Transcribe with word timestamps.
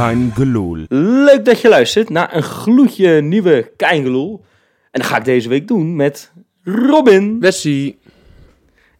Kein 0.00 0.32
Geloel. 0.34 0.84
Leuk 0.88 1.44
dat 1.44 1.60
je 1.60 1.68
luistert 1.68 2.08
naar 2.08 2.36
een 2.36 2.42
gloedje 2.42 3.20
nieuwe 3.20 3.72
Keingeloel. 3.76 4.44
En 4.90 5.00
dat 5.00 5.10
ga 5.10 5.16
ik 5.16 5.24
deze 5.24 5.48
week 5.48 5.68
doen 5.68 5.96
met 5.96 6.32
Robin 6.64 7.40
Wessie. 7.40 7.98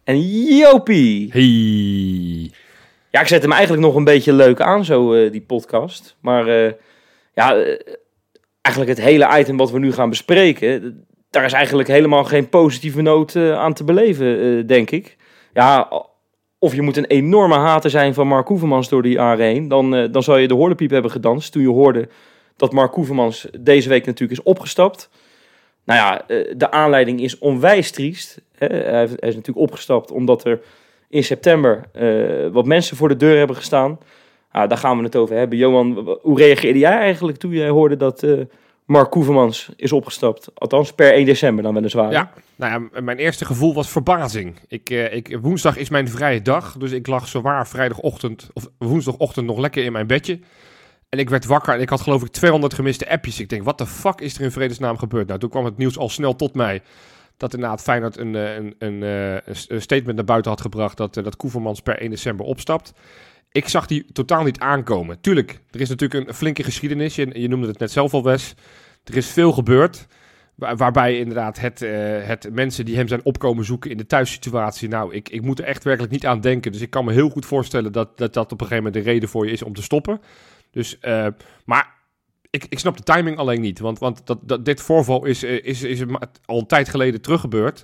en 0.03 0.21
Jopie. 0.57 1.29
Hey. 1.31 2.51
Ja, 3.11 3.21
ik 3.21 3.27
zet 3.27 3.41
hem 3.41 3.51
eigenlijk 3.51 3.83
nog 3.83 3.95
een 3.95 4.03
beetje 4.03 4.33
leuk 4.33 4.61
aan, 4.61 4.85
zo 4.85 5.13
eh, 5.13 5.31
die 5.31 5.41
podcast. 5.41 6.17
Maar 6.19 6.47
eh, 6.47 6.71
ja, 7.33 7.55
eh, 7.55 7.79
eigenlijk 8.61 8.97
het 8.97 9.05
hele 9.07 9.39
item 9.39 9.57
wat 9.57 9.71
we 9.71 9.79
nu 9.79 9.91
gaan 9.91 10.09
bespreken, 10.09 11.05
daar 11.29 11.45
is 11.45 11.53
eigenlijk 11.53 11.87
helemaal 11.89 12.23
geen 12.23 12.49
positieve 12.49 13.01
noot 13.01 13.35
aan 13.35 13.73
te 13.73 13.83
beleven, 13.83 14.41
eh, 14.41 14.67
denk 14.67 14.91
ik. 14.91 15.17
Ja, 15.53 15.91
of 16.63 16.75
je 16.75 16.81
moet 16.81 16.97
een 16.97 17.05
enorme 17.05 17.55
hater 17.55 17.89
zijn 17.89 18.13
van 18.13 18.27
Mark 18.27 18.47
Hoevermans 18.47 18.89
door 18.89 19.01
die 19.01 19.21
heen, 19.21 19.67
dan, 19.67 19.95
eh, 19.95 20.11
dan 20.11 20.23
zou 20.23 20.39
je 20.39 20.47
de 20.47 20.53
horlepiep 20.53 20.89
hebben 20.89 21.11
gedanst 21.11 21.51
toen 21.51 21.61
je 21.61 21.69
hoorde 21.69 22.07
dat 22.55 22.71
Mark 22.71 22.93
Hoevermans 22.93 23.47
deze 23.59 23.89
week 23.89 24.05
natuurlijk 24.05 24.39
is 24.39 24.45
opgestapt. 24.45 25.09
Nou 25.83 25.99
ja, 25.99 26.27
eh, 26.27 26.53
de 26.57 26.71
aanleiding 26.71 27.21
is 27.21 27.37
onwijs 27.37 27.91
triest. 27.91 28.41
Hè? 28.57 28.67
Hij, 28.67 29.03
is 29.03 29.19
natuurlijk 29.19 29.57
opgestapt 29.57 30.11
omdat 30.11 30.45
er 30.45 30.61
in 31.09 31.23
september 31.23 31.83
eh, 31.93 32.51
wat 32.51 32.65
mensen 32.65 32.97
voor 32.97 33.07
de 33.07 33.17
deur 33.17 33.37
hebben 33.37 33.55
gestaan. 33.55 33.99
Ah, 34.51 34.69
daar 34.69 34.77
gaan 34.77 34.97
we 34.97 35.03
het 35.03 35.15
over 35.15 35.35
hebben. 35.35 35.57
Johan, 35.57 36.17
hoe 36.21 36.37
reageerde 36.37 36.79
jij 36.79 36.97
eigenlijk 36.97 37.37
toen 37.37 37.51
jij 37.51 37.69
hoorde 37.69 37.97
dat 37.97 38.25
Mark 38.85 39.09
Koevermans 39.09 39.69
is 39.75 39.91
opgestapt? 39.91 40.51
Althans, 40.53 40.93
per 40.93 41.13
1 41.13 41.25
december 41.25 41.63
dan 41.63 41.73
weliswaar. 41.73 42.11
Ja, 42.11 42.31
nou 42.61 43.01
mijn 43.01 43.17
eerste 43.17 43.45
gevoel 43.45 43.73
was 43.73 43.89
verbazing. 43.89 44.59
Ik, 44.67 44.89
eh, 44.89 45.13
ik, 45.13 45.37
woensdag 45.41 45.77
is 45.77 45.89
mijn 45.89 46.09
vrije 46.09 46.41
dag, 46.41 46.77
dus 46.77 46.91
ik 46.91 47.07
lag 47.07 47.27
zowaar 47.27 47.67
vrijdagochtend 47.67 48.49
of 48.53 48.67
woensdagochtend 48.77 49.45
nog 49.45 49.57
lekker 49.57 49.83
in 49.83 49.91
mijn 49.91 50.07
bedje. 50.07 50.39
En 51.09 51.19
ik 51.19 51.29
werd 51.29 51.45
wakker 51.45 51.73
en 51.73 51.81
ik 51.81 51.89
had 51.89 52.01
geloof 52.01 52.21
ik 52.21 52.31
200 52.31 52.73
gemiste 52.73 53.09
appjes. 53.09 53.39
Ik 53.39 53.49
denk, 53.49 53.63
wat 53.63 53.77
de 53.77 53.85
fuck 53.85 54.21
is 54.21 54.35
er 54.35 54.41
in 54.41 54.51
vredesnaam 54.51 54.97
gebeurd? 54.97 55.27
Nou, 55.27 55.39
toen 55.39 55.49
kwam 55.49 55.65
het 55.65 55.77
nieuws 55.77 55.97
al 55.97 56.09
snel 56.09 56.35
tot 56.35 56.53
mij 56.53 56.81
dat 57.37 57.53
inderdaad 57.53 57.81
Feyenoord 57.81 58.17
een, 58.17 58.35
eh, 58.35 58.55
een, 58.55 58.75
een, 58.79 59.03
eh, 59.03 59.53
een 59.67 59.81
statement 59.81 60.15
naar 60.15 60.25
buiten 60.25 60.51
had 60.51 60.61
gebracht 60.61 60.97
dat, 60.97 61.13
dat 61.13 61.35
Koevermans 61.35 61.81
per 61.81 62.01
1 62.01 62.09
december 62.09 62.45
opstapt. 62.45 62.93
Ik 63.51 63.67
zag 63.67 63.85
die 63.85 64.05
totaal 64.11 64.43
niet 64.43 64.59
aankomen. 64.59 65.21
Tuurlijk, 65.21 65.59
er 65.71 65.81
is 65.81 65.89
natuurlijk 65.89 66.27
een 66.27 66.33
flinke 66.33 66.63
geschiedenis. 66.63 67.15
Je 67.15 67.47
noemde 67.47 67.67
het 67.67 67.79
net 67.79 67.91
zelf 67.91 68.13
al, 68.13 68.23
Wes. 68.23 68.55
Er 69.03 69.17
is 69.17 69.27
veel 69.27 69.51
gebeurd. 69.51 70.07
Waar- 70.61 70.77
waarbij 70.77 71.17
inderdaad 71.17 71.59
het, 71.59 71.81
eh, 71.81 71.91
het 72.27 72.49
mensen 72.51 72.85
die 72.85 72.95
hem 72.95 73.07
zijn 73.07 73.25
opkomen 73.25 73.65
zoeken 73.65 73.91
in 73.91 73.97
de 73.97 74.05
thuissituatie. 74.05 74.89
Nou, 74.89 75.13
ik, 75.13 75.29
ik 75.29 75.41
moet 75.41 75.59
er 75.59 75.65
echt 75.65 75.83
werkelijk 75.83 76.13
niet 76.13 76.25
aan 76.25 76.41
denken. 76.41 76.71
Dus 76.71 76.81
ik 76.81 76.89
kan 76.89 77.05
me 77.05 77.13
heel 77.13 77.29
goed 77.29 77.45
voorstellen 77.45 77.91
dat 77.91 78.17
dat, 78.17 78.33
dat 78.33 78.51
op 78.51 78.61
een 78.61 78.67
gegeven 78.67 78.83
moment 78.83 79.03
de 79.03 79.11
reden 79.11 79.29
voor 79.29 79.45
je 79.45 79.51
is 79.51 79.63
om 79.63 79.73
te 79.73 79.81
stoppen. 79.81 80.21
Dus, 80.71 80.99
eh, 80.99 81.27
maar 81.65 81.93
ik, 82.49 82.65
ik 82.69 82.79
snap 82.79 82.97
de 82.97 83.03
timing 83.03 83.37
alleen 83.37 83.61
niet. 83.61 83.79
Want, 83.79 83.99
want 83.99 84.21
dat, 84.25 84.65
dit 84.65 84.81
voorval 84.81 85.25
is, 85.25 85.43
eh, 85.43 85.63
is, 85.63 85.83
is 85.83 86.01
al 86.45 86.59
een 86.59 86.67
tijd 86.67 86.89
geleden 86.89 87.21
teruggebeurd. 87.21 87.83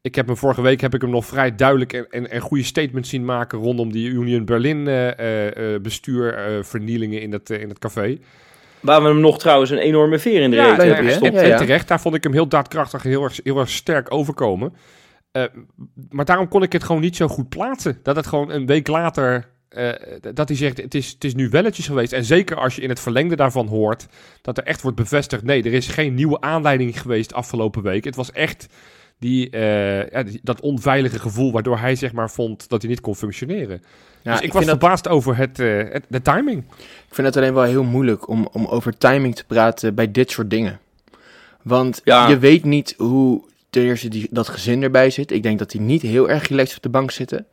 Ik 0.00 0.14
heb 0.14 0.26
hem 0.26 0.36
vorige 0.36 0.62
week 0.62 0.80
heb 0.80 0.94
ik 0.94 1.00
hem 1.00 1.10
nog 1.10 1.26
vrij 1.26 1.54
duidelijk 1.54 1.92
en, 1.92 2.30
en, 2.30 2.40
goede 2.40 2.64
statements 2.64 3.08
zien 3.08 3.24
maken 3.24 3.58
rondom 3.58 3.92
die 3.92 4.08
Union 4.08 4.44
Berlin 4.44 4.88
eh, 4.88 5.18
eh, 5.18 5.74
eh, 5.74 5.82
bestuur 5.82 6.34
eh, 6.34 6.62
vernielingen 6.62 7.20
in 7.20 7.40
in 7.46 7.68
het 7.68 7.78
café. 7.78 8.18
Waar 8.80 9.02
we 9.02 9.08
hem 9.08 9.20
nog 9.20 9.38
trouwens 9.38 9.70
een 9.70 9.78
enorme 9.78 10.18
veer 10.18 10.40
in 10.40 10.50
de 10.50 10.56
Ja, 10.56 10.64
reet 10.68 10.76
hebben 10.76 10.96
en- 10.96 11.04
gestopt. 11.04 11.34
en 11.36 11.56
terecht, 11.56 11.88
daar 11.88 12.00
vond 12.00 12.14
ik 12.14 12.22
hem 12.22 12.32
heel 12.32 12.48
daadkrachtig 12.48 13.04
en 13.04 13.10
heel 13.10 13.22
erg, 13.24 13.40
heel 13.44 13.58
erg 13.58 13.70
sterk 13.70 14.12
overkomen. 14.14 14.72
Eh, 15.32 15.42
maar 16.10 16.24
daarom 16.24 16.48
kon 16.48 16.62
ik 16.62 16.72
het 16.72 16.84
gewoon 16.84 17.00
niet 17.00 17.16
zo 17.16 17.28
goed 17.28 17.48
plaatsen. 17.48 17.98
Dat 18.02 18.16
het 18.16 18.26
gewoon 18.26 18.50
een 18.50 18.66
week 18.66 18.86
later, 18.86 19.48
eh, 19.68 19.90
dat 20.34 20.48
hij 20.48 20.56
zegt, 20.56 20.76
het 20.76 20.94
is, 20.94 21.10
het 21.10 21.24
is 21.24 21.34
nu 21.34 21.48
welletjes 21.48 21.86
geweest. 21.86 22.12
En 22.12 22.24
zeker 22.24 22.56
als 22.56 22.76
je 22.76 22.82
in 22.82 22.88
het 22.88 23.00
verlengde 23.00 23.36
daarvan 23.36 23.66
hoort, 23.66 24.06
dat 24.42 24.58
er 24.58 24.64
echt 24.64 24.82
wordt 24.82 24.96
bevestigd, 24.96 25.42
nee, 25.42 25.62
er 25.62 25.72
is 25.72 25.86
geen 25.88 26.14
nieuwe 26.14 26.40
aanleiding 26.40 27.00
geweest 27.00 27.32
afgelopen 27.34 27.82
week. 27.82 28.04
Het 28.04 28.16
was 28.16 28.32
echt 28.32 28.66
die, 29.18 29.50
eh, 29.50 30.10
ja, 30.10 30.22
die- 30.22 30.40
dat 30.42 30.60
onveilige 30.60 31.18
gevoel 31.18 31.52
waardoor 31.52 31.78
hij 31.78 31.94
zeg 31.94 32.12
maar 32.12 32.30
vond 32.30 32.68
dat 32.68 32.80
hij 32.82 32.90
niet 32.90 33.00
kon 33.00 33.16
functioneren. 33.16 33.82
Ja, 34.22 34.32
dus 34.32 34.40
ik, 34.40 34.52
was 34.52 34.64
dat, 34.64 34.78
verbaasd 34.78 35.08
over 35.08 35.36
het, 35.36 35.58
eh, 35.58 35.76
het, 35.92 36.04
de 36.08 36.22
timing. 36.22 36.64
ik 37.08 37.14
vind 37.14 37.26
het 37.26 37.36
alleen 37.36 37.54
wel 37.54 37.62
heel 37.62 37.84
moeilijk 37.84 38.28
om, 38.28 38.48
om 38.52 38.66
over 38.66 38.98
timing 38.98 39.36
te 39.36 39.44
praten 39.44 39.94
bij 39.94 40.10
dit 40.10 40.30
soort 40.30 40.50
dingen. 40.50 40.78
Want 41.62 42.00
Ja. 42.04 42.28
je 42.28 42.38
weet 42.38 42.64
niet 42.64 42.94
hoe 42.96 43.42
ten 43.70 43.82
eerste 43.82 44.08
die, 44.08 44.28
dat 44.30 44.48
gezin 44.48 44.82
erbij 44.82 45.10
zit. 45.10 45.30
Ik 45.30 45.42
denk 45.42 45.58
dat 45.58 45.70
die 45.70 45.80
niet 45.80 46.02
heel 46.02 46.30
erg 46.30 46.48
relaxed 46.48 46.76
op 46.76 46.82
de 46.82 46.88
bank 46.88 47.10
zitten. 47.10 47.46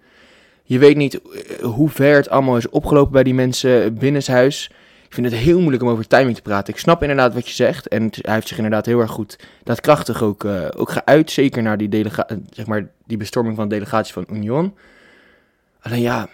Je 0.63 0.79
weet 0.79 0.95
niet 0.95 1.21
eh, 1.21 1.63
hoe 1.65 1.89
ver 1.89 2.15
het 2.15 2.29
allemaal 2.29 2.57
is 2.57 2.69
opgelopen 2.69 3.11
bij 3.11 3.23
die 3.23 3.33
mensen 3.33 3.97
binnenshuis. 3.97 4.69
Ik 4.69 4.75
vind 5.15 5.25
het 5.31 5.35
heel 5.35 5.59
moeilijk 5.59 5.83
om 5.83 5.89
over 5.89 6.07
timing 6.07 6.35
te 6.35 6.41
praten. 6.41 6.73
Ik 6.73 6.79
snap 6.79 7.01
inderdaad 7.01 7.33
wat 7.33 7.47
je 7.47 7.53
zegt. 7.53 7.87
En 7.87 8.09
hij 8.21 8.33
heeft 8.33 8.47
zich 8.47 8.57
inderdaad 8.57 8.85
heel 8.85 8.99
erg 8.99 9.11
goed 9.11 9.39
daadkrachtig 9.63 10.23
ook, 10.23 10.43
eh, 10.43 10.67
ook 10.75 10.91
geuit. 10.91 11.31
Zeker 11.31 11.61
naar 11.63 11.77
die, 11.77 11.89
delega 11.89 12.27
eh, 12.27 12.37
zeg 12.49 12.65
maar, 12.65 12.87
die 13.05 13.17
bestorming 13.17 13.55
van 13.55 13.67
de 13.69 13.75
delegatie 13.75 14.13
van 14.13 14.25
Union. 14.31 14.73
Alleen 15.81 16.01
ja, 16.01 16.27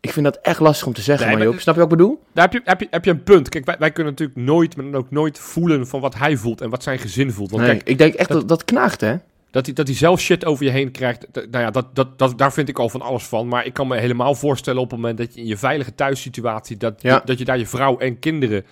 ik 0.00 0.12
vind 0.12 0.24
dat 0.24 0.38
echt 0.42 0.60
lastig 0.60 0.86
om 0.86 0.92
te 0.92 1.00
zeggen. 1.02 1.26
Nee, 1.26 1.34
maar 1.36 1.44
maar- 1.44 1.52
Joop, 1.54 1.62
snap 1.62 1.74
je 1.74 1.80
wat 1.80 1.90
ik 1.92 1.96
bedoel? 1.98 2.22
Daar 2.32 2.44
heb 2.44 2.52
je, 2.52 2.60
heb, 2.64 2.80
je, 2.80 2.86
heb 2.90 3.04
je 3.04 3.10
een 3.10 3.22
punt. 3.22 3.48
Kijk, 3.48 3.64
wij, 3.64 3.76
wij 3.78 3.90
kunnen 3.90 4.12
natuurlijk 4.12 4.38
nooit, 4.38 4.76
maar 4.76 4.84
dan 4.84 4.94
ook 4.94 5.10
nooit 5.10 5.38
voelen 5.38 5.86
van 5.86 6.00
wat 6.00 6.14
hij 6.14 6.36
voelt 6.36 6.60
en 6.60 6.70
wat 6.70 6.82
zijn 6.82 6.98
gezin 6.98 7.32
voelt. 7.32 7.50
Want 7.50 7.62
Nee, 7.62 7.72
kijk, 7.72 7.88
ik 7.88 7.98
denk 7.98 8.14
echt 8.14 8.28
dat- 8.28 8.38
dat 8.38 8.48
dat 8.48 8.64
knaagt, 8.64 9.00
hè? 9.00 9.14
Dat 9.52 9.66
hij, 9.66 9.74
dat 9.74 9.86
hij 9.86 9.96
zelf 9.96 10.20
shit 10.20 10.44
over 10.44 10.64
je 10.64 10.70
heen 10.70 10.90
krijgt, 10.90 11.26
nou 11.32 11.64
ja, 11.64 11.70
dat, 11.70 11.94
dat, 11.94 12.18
dat, 12.18 12.38
daar 12.38 12.52
vind 12.52 12.68
ik 12.68 12.78
al 12.78 12.88
van 12.88 13.00
alles 13.02 13.24
van. 13.24 13.48
Maar 13.48 13.66
ik 13.66 13.72
kan 13.72 13.86
me 13.88 13.96
helemaal 13.98 14.34
voorstellen 14.34 14.80
op 14.80 14.90
het 14.90 15.00
moment 15.00 15.18
dat 15.18 15.34
je 15.34 15.40
in 15.40 15.46
je 15.46 15.56
veilige 15.56 15.94
thuissituatie, 15.94 16.76
dat, 16.76 17.02
Ja. 17.02 17.10
dat, 17.14 17.26
dat 17.26 17.38
je 17.38 17.44
daar 17.44 17.58
je 17.58 17.66
vrouw 17.66 17.98
en 17.98 18.18
kinderen 18.18 18.64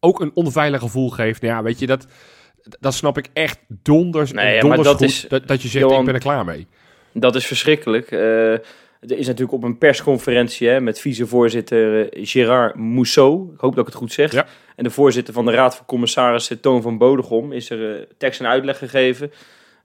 ook 0.00 0.20
een 0.20 0.30
onveilig 0.34 0.80
gevoel 0.80 1.10
geeft. 1.10 1.42
Nou 1.42 1.54
ja, 1.54 1.62
weet 1.62 1.78
je, 1.78 1.86
dat, 1.86 2.06
dat 2.80 2.94
snap 2.94 3.18
ik 3.18 3.26
echt 3.32 3.58
donders, 3.68 4.32
Nee, 4.32 4.44
en 4.46 4.50
ja, 4.54 4.66
maar 4.66 4.76
donders 4.76 4.88
dat 4.88 4.96
goed, 4.96 5.06
is- 5.08 5.26
dat, 5.28 5.48
dat 5.48 5.62
je 5.62 5.68
zegt, 5.68 5.84
Johan- 5.84 5.98
ik 6.00 6.04
ben 6.06 6.14
er 6.14 6.20
klaar 6.20 6.44
mee. 6.44 6.66
Dat 7.12 7.34
is 7.34 7.46
verschrikkelijk. 7.46 8.10
Eh, 8.10 8.52
er 8.52 9.18
is 9.18 9.26
natuurlijk 9.26 9.52
op 9.52 9.62
een 9.62 9.78
persconferentie 9.78 10.68
hè, 10.68 10.80
met 10.80 11.00
vicevoorzitter 11.00 12.08
eh, 12.12 12.26
Gérard 12.26 12.74
Mousseau, 12.76 13.52
ik 13.54 13.60
hoop 13.60 13.70
dat 13.74 13.86
ik 13.86 13.92
het 13.92 14.00
goed 14.00 14.12
zeg, 14.12 14.32
Ja. 14.32 14.46
en 14.76 14.84
de 14.84 14.90
voorzitter 14.90 15.34
van 15.34 15.44
de 15.44 15.52
Raad 15.52 15.76
van 15.76 15.86
Commissarissen 15.86 16.60
Toon 16.60 16.82
van 16.82 16.98
Bodegom, 16.98 17.52
is 17.52 17.70
er 17.70 17.94
eh, 17.96 18.02
tekst 18.18 18.40
en 18.40 18.46
uitleg 18.46 18.78
gegeven. 18.78 19.32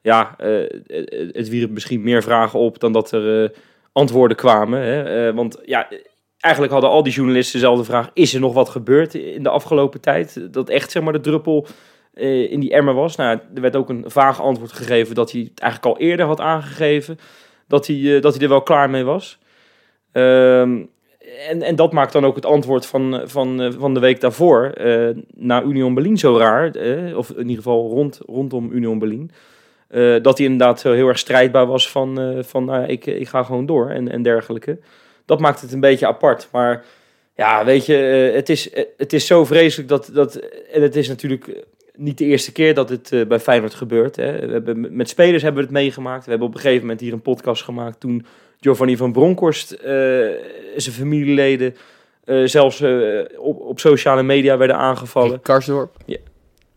Ja, 0.01 0.35
eh, 0.37 0.63
eh, 0.63 1.29
het 1.31 1.49
wierp 1.49 1.69
misschien 1.69 2.01
meer 2.01 2.23
vragen 2.23 2.59
op 2.59 2.79
dan 2.79 2.91
dat 2.91 3.11
er 3.11 3.43
eh, 3.43 3.49
antwoorden 3.91 4.37
kwamen. 4.37 4.81
Hè? 4.81 5.33
Want 5.33 5.59
ja, 5.65 5.87
eigenlijk 6.39 6.73
hadden 6.73 6.91
al 6.91 7.03
die 7.03 7.13
journalisten 7.13 7.59
dezelfde 7.59 7.83
vraag, 7.83 8.09
is 8.13 8.33
er 8.33 8.39
nog 8.39 8.53
wat 8.53 8.69
gebeurd 8.69 9.13
in 9.13 9.43
de 9.43 9.49
afgelopen 9.49 10.01
tijd? 10.01 10.53
Dat 10.53 10.69
echt 10.69 10.91
zeg 10.91 11.03
maar 11.03 11.13
de 11.13 11.19
druppel 11.19 11.67
in 12.49 12.59
die 12.59 12.71
emmer 12.71 12.93
was. 12.93 13.15
Nou, 13.15 13.39
er 13.55 13.61
werd 13.61 13.75
ook 13.75 13.89
een 13.89 14.03
vaag 14.07 14.41
antwoord 14.41 14.71
gegeven 14.71 15.15
dat 15.15 15.31
hij 15.31 15.41
het 15.41 15.59
eigenlijk 15.59 15.95
al 15.95 16.05
eerder 16.05 16.25
had 16.25 16.39
aangegeven 16.39 17.19
dat 17.67 17.87
hij, 17.87 18.19
dat 18.19 18.33
hij 18.33 18.43
er 18.43 18.49
wel 18.49 18.61
klaar 18.61 18.89
mee 18.89 19.03
was. 19.03 19.39
Ehm, 20.11 20.83
en, 21.47 21.61
en 21.61 21.75
dat 21.75 21.93
maakt 21.93 22.13
dan 22.13 22.25
ook 22.25 22.35
het 22.35 22.45
antwoord 22.45 22.85
van, 22.85 23.21
van, 23.25 23.73
van 23.77 23.93
de 23.93 23.99
week 23.99 24.21
daarvoor 24.21 24.73
naar 25.35 25.63
Union 25.63 25.93
Berlin 25.93 26.17
zo 26.17 26.37
raar. 26.37 26.71
of 27.15 27.29
in 27.29 27.41
ieder 27.41 27.55
geval 27.55 27.89
rond, 27.89 28.19
rondom 28.25 28.71
Union 28.71 28.99
Berlin. 28.99 29.31
Eh, 29.87 30.15
dat 30.21 30.37
hij 30.37 30.47
inderdaad 30.47 30.79
zo 30.79 30.93
heel 30.93 31.07
erg 31.07 31.19
strijdbaar 31.19 31.65
was 31.65 31.91
van, 31.91 32.19
eh, 32.19 32.43
van 32.43 32.65
nou, 32.65 32.85
ik, 32.85 33.05
ik 33.05 33.27
ga 33.27 33.43
gewoon 33.43 33.65
door 33.65 33.89
en, 33.89 34.11
en 34.11 34.21
dergelijke. 34.21 34.77
Dat 35.25 35.39
maakt 35.39 35.61
het 35.61 35.71
een 35.71 35.79
beetje 35.79 36.07
apart. 36.07 36.47
Maar 36.51 36.85
ja, 37.35 37.65
weet 37.65 37.85
je, 37.85 37.97
eh, 37.97 38.35
het, 38.35 38.49
is, 38.49 38.69
het 38.97 39.13
is 39.13 39.25
zo 39.25 39.45
vreselijk 39.45 39.89
dat, 39.89 40.09
dat... 40.13 40.35
En 40.71 40.81
het 40.81 40.95
is 40.95 41.07
natuurlijk 41.07 41.65
niet 41.95 42.17
de 42.17 42.25
eerste 42.25 42.51
keer 42.51 42.73
dat 42.73 42.89
het 42.89 43.27
bij 43.27 43.39
Feyenoord 43.39 43.73
gebeurt. 43.73 44.15
Hè. 44.15 44.47
We 44.47 44.51
hebben, 44.51 44.95
met- 44.95 45.09
spelers 45.09 45.43
hebben 45.43 45.61
we 45.61 45.67
het 45.67 45.77
meegemaakt. 45.77 46.23
We 46.23 46.29
hebben 46.29 46.47
op 46.47 46.53
een 46.53 46.59
gegeven 46.59 46.81
moment 46.81 46.99
hier 46.99 47.13
een 47.13 47.21
podcast 47.21 47.63
gemaakt... 47.63 47.99
toen 47.99 48.25
Giovanni 48.59 48.97
van 48.97 49.11
Bronckhorst 49.11 49.77
zijn 50.75 50.95
familieleden... 50.95 51.75
zelfs 52.43 52.83
op, 53.37 53.61
op 53.61 53.79
sociale 53.79 54.23
media 54.23 54.57
werden 54.57 54.77
aangevallen. 54.77 55.41
Karsdorp. 55.41 55.95
Ja, 56.05 56.17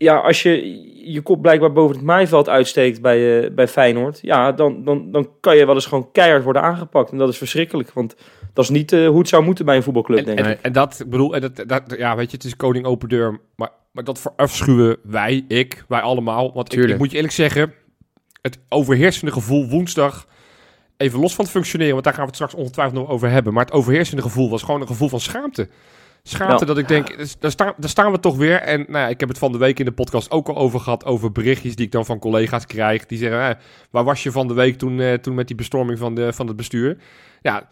als 0.08 0.43
je 0.43 0.88
je 1.12 1.20
kop 1.20 1.43
blijkbaar 1.43 1.73
boven 1.73 1.97
het 1.97 2.05
maaiveld 2.05 2.49
uitsteekt 2.49 3.00
bij, 3.00 3.44
eh, 3.44 3.50
bij 3.50 3.69
Feyenoord... 3.69 4.19
ja, 4.23 4.52
dan, 4.52 4.85
dan, 4.85 5.12
dan 5.12 5.29
kan 5.41 5.56
je 5.56 5.67
wel 5.67 5.75
eens 5.75 5.87
gewoon 5.87 6.12
keihard 6.12 6.44
worden 6.44 6.62
aangepakt. 6.62 7.11
En 7.11 7.19
dat 7.19 7.29
is 7.29 7.38
verschrikkelijk, 7.38 7.93
want 7.93 8.14
dat 8.52 8.64
is 8.64 8.70
niet 8.70 8.93
eh, 8.93 9.08
hoe 9.08 9.19
het 9.19 9.29
zou 9.29 9.44
moeten 9.44 9.64
bij 9.64 9.76
een 9.76 9.82
voetbalclub, 9.82 10.19
En, 10.19 10.37
denk 10.37 10.49
ik. 10.49 10.58
en, 10.62 10.73
dat, 10.73 11.00
ik 11.00 11.11
bedoel, 11.11 11.35
en 11.35 11.41
dat, 11.41 11.64
dat, 11.67 11.82
ja, 11.97 12.17
weet 12.17 12.31
je, 12.31 12.37
het 12.37 12.47
is 12.47 12.56
koning 12.56 12.85
open 12.85 13.08
deur, 13.08 13.41
maar, 13.56 13.70
maar 13.93 14.05
dat 14.05 14.19
verafschuwen 14.19 14.97
wij, 15.02 15.44
ik, 15.49 15.85
wij 15.88 16.00
allemaal. 16.00 16.53
Want 16.53 16.73
ik, 16.73 16.88
ik 16.88 16.99
moet 16.99 17.11
je 17.11 17.17
eerlijk 17.17 17.35
zeggen, 17.35 17.75
het 18.43 18.58
overheersende 18.69 19.32
gevoel 19.32 19.69
woensdag, 19.69 20.26
even 20.96 21.20
los 21.20 21.35
van 21.35 21.44
het 21.44 21.53
functioneren, 21.53 21.93
want 21.93 22.05
daar 22.05 22.14
gaan 22.14 22.23
we 22.23 22.29
het 22.29 22.37
straks 22.37 22.55
ongetwijfeld 22.55 22.99
nog 22.99 23.08
over 23.08 23.31
hebben, 23.31 23.53
maar 23.53 23.64
het 23.64 23.75
overheersende 23.75 24.23
gevoel 24.23 24.50
was 24.50 24.62
gewoon 24.62 24.81
een 24.81 24.87
gevoel 24.87 25.08
van 25.08 25.20
schaamte. 25.20 25.69
Schaamte 26.22 26.58
Ja. 26.61 26.64
dat 26.64 26.78
ik 26.78 26.88
denk, 26.88 27.17
dus 27.19 27.38
daar, 27.38 27.50
staan, 27.50 27.72
daar 27.76 27.90
staan 27.90 28.12
we 28.12 28.20
toch 28.20 28.37
weer. 28.37 28.56
En 28.61 28.78
nou, 28.88 28.99
ja, 28.99 29.08
ik 29.08 29.20
heb 29.20 29.28
het 29.28 29.38
van 29.38 29.52
de 29.52 29.58
week 29.58 29.78
in 29.78 29.84
de 29.84 29.93
podcast 29.93 30.31
ook 30.31 30.49
al 30.49 30.56
over 30.56 30.81
gehad, 30.81 31.05
over 31.05 31.32
berichtjes 31.32 31.76
die 31.76 31.87
ik 31.87 31.93
dan 31.93 32.05
van 32.05 32.19
collega's 32.19 32.67
krijg. 32.67 33.06
Die 33.06 33.19
zeggen, 33.19 33.49
eh, 33.49 33.55
waar 33.90 34.05
was 34.05 34.22
je 34.22 34.31
van 34.32 34.49
de 34.49 34.55
week 34.55 34.78
toen, 34.78 35.00
eh, 35.00 35.12
toen 35.14 35.34
met 35.34 35.46
die 35.46 35.56
bestorming 35.56 35.99
van, 35.99 36.14
de, 36.14 36.32
van 36.32 36.46
het 36.46 36.56
bestuur? 36.56 36.96
Ja, 37.43 37.69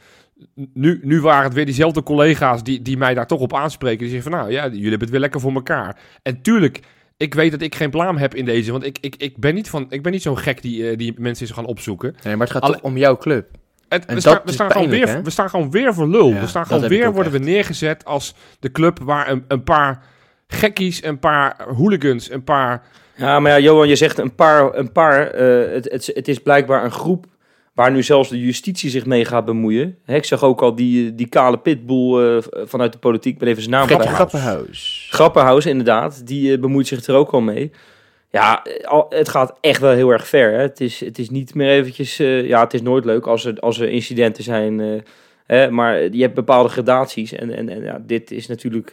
nu, 0.75 1.01
nu 1.03 1.21
waren 1.21 1.45
het 1.45 1.55
weer 1.55 1.65
diezelfde 1.65 2.03
collega's 2.03 2.63
die, 2.63 2.83
die 2.83 2.97
mij 2.97 3.15
daar 3.15 3.27
toch 3.27 3.41
op 3.41 3.55
aanspreken. 3.55 3.99
Die 3.99 4.09
zeggen 4.11 4.31
van, 4.31 4.41
nou 4.41 4.53
ja, 4.53 4.63
jullie 4.65 4.81
hebben 4.83 5.01
het 5.01 5.11
weer 5.11 5.21
lekker 5.21 5.41
voor 5.41 5.53
elkaar. 5.55 5.99
En 6.23 6.43
tuurlijk, 6.43 6.81
ik 7.17 7.35
weet 7.35 7.51
dat 7.51 7.63
ik 7.63 7.75
geen 7.75 7.91
blaam 7.91 8.17
heb 8.17 8.35
in 8.35 8.45
deze. 8.45 8.73
Want 8.73 8.85
ik, 8.85 8.99
ik, 9.01 9.17
ik 9.17 9.37
ben 9.39 9.55
niet, 9.55 9.71
van, 9.71 9.87
ik 9.89 10.03
ben 10.03 10.13
niet 10.13 10.23
zo'n 10.23 10.39
gek 10.39 10.63
die, 10.63 10.91
eh, 10.91 10.97
die 10.97 11.15
mensen 11.21 11.47
is 11.47 11.53
gaan 11.53 11.67
opzoeken. 11.67 12.15
Nee, 12.25 12.37
maar 12.37 12.47
het 12.47 12.55
gaat 12.57 12.63
Alle- 12.63 12.73
toch 12.73 12.83
om 12.83 12.97
jouw 12.97 13.17
club. 13.17 13.47
En 13.89 14.03
we, 14.07 14.15
we, 14.15 14.21
staan 14.53 14.69
pijnlijk, 14.69 15.05
weer, 15.05 15.23
we 15.23 15.31
staan 15.31 15.51
gewoon 15.51 15.71
weer 15.71 15.95
voor 15.95 16.09
lul. 16.09 16.29
Ja, 16.29 16.41
we 16.41 16.47
staan 16.47 16.67
gewoon 16.67 16.89
weer, 16.89 17.13
worden 17.13 17.33
we 17.33 17.39
neergezet 17.39 18.05
als 18.05 18.35
de 18.61 18.73
club 18.73 18.99
waar 19.03 19.31
een, 19.31 19.45
een 19.49 19.63
paar 19.63 20.03
gekkies, 20.47 21.05
een 21.05 21.19
paar 21.19 21.57
hooligans, 21.77 22.31
een 22.31 22.45
paar... 22.45 22.83
Ja, 23.17 23.41
maar 23.41 23.53
ja, 23.53 23.59
Johan, 23.59 23.89
je 23.89 23.97
zegt 23.97 24.19
een 24.19 24.35
paar. 24.35 24.75
Een 24.75 24.93
paar 24.93 25.27
eh, 25.31 25.73
het, 25.75 25.91
het, 25.91 26.11
het 26.15 26.29
is 26.29 26.39
blijkbaar 26.39 26.85
een 26.85 26.91
groep 26.91 27.27
waar 27.79 27.91
nu 27.91 28.03
zelfs 28.03 28.29
de 28.29 28.41
justitie 28.41 28.91
zich 28.91 29.07
mee 29.07 29.25
gaat 29.25 29.45
bemoeien. 29.45 29.99
Hè, 30.05 30.15
ik 30.15 30.25
zag 30.25 30.43
ook 30.43 30.63
al 30.63 30.75
die, 30.75 31.15
die 31.15 31.29
kale 31.29 31.59
pitbull 31.59 32.37
eh, 32.37 32.43
vanuit 32.65 32.93
de 32.93 32.99
politiek. 32.99 33.33
Ik 33.33 33.39
ben 33.39 33.49
even 33.49 33.63
zijn 33.63 33.75
naam. 33.75 34.01
Grappenhuis. 34.01 35.09
Grappenhuis, 35.11 35.67
inderdaad. 35.67 36.27
Die 36.27 36.53
eh, 36.53 36.61
bemoeit 36.61 36.87
zich 36.87 37.07
er 37.07 37.15
ook 37.15 37.31
al 37.31 37.41
mee. 37.41 37.71
Ja, 38.31 38.63
eh, 38.65 39.03
het 39.09 39.29
gaat 39.29 39.57
echt 39.61 39.81
wel 39.81 39.93
heel 39.93 40.11
erg 40.11 40.29
ver. 40.29 40.53
Hè. 40.53 40.59
Het, 40.59 40.81
is, 40.81 41.01
het 41.01 41.19
is 41.19 41.31
niet 41.31 41.55
meer 41.55 41.71
eventjes... 41.71 42.19
eh, 42.19 42.47
ja, 42.47 42.61
het 42.61 42.75
is 42.75 42.83
nooit 42.83 43.05
leuk 43.05 43.27
als 43.27 43.45
er, 43.45 43.59
als 43.61 43.81
er 43.81 43.89
incidenten 43.89 44.45
zijn. 44.45 44.81
eh, 44.81 45.01
hè, 45.47 45.71
maar 45.71 46.03
je 46.03 46.23
hebt 46.23 46.35
bepaalde 46.35 46.69
gradaties. 46.69 47.33
En, 47.33 47.55
en, 47.55 47.69
en 47.69 47.83
ja, 47.83 48.03
dit 48.07 48.31
is 48.31 48.47
natuurlijk... 48.47 48.91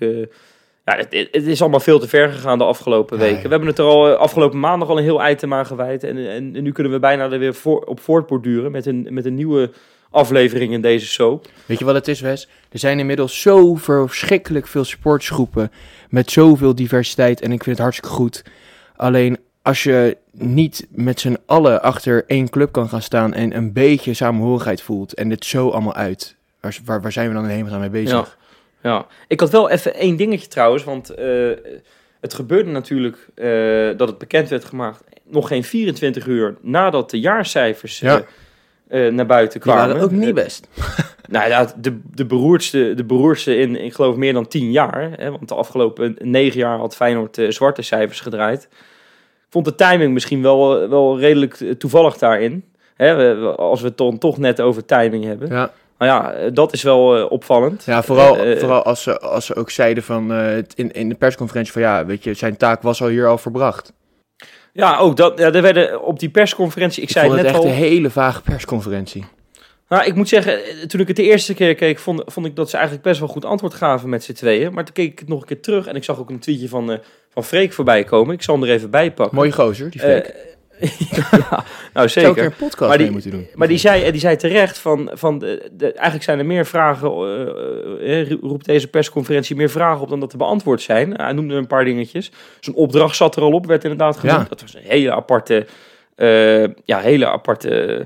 ja, 0.85 0.97
het, 0.97 1.27
het 1.31 1.47
is 1.47 1.61
allemaal 1.61 1.79
veel 1.79 1.99
te 1.99 2.07
ver 2.07 2.29
gegaan 2.29 2.57
de 2.57 2.63
afgelopen 2.63 3.17
weken. 3.17 3.35
ja. 3.35 3.41
We 3.43 3.49
hebben 3.49 3.67
het 3.67 3.79
er 3.79 3.85
al 3.85 4.13
afgelopen 4.13 4.59
maandag 4.59 4.89
al 4.89 4.97
een 4.97 5.03
heel 5.03 5.27
item 5.27 5.53
aan 5.53 5.65
gewijd. 5.65 6.03
En, 6.03 6.17
en, 6.17 6.55
en 6.55 6.63
nu 6.63 6.71
kunnen 6.71 6.91
we 6.93 6.99
bijna 6.99 7.31
er 7.31 7.39
weer 7.39 7.53
voor, 7.53 7.81
op 7.81 7.99
voortborduren 7.99 8.71
met 8.71 8.85
een, 8.85 9.07
met 9.09 9.25
een 9.25 9.35
nieuwe 9.35 9.71
aflevering 10.09 10.73
in 10.73 10.81
deze 10.81 11.05
soap. 11.05 11.45
Weet 11.65 11.79
je 11.79 11.85
wat 11.85 11.95
het 11.95 12.07
is, 12.07 12.21
Wes? 12.21 12.47
Er 12.71 12.79
zijn 12.79 12.99
inmiddels 12.99 13.41
zo 13.41 13.75
verschrikkelijk 13.75 14.67
veel 14.67 14.83
sportsgroepen 14.83 15.71
met 16.09 16.31
zoveel 16.31 16.75
diversiteit 16.75 17.41
en 17.41 17.51
ik 17.51 17.63
vind 17.63 17.75
het 17.75 17.85
hartstikke 17.85 18.15
goed. 18.15 18.43
Alleen 18.95 19.37
als 19.61 19.83
je 19.83 20.17
niet 20.31 20.87
met 20.89 21.19
z'n 21.19 21.37
allen 21.45 21.81
achter 21.81 22.23
één 22.27 22.49
club 22.49 22.71
kan 22.71 22.89
gaan 22.89 23.01
staan 23.01 23.33
en 23.33 23.55
een 23.55 23.73
beetje 23.73 24.13
samenhorigheid 24.13 24.81
voelt 24.81 25.13
en 25.13 25.29
dit 25.29 25.45
zo 25.45 25.69
allemaal 25.69 25.93
uit, 25.95 26.35
waar, 26.59 26.77
waar, 26.85 27.01
waar 27.01 27.11
zijn 27.11 27.27
we 27.27 27.33
dan 27.33 27.43
in 27.43 27.49
hemelsnaam 27.49 27.79
mee 27.81 27.89
bezig? 27.89 28.37
Ja, 28.81 29.05
ik 29.27 29.39
had 29.39 29.49
wel 29.49 29.69
even 29.69 29.93
één 29.95 30.15
dingetje 30.15 30.47
trouwens, 30.47 30.83
want 30.83 31.09
eh, 31.09 31.49
het 32.21 32.33
gebeurde 32.33 32.69
natuurlijk 32.69 33.27
eh, 33.35 33.97
dat 33.97 34.07
het 34.07 34.17
bekend 34.17 34.49
werd 34.49 34.65
gemaakt 34.65 35.03
nog 35.23 35.47
geen 35.47 35.63
24 35.63 36.27
uur 36.27 36.55
nadat 36.61 37.09
de 37.09 37.19
jaarcijfers 37.19 38.01
eh, 38.01 38.17
Ja. 38.89 39.09
naar 39.09 39.25
buiten 39.25 39.59
Die 39.61 39.71
kwamen. 39.71 39.87
waren 39.87 40.03
ook 40.03 40.11
niet 40.11 40.33
best. 40.33 40.67
nou 41.27 41.49
ja, 41.49 41.67
de, 41.77 41.99
de 42.13 42.25
beroerdste, 42.25 42.93
de 42.95 43.03
beroerdste 43.03 43.57
in, 43.57 43.83
ik 43.83 43.93
geloof, 43.93 44.15
meer 44.15 44.33
dan 44.33 44.47
10 44.47 44.71
jaar. 44.71 45.11
Hè, 45.15 45.31
want 45.31 45.47
de 45.47 45.55
afgelopen 45.55 46.15
negen 46.19 46.59
jaar 46.59 46.77
had 46.77 46.95
Feyenoord 46.95 47.37
eh, 47.37 47.49
zwarte 47.51 47.81
cijfers 47.81 48.19
gedraaid. 48.19 48.67
Ik 49.45 49.51
vond 49.61 49.65
de 49.65 49.75
timing 49.75 50.13
misschien 50.13 50.41
wel, 50.41 50.81
eh, 50.81 50.89
wel 50.89 51.19
redelijk 51.19 51.59
eh, 51.61 51.71
toevallig 51.71 52.17
daarin. 52.17 52.63
Hè, 52.95 53.15
we- 53.15 53.55
als 53.55 53.81
we 53.81 53.87
het 53.87 53.97
dan 53.97 54.17
toch 54.17 54.37
net 54.37 54.61
over 54.61 54.85
timing 54.85 55.23
hebben. 55.23 55.47
Ja, 55.49 55.71
Maar 55.97 56.07
ja, 56.07 56.49
dat 56.49 56.73
is 56.73 56.83
wel 56.83 57.27
opvallend. 57.27 57.83
ja 57.85 58.03
vooral, 58.03 58.35
vooral 58.35 58.83
als, 58.83 59.03
ze, 59.03 59.19
als 59.19 59.45
ze 59.45 59.55
ook 59.55 59.69
zeiden 59.71 60.03
van, 60.03 60.33
in, 60.75 60.91
in 60.91 61.09
de 61.09 61.15
persconferentie 61.15 61.73
van 61.73 61.81
ja, 61.81 62.05
weet 62.05 62.23
je, 62.23 62.33
zijn 62.33 62.57
taak 62.57 62.81
was 62.81 63.01
al 63.01 63.07
hier 63.07 63.27
al 63.27 63.37
verbracht. 63.37 63.93
Ja, 64.73 64.97
ook 64.97 65.15
dat. 65.17 65.39
Ja, 65.39 65.51
er 65.51 65.61
werden 65.61 66.01
op 66.03 66.19
die 66.19 66.29
persconferentie. 66.29 67.01
Ik, 67.03 67.07
Ik, 67.09 67.15
zei 67.15 67.27
het 67.27 67.35
net 67.35 67.45
echt 67.45 67.55
al. 67.57 67.65
een 67.65 67.71
hele 67.71 68.09
vage 68.09 68.41
persconferentie. 68.41 69.25
Nou, 69.89 70.05
ik 70.05 70.15
moet 70.15 70.29
zeggen, 70.29 70.63
eh, 70.63 70.71
toen 70.85 70.99
ik 71.01 71.07
het 71.07 71.15
de 71.15 71.23
eerste 71.23 71.53
keer 71.53 71.75
keek, 71.75 71.99
vond, 71.99 72.21
vond 72.25 72.45
ik 72.45 72.55
dat 72.55 72.69
ze 72.69 72.75
eigenlijk 72.75 73.05
best 73.05 73.19
wel 73.19 73.29
goed 73.29 73.45
antwoord 73.45 73.73
gaven 73.73 74.09
met 74.09 74.23
z'n 74.23 74.33
tweeën. 74.33 74.73
Maar 74.73 74.85
toen 74.85 74.93
keek 74.93 75.11
ik 75.11 75.19
het 75.19 75.27
nog 75.27 75.41
een 75.41 75.47
keer 75.47 75.61
terug 75.61 75.87
en 75.87 75.95
ik 75.95 76.03
zag 76.03 76.19
ook 76.19 76.29
een 76.29 76.39
tweetje 76.39 76.69
van, 76.69 76.91
eh 76.91 76.97
van 77.29 77.43
Freek 77.43 77.73
voorbij 77.73 78.03
komen. 78.03 78.33
Ik 78.33 78.41
zal 78.41 78.55
hem 78.55 78.63
er 78.63 78.69
even 78.69 78.89
bij 78.89 79.11
pakken. 79.11 79.35
Mooie 79.37 79.51
gozer, 79.51 79.89
die 79.89 80.01
Eh, 80.01 80.07
Freek. 80.09 80.53
ja, 81.11 81.63
nou 81.93 82.09
Zou 82.09 82.25
ik 82.25 82.31
er 82.31 82.35
zeker. 82.35 82.45
een 82.45 82.55
podcast 82.55 82.79
Maar 82.89 82.97
die- 82.97 83.05
mee 83.05 83.11
moeten 83.11 83.31
doen? 83.31 83.47
Maar 83.55 83.67
die 83.67 83.77
zei, 83.77 84.11
die 84.11 84.19
zei 84.19 84.35
terecht 84.35 84.77
van, 84.77 85.11
van 85.13 85.39
de, 85.39 85.69
de- 85.71 85.91
eigenlijk 85.91 86.23
zijn 86.23 86.39
er 86.39 86.45
meer 86.45 86.65
vragen, 86.65 87.09
eh, 87.99 88.31
roept 88.41 88.65
deze 88.65 88.87
persconferentie 88.87 89.55
meer 89.55 89.69
vragen 89.69 90.01
op 90.01 90.09
dan 90.09 90.19
dat 90.19 90.31
er 90.31 90.37
beantwoord 90.37 90.81
zijn. 90.81 91.13
Hij 91.13 91.31
noemde 91.33 91.55
een 91.55 91.67
paar 91.67 91.85
dingetjes. 91.85 92.31
Zo'n 92.59 92.73
opdracht 92.75 93.15
zat 93.15 93.35
er 93.35 93.41
al 93.41 93.51
op, 93.51 93.65
werd 93.65 93.83
inderdaad 93.83 94.17
genoemd. 94.17 94.39
Ja. 94.41 94.45
Dat 94.49 94.61
was 94.61 94.75
een 94.75 94.81
hele 94.83 95.11
aparte, 95.11 95.65
ja, 96.85 96.99
hele 96.99 97.27
aparte 97.27 98.05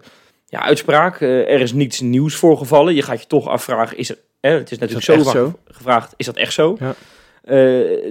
ja, 0.49 0.61
uitspraak. 0.61 1.21
Eh, 1.21 1.53
er 1.53 1.61
is 1.61 1.73
niets 1.73 1.99
nieuws 1.99 2.35
voorgevallen. 2.35 2.95
Je 2.95 3.01
gaat 3.01 3.21
je 3.21 3.27
toch 3.27 3.47
afvragen, 3.47 3.97
is 3.97 4.07
het, 4.07 4.19
hè, 4.41 4.49
het 4.49 4.71
is 4.71 4.77
natuurlijk 4.77 5.05
zo 5.05 5.23
vaak 5.23 5.33
zo? 5.33 5.59
gevraagd, 5.65 6.13
is 6.17 6.25
dat 6.25 6.37
echt 6.37 6.53
zo? 6.53 6.77
Ja. 6.79 6.95
Eh, 7.43 8.07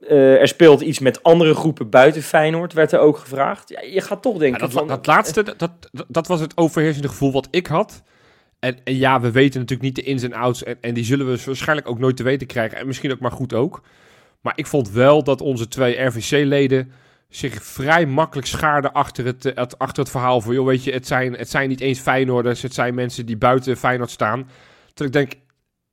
eh, 0.00 0.40
er 0.40 0.48
speelt 0.48 0.80
iets 0.80 0.98
met 0.98 1.22
andere 1.22 1.54
groepen 1.54 1.90
buiten 1.90 2.22
Feyenoord, 2.22 2.72
werd 2.72 2.92
er 2.92 2.98
ook 2.98 3.18
gevraagd. 3.18 3.68
Ja, 3.68 3.80
je 3.80 4.00
gaat 4.00 4.22
toch 4.22 4.32
Ja, 4.32 4.38
denken 4.38 4.60
dat, 4.60 4.72
van... 4.72 4.88
dat 4.88 5.06
laatste, 5.06 5.42
dat, 5.42 5.58
dat, 5.58 6.06
dat 6.08 6.26
was 6.26 6.40
het 6.40 6.56
overheersende 6.56 7.08
gevoel 7.08 7.32
wat 7.32 7.48
ik 7.50 7.66
had. 7.66 8.02
En, 8.58 8.76
en 8.84 8.96
ja, 8.96 9.20
we 9.20 9.30
weten 9.30 9.60
natuurlijk 9.60 9.96
niet 9.96 10.04
de 10.04 10.10
ins 10.10 10.22
en 10.22 10.32
outs. 10.32 10.62
En, 10.62 10.76
en 10.80 10.94
die 10.94 11.04
zullen 11.04 11.30
we 11.30 11.42
waarschijnlijk 11.44 11.88
ook 11.88 11.98
nooit 11.98 12.16
te 12.16 12.22
weten 12.22 12.46
krijgen. 12.46 12.78
En 12.78 12.86
misschien 12.86 13.12
ook 13.12 13.20
maar 13.20 13.32
goed 13.32 13.54
ook. 13.54 13.82
Maar 14.40 14.52
ik 14.56 14.66
vond 14.66 14.90
wel 14.90 15.24
dat 15.24 15.40
onze 15.40 15.68
twee 15.68 16.04
RVC-leden 16.04 16.92
zich 17.30 17.64
vrij 17.64 18.06
makkelijk 18.06 18.46
schaarden 18.46 18.92
achter 18.92 19.24
het, 19.24 19.44
eh, 19.44 19.56
het, 19.56 19.78
achter 19.78 20.02
het 20.02 20.10
verhaal 20.12 20.40
van... 20.40 20.54
joh, 20.54 20.66
weet 20.66 20.84
je, 20.84 20.92
het 20.92 21.06
zijn, 21.06 21.32
het 21.32 21.50
zijn 21.50 21.68
niet 21.68 21.80
eens 21.80 21.98
Feyenoorders. 21.98 22.62
Het 22.62 22.74
zijn 22.74 22.94
mensen 22.94 23.26
die 23.26 23.36
buiten 23.36 23.76
Feyenoord 23.76 24.10
staan. 24.10 24.48
Terwijl 24.94 25.08
ik 25.08 25.30
denk, 25.30 25.42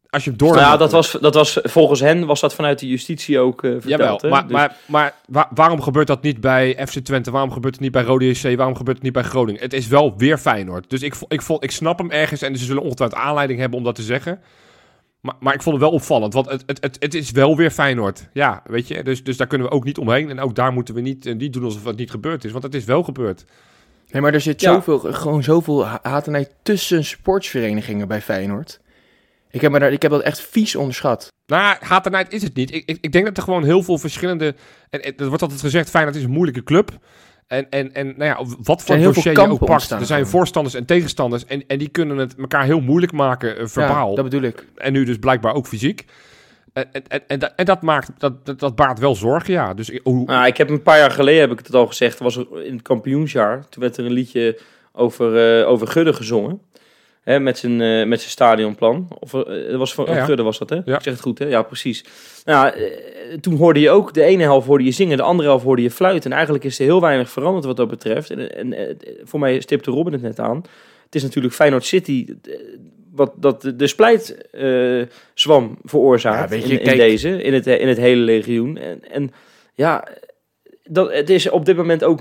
als 0.09 0.23
je 0.23 0.29
hem 0.29 0.39
door... 0.39 0.55
Nou 0.55 0.61
ja, 0.61 0.77
dat 0.77 0.91
was, 0.91 1.11
dat 1.11 1.33
was 1.33 1.59
volgens 1.63 1.99
hen 1.99 2.25
was 2.25 2.39
dat 2.39 2.53
vanuit 2.55 2.79
de 2.79 2.87
justitie 2.87 3.39
ook 3.39 3.63
eh 3.63 3.71
verteld. 3.71 3.89
Jawel, 3.99 4.19
hè? 4.21 4.29
maar, 4.29 4.43
Dus- 4.43 4.51
maar, 4.51 4.75
maar 4.85 5.13
wa- 5.27 5.49
waarom 5.53 5.81
gebeurt 5.81 6.07
dat 6.07 6.21
niet 6.21 6.41
bij 6.41 6.85
FC 6.87 6.99
Twente? 6.99 7.31
Waarom 7.31 7.51
gebeurt 7.51 7.73
het 7.73 7.83
niet 7.83 7.91
bij 7.91 8.03
Rode 8.03 8.29
JC? 8.29 8.57
Waarom 8.57 8.75
gebeurt 8.75 8.97
het 8.97 9.05
niet 9.05 9.13
bij 9.13 9.23
Groningen? 9.23 9.61
Het 9.61 9.73
is 9.73 9.87
wel 9.87 10.17
weer 10.17 10.37
Feyenoord. 10.37 10.89
Dus 10.89 11.01
ik, 11.01 11.15
ik, 11.27 11.41
vo- 11.41 11.57
ik 11.59 11.71
snap 11.71 11.97
hem 11.97 12.11
ergens 12.11 12.41
en 12.41 12.57
ze 12.57 12.65
zullen 12.65 12.83
ongetwijfeld 12.83 13.21
aanleiding 13.21 13.59
hebben 13.59 13.77
om 13.77 13.83
dat 13.85 13.95
te 13.95 14.01
zeggen. 14.01 14.39
Maar, 15.21 15.35
maar 15.39 15.53
ik 15.53 15.61
vond 15.61 15.75
het 15.75 15.85
wel 15.85 15.93
opvallend, 15.93 16.33
want 16.33 16.49
het, 16.49 16.63
het, 16.65 16.81
het, 16.81 16.97
het 16.99 17.13
is 17.13 17.31
wel 17.31 17.55
weer 17.55 17.71
Feyenoord. 17.71 18.29
Ja, 18.33 18.61
weet 18.65 18.87
je, 18.87 19.03
dus, 19.03 19.23
dus 19.23 19.37
daar 19.37 19.47
kunnen 19.47 19.67
we 19.67 19.73
ook 19.73 19.83
niet 19.83 19.97
omheen. 19.97 20.29
En 20.29 20.39
ook 20.39 20.55
daar 20.55 20.73
moeten 20.73 20.93
we 20.93 21.01
niet, 21.01 21.35
niet 21.37 21.53
doen 21.53 21.63
alsof 21.63 21.83
het 21.83 21.97
niet 21.97 22.11
gebeurd 22.11 22.43
is, 22.43 22.51
want 22.51 22.63
het 22.63 22.73
is 22.73 22.85
wel 22.85 23.03
gebeurd. 23.03 23.45
Nee, 24.11 24.21
maar 24.21 24.33
er 24.33 24.41
zit 24.41 24.61
Ja. 24.61 24.73
zoveel, 24.73 24.99
gewoon 24.99 25.43
zoveel 25.43 25.85
ha- 25.85 25.99
haat 26.01 26.27
en 26.27 26.47
tussen 26.63 27.05
sportsverenigingen 27.05 28.07
bij 28.07 28.21
Feyenoord. 28.21 28.79
Ik 29.51 29.61
heb, 29.61 29.71
me 29.71 29.79
daar, 29.79 29.91
ik 29.91 30.01
heb 30.01 30.11
dat 30.11 30.21
echt 30.21 30.39
vies 30.41 30.75
onderschat. 30.75 31.27
Nou, 31.45 31.75
haat 31.79 32.33
is 32.33 32.41
het 32.43 32.55
niet. 32.55 32.73
Ik, 32.73 32.83
ik, 32.85 32.97
ik 33.01 33.11
denk 33.11 33.25
dat 33.25 33.37
er 33.37 33.43
gewoon 33.43 33.63
heel 33.63 33.83
veel 33.83 33.97
verschillende... 33.97 34.55
En, 34.89 35.03
en 35.03 35.17
er 35.17 35.27
wordt 35.27 35.41
altijd 35.41 35.61
gezegd, 35.61 35.89
Feyenoord 35.89 36.15
is 36.15 36.23
een 36.23 36.29
moeilijke 36.29 36.63
club. 36.63 36.91
En, 37.47 37.69
en, 37.69 37.93
en 37.93 38.05
nou 38.17 38.23
ja, 38.23 38.55
wat 38.63 38.83
voor 38.83 38.95
dossier 39.13 39.31
je 39.31 39.37
ook 39.51 39.59
pakt. 39.59 39.81
Er 40.01 40.05
zijn 40.05 40.27
voorstanders 40.27 40.75
en 40.75 40.85
tegenstanders. 40.85 41.45
En, 41.45 41.63
en 41.67 41.77
die 41.77 41.89
kunnen 41.89 42.17
het 42.17 42.35
elkaar 42.35 42.63
heel 42.63 42.79
moeilijk 42.79 43.11
maken, 43.11 43.57
eh, 43.57 43.65
verbaal. 43.67 44.09
Ja, 44.09 44.15
dat 44.15 44.23
bedoel 44.23 44.41
ik. 44.41 44.67
En 44.75 44.93
nu 44.93 45.03
dus 45.05 45.17
blijkbaar 45.17 45.53
ook 45.53 45.67
fysiek. 45.67 46.05
En, 46.73 46.87
en, 46.91 47.03
en, 47.07 47.21
en, 47.27 47.39
dat, 47.39 47.53
en 47.55 47.65
dat 47.65 47.81
maakt, 47.81 48.09
dat, 48.17 48.45
dat, 48.45 48.59
dat 48.59 48.75
baart 48.75 48.99
wel 48.99 49.15
zorgen, 49.15 49.53
ja. 49.53 49.73
Dus 49.73 49.89
ik- 49.89 50.01
hoe, 50.03 50.25
Nou, 50.25 50.47
ik 50.47 50.57
heb 50.57 50.69
een 50.69 50.81
paar 50.81 50.97
jaar 50.97 51.11
geleden, 51.11 51.41
heb 51.41 51.51
ik 51.59 51.65
het 51.65 51.75
al 51.75 51.87
gezegd, 51.87 52.19
was 52.19 52.35
er 52.35 52.63
in 52.65 52.73
het 52.73 52.81
kampioensjaar. 52.81 53.65
Toen 53.69 53.81
werd 53.81 53.97
er 53.97 54.05
een 54.05 54.11
liedje 54.11 54.59
over, 54.91 55.59
eh, 55.61 55.67
over 55.69 55.87
Gudde 55.87 56.13
gezongen. 56.13 56.61
Hè, 57.27 57.39
met, 57.39 57.57
zijn, 57.57 57.81
eh, 57.81 58.05
met 58.05 58.19
zijn 58.19 58.31
stadionplan. 58.31 59.07
Of, 59.19 59.31
dat 59.31 59.75
was 59.75 59.93
van 59.93 60.05
Ja, 60.05 60.15
ja. 60.15 60.25
Gudde 60.25 60.43
was 60.43 60.57
dat, 60.57 60.69
hè? 60.69 60.75
Ja. 60.85 60.95
Ik 60.95 61.03
zeg 61.03 61.13
het 61.13 61.21
goed, 61.21 61.39
hè? 61.39 61.45
Ja, 61.45 61.61
precies. 61.61 62.05
Nou, 62.45 62.67
eh, 62.67 62.83
toen 63.41 63.55
hoorde 63.55 63.79
je 63.79 63.89
ook, 63.89 64.13
de 64.13 64.23
ene 64.23 64.43
helft 64.43 64.67
hoorde 64.67 64.83
je 64.83 64.91
zingen, 64.91 65.17
de 65.17 65.23
andere 65.23 65.49
helft 65.49 65.63
hoorde 65.63 65.81
je 65.81 65.91
fluiten. 65.91 66.29
En 66.29 66.35
eigenlijk 66.35 66.65
is 66.65 66.79
er 66.79 66.85
heel 66.85 67.01
weinig 67.01 67.29
veranderd 67.29 67.65
wat 67.65 67.77
dat 67.77 67.87
betreft. 67.87 68.29
En, 68.29 68.55
en 68.55 68.97
voor 69.23 69.39
mij 69.39 69.59
stipte 69.59 69.91
Robin 69.91 70.13
het 70.13 70.21
net 70.21 70.39
aan. 70.39 70.57
Het 71.05 71.15
is 71.15 71.23
natuurlijk 71.23 71.53
Feyenoord 71.53 71.85
City, 71.85 72.25
wat 73.13 73.33
dat 73.35 73.61
de, 73.61 73.75
de 73.75 73.87
splijt 73.87 74.49
eh, 74.51 75.01
zwam 75.33 75.77
veroorzaakt 75.83 76.49
Ja, 76.49 76.57
weet 76.57 76.67
je, 76.67 76.73
in, 76.73 76.79
in 76.79 76.85
kijk- 76.85 76.97
deze, 76.97 77.41
in 77.41 77.53
het, 77.53 77.67
in 77.67 77.87
het 77.87 77.97
hele 77.97 78.21
legioen. 78.21 78.77
En, 78.77 79.03
en 79.11 79.31
ja, 79.73 80.07
dat, 80.83 81.13
het 81.13 81.29
is 81.29 81.49
op 81.49 81.65
dit 81.65 81.75
moment 81.75 82.03
ook 82.03 82.19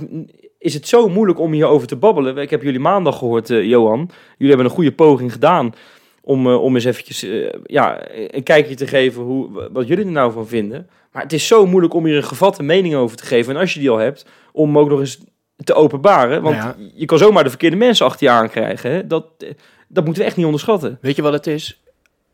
is 0.67 0.75
het 0.75 0.89
zo 0.89 1.09
moeilijk 1.09 1.39
om 1.39 1.53
hierover 1.53 1.87
te 1.87 1.97
babbelen. 1.97 2.37
Ik 2.37 2.51
heb 2.51 2.63
jullie 2.63 2.81
maandag 2.81 3.19
gehoord, 3.19 3.51
eh, 3.51 3.65
Johan. 3.65 4.11
Jullie 4.37 4.55
hebben 4.55 4.65
een 4.67 4.77
goede 4.77 4.93
poging 4.93 5.33
gedaan 5.33 5.75
om, 6.21 6.47
eh, 6.47 6.63
om 6.63 6.75
eens 6.75 6.85
eventjes 6.85 7.23
eh, 7.23 7.53
ja, 7.65 8.01
een 8.11 8.43
kijkje 8.43 8.75
te 8.75 8.87
geven 8.87 9.23
hoe, 9.23 9.69
wat 9.73 9.87
jullie 9.87 10.05
er 10.05 10.11
nou 10.11 10.33
van 10.33 10.47
vinden. 10.47 10.89
Maar 11.13 11.23
het 11.23 11.33
is 11.33 11.47
zo 11.47 11.67
moeilijk 11.67 11.95
om 11.95 12.05
hier 12.05 12.17
een 12.17 12.25
gevatte 12.25 12.63
mening 12.63 12.95
over 12.95 13.17
te 13.17 13.27
geven. 13.27 13.55
En 13.55 13.61
als 13.61 13.75
je 13.75 13.81
die 13.81 13.91
al 13.91 13.97
hebt, 13.97 14.27
om 14.53 14.79
ook 14.79 14.89
nog 14.89 15.01
eens 15.01 15.21
te 15.65 15.75
openbaren. 15.75 16.43
Want 16.43 16.57
Nou 16.57 16.75
je 16.95 17.05
kan 17.05 17.19
zomaar 17.19 17.45
de 17.45 17.51
verkeerde 17.51 17.77
mensen 17.77 18.07
achter 18.07 18.27
je 18.27 18.33
aankrijgen. 18.33 18.91
Hè? 18.91 19.07
Dat, 19.07 19.27
dat 19.89 20.05
moeten 20.05 20.23
we 20.23 20.29
echt 20.29 20.37
niet 20.37 20.47
onderschatten. 20.47 20.99
Weet 21.01 21.17
je 21.17 21.23
wat 21.23 21.33
het 21.33 21.47
is? 21.47 21.83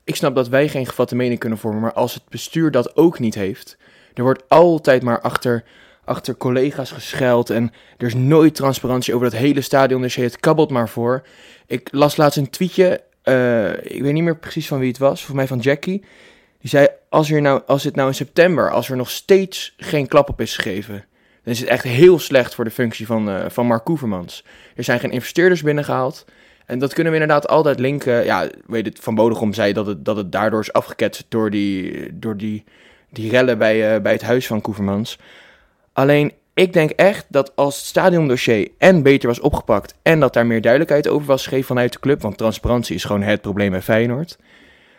Ik 0.05 0.17
snap 0.17 0.35
dat 0.35 0.49
wij 0.49 0.69
geen 0.69 0.87
gevatte 0.87 1.17
mening 1.17 1.39
kunnen 1.39 1.59
vormen, 1.59 1.81
maar 1.81 1.93
als 1.93 2.15
het 2.15 2.23
bestuur 2.29 2.71
dat 2.71 2.97
ook 2.97 3.19
niet 3.19 3.35
heeft, 3.35 3.77
er 4.15 4.23
wordt 4.23 4.43
altijd 4.49 5.03
maar 5.03 5.21
achter, 5.21 5.65
achter 6.05 6.37
collega's 6.37 6.91
gescheld 6.91 7.51
en 7.51 7.73
er 7.99 8.07
is 8.07 8.15
nooit 8.15 8.55
transparantie 8.55 9.15
over 9.15 9.31
dat 9.31 9.41
hele 9.41 9.61
stadion, 9.61 10.03
dus 10.03 10.15
je 10.15 10.23
het 10.23 10.41
kabbelt 10.41 10.71
maar 10.71 10.89
voor. 10.89 11.23
Ik 11.67 11.89
las 11.93 12.17
laatst 12.17 12.39
een 12.39 12.51
tweetje 12.51 13.01
eh, 13.23 13.73
ik 13.73 14.03
weet 14.03 14.13
niet 14.13 14.23
meer 14.23 14.37
precies 14.37 14.67
van 14.67 14.79
wie 14.79 14.89
het 14.89 14.99
was, 14.99 15.25
volgens 15.25 15.37
mij 15.37 15.47
van 15.47 15.59
Jackie. 15.59 16.05
Die 16.61 16.71
zei, 16.71 16.89
als, 17.09 17.31
er 17.31 17.41
nou, 17.41 17.63
als 17.67 17.85
het 17.85 17.97
nou 17.97 18.09
in 18.09 18.15
september, 18.15 18.71
als 18.71 18.91
er 18.91 18.97
nog 18.97 19.11
steeds 19.11 19.75
geen 19.77 20.09
klap 20.09 20.29
op 20.29 20.41
is 20.41 20.57
gegeven, 20.57 21.05
dan 21.45 21.53
is 21.53 21.61
het 21.61 21.69
echt 21.69 21.85
heel 21.85 22.19
slecht 22.19 22.55
voor 22.55 22.65
de 22.65 22.71
functie 22.71 23.07
van, 23.07 23.31
eh, 23.31 23.45
van 23.49 23.67
Mark 23.67 23.85
Koevermans. 23.85 24.45
Er 24.77 24.85
zijn 24.85 25.01
geen 25.01 25.11
investeerders 25.11 25.63
binnengehaald. 25.63 26.25
En 26.67 26.79
dat 26.79 26.95
kunnen 26.95 27.13
we 27.13 27.19
inderdaad 27.19 27.49
altijd 27.49 27.79
linken. 27.79 28.25
Ja, 28.25 28.49
weet 28.67 28.87
het, 28.87 28.99
Van 29.01 29.15
Bodegom 29.15 29.53
zei 29.53 29.73
dat 29.73 29.87
het, 29.87 30.05
dat 30.05 30.17
het 30.17 30.33
daardoor 30.33 30.61
is 30.61 30.73
afgeketst 30.73 31.25
door 31.29 31.51
die, 31.51 32.09
door 32.19 32.37
die, 32.37 32.65
die 33.11 33.31
rellen 33.31 33.59
bij, 33.59 33.95
eh, 33.95 34.03
bij 34.03 34.13
het 34.13 34.23
huis 34.23 34.47
van 34.47 34.61
Koevermans. 34.61 35.19
Alleen, 35.93 36.33
ik 36.55 36.73
denk 36.73 36.91
echt 36.91 37.27
dat 37.29 37.53
als 37.57 37.77
het 37.77 37.85
stadiondossier 37.85 38.69
en 38.79 39.03
beter 39.03 39.29
was 39.29 39.41
opgepakt... 39.41 39.95
en 40.03 40.21
dat 40.21 40.33
daar 40.35 40.47
meer 40.47 40.61
duidelijkheid 40.61 41.09
over 41.09 41.27
was 41.27 41.43
gegeven 41.43 41.67
vanuit 41.67 41.93
de 41.93 42.01
club... 42.01 42.23
want 42.23 42.39
transparantie 42.39 42.95
is 42.95 43.05
gewoon 43.05 43.23
het 43.23 43.41
probleem 43.41 43.71
bij 43.71 43.83
Feyenoord... 43.83 44.39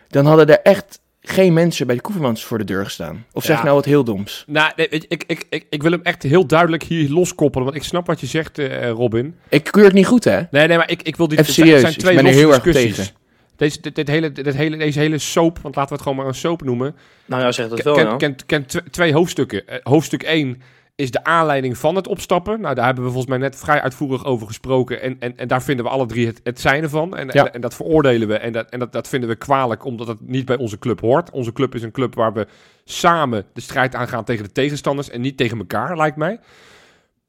dan 0.07 0.25
hadden 0.25 0.47
er 0.50 0.59
echt 0.62 1.01
geen 1.21 1.53
mensen 1.53 1.88
bij 1.88 1.95
de 1.95 2.01
Koevermans 2.01 2.43
voor 2.45 2.57
de 2.57 2.63
deur 2.63 2.83
gestaan. 2.83 3.25
Of 3.31 3.43
zeg 3.43 3.57
Ja. 3.57 3.63
nou 3.63 3.75
wat 3.75 3.85
heel 3.85 4.03
doms. 4.03 4.43
Nou, 4.47 4.71
ik, 4.75 5.05
ik, 5.07 5.23
ik, 5.50 5.65
ik 5.69 5.81
wil 5.81 5.91
hem 5.91 6.01
echt 6.03 6.23
heel 6.23 6.45
duidelijk 6.47 6.83
hier 6.83 7.09
loskoppelen. 7.09 7.65
Want 7.65 7.77
ik 7.77 7.83
snap 7.83 8.07
wat 8.07 8.19
je 8.19 8.27
zegt, 8.27 8.59
eh, 8.59 8.89
Robin. 8.89 9.35
Ik 9.50 9.63
keur 9.63 9.83
het 9.83 9.93
niet 9.93 10.05
goed, 10.07 10.23
hè? 10.23 10.41
Nee, 10.51 10.67
nee, 10.67 10.77
maar 10.77 10.91
ik, 10.91 11.01
ik 11.01 11.15
wil 11.15 11.27
dit... 11.27 11.39
Even 11.39 11.45
het 11.53 11.55
zijn- 11.55 11.67
serieus, 11.67 11.81
zijn 11.81 11.93
ik 11.93 12.00
twee 12.00 12.15
ben 12.15 12.25
er 12.25 12.29
losse 12.31 12.45
heel 12.45 12.53
erg 12.55 12.63
discussies. 12.63 12.95
tegen. 12.95 13.21
Deze, 13.55 13.81
dit, 13.81 13.95
dit 13.95 14.07
hele, 14.07 14.31
dit 14.31 14.55
hele, 14.55 14.77
deze 14.77 15.00
hele 15.00 15.17
soap, 15.17 15.59
want 15.62 15.75
laten 15.75 15.89
we 15.89 15.95
het 15.95 16.03
gewoon 16.03 16.17
maar 16.17 16.27
een 16.27 16.35
soap 16.39 16.63
noemen. 16.63 16.95
Nou 17.25 17.41
ja, 17.41 17.51
zeg 17.51 17.67
dat 17.69 17.81
wel, 17.81 17.93
Ken, 17.95 18.05
ja. 18.05 18.15
kent 18.15 18.45
kent 18.45 18.69
tw- 18.69 18.77
twee 18.91 19.13
hoofdstukken. 19.13 19.67
Eh, 19.67 19.77
hoofdstuk 19.83 20.23
1 20.23 20.62
is 20.95 21.12
de 21.12 21.23
aanleiding 21.23 21.77
van 21.77 21.95
het 21.95 22.07
opstappen. 22.07 22.62
Nou, 22.62 22.75
daar 22.75 22.85
hebben 22.85 23.03
we 23.03 23.09
volgens 23.09 23.31
mij 23.31 23.39
net 23.41 23.55
vrij 23.55 23.81
uitvoerig 23.81 24.25
over 24.25 24.47
gesproken. 24.47 25.01
En, 25.01 25.15
en, 25.19 25.38
en 25.38 25.47
daar 25.47 25.63
vinden 25.63 25.85
we 25.85 25.91
alle 25.91 26.05
drie 26.05 26.27
het, 26.27 26.39
het 26.43 26.59
zijne 26.59 26.89
van. 26.89 27.17
En, 27.17 27.29
Ja. 27.31 27.45
en, 27.45 27.53
en 27.53 27.62
dat 27.62 27.73
veroordelen 27.75 28.27
we. 28.27 28.38
En, 28.38 28.51
dat, 28.53 28.69
en 28.69 28.79
dat, 28.79 28.91
dat 28.91 29.07
vinden 29.07 29.29
we 29.29 29.35
kwalijk, 29.35 29.85
omdat 29.85 30.07
het 30.07 30.17
niet 30.21 30.45
bij 30.45 30.57
onze 30.57 30.79
club 30.79 31.00
hoort. 31.00 31.31
Onze 31.31 31.53
club 31.53 31.75
is 31.75 31.81
een 31.83 31.91
club 31.91 32.15
waar 32.15 32.33
we 32.33 32.47
samen 32.83 33.45
de 33.53 33.62
strijd 33.62 33.95
aangaan 33.95 34.23
tegen 34.23 34.43
de 34.43 34.51
tegenstanders. 34.51 35.09
En 35.09 35.21
niet 35.21 35.38
tegen 35.38 35.57
elkaar, 35.57 35.97
lijkt 35.97 36.17
mij. 36.17 36.39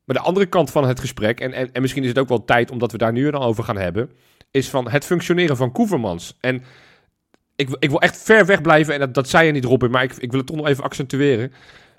Maar 0.04 0.16
de 0.16 0.23
andere 0.23 0.47
kant 0.47 0.71
van 0.71 0.87
het 0.88 1.00
gesprek, 1.00 1.40
en, 1.40 1.52
en, 1.52 1.73
en 1.73 1.80
misschien 1.80 2.02
is 2.02 2.09
het 2.09 2.18
ook 2.18 2.28
wel 2.28 2.44
tijd 2.44 2.71
omdat 2.71 2.92
we 2.92 2.99
daar 2.99 3.12
nu 3.12 3.30
dan 3.30 3.42
over 3.42 3.64
gaan 3.64 3.76
hebben, 3.76 4.11
is 4.50 4.71
van 4.71 4.88
het 4.90 5.04
functioneren 5.04 5.56
van 5.56 5.73
Koevermans. 5.73 6.37
En 6.40 6.62
ik, 7.56 7.68
wil- 7.68 7.76
ik 7.80 7.90
wil 7.90 8.00
echt 8.00 8.23
ver 8.23 8.47
weg 8.47 8.61
blijven, 8.61 8.94
en 8.94 9.00
dat, 9.00 9.14
dat 9.14 9.28
zei 9.28 9.47
je 9.47 9.52
niet, 9.52 9.64
Robin, 9.64 9.90
maar 9.90 10.02
ik, 10.02 10.12
ik 10.12 10.30
wil 10.30 10.38
het 10.38 10.49
toch 10.49 10.56
nog 10.56 10.66
even 10.66 10.85
accentueren. 10.85 11.52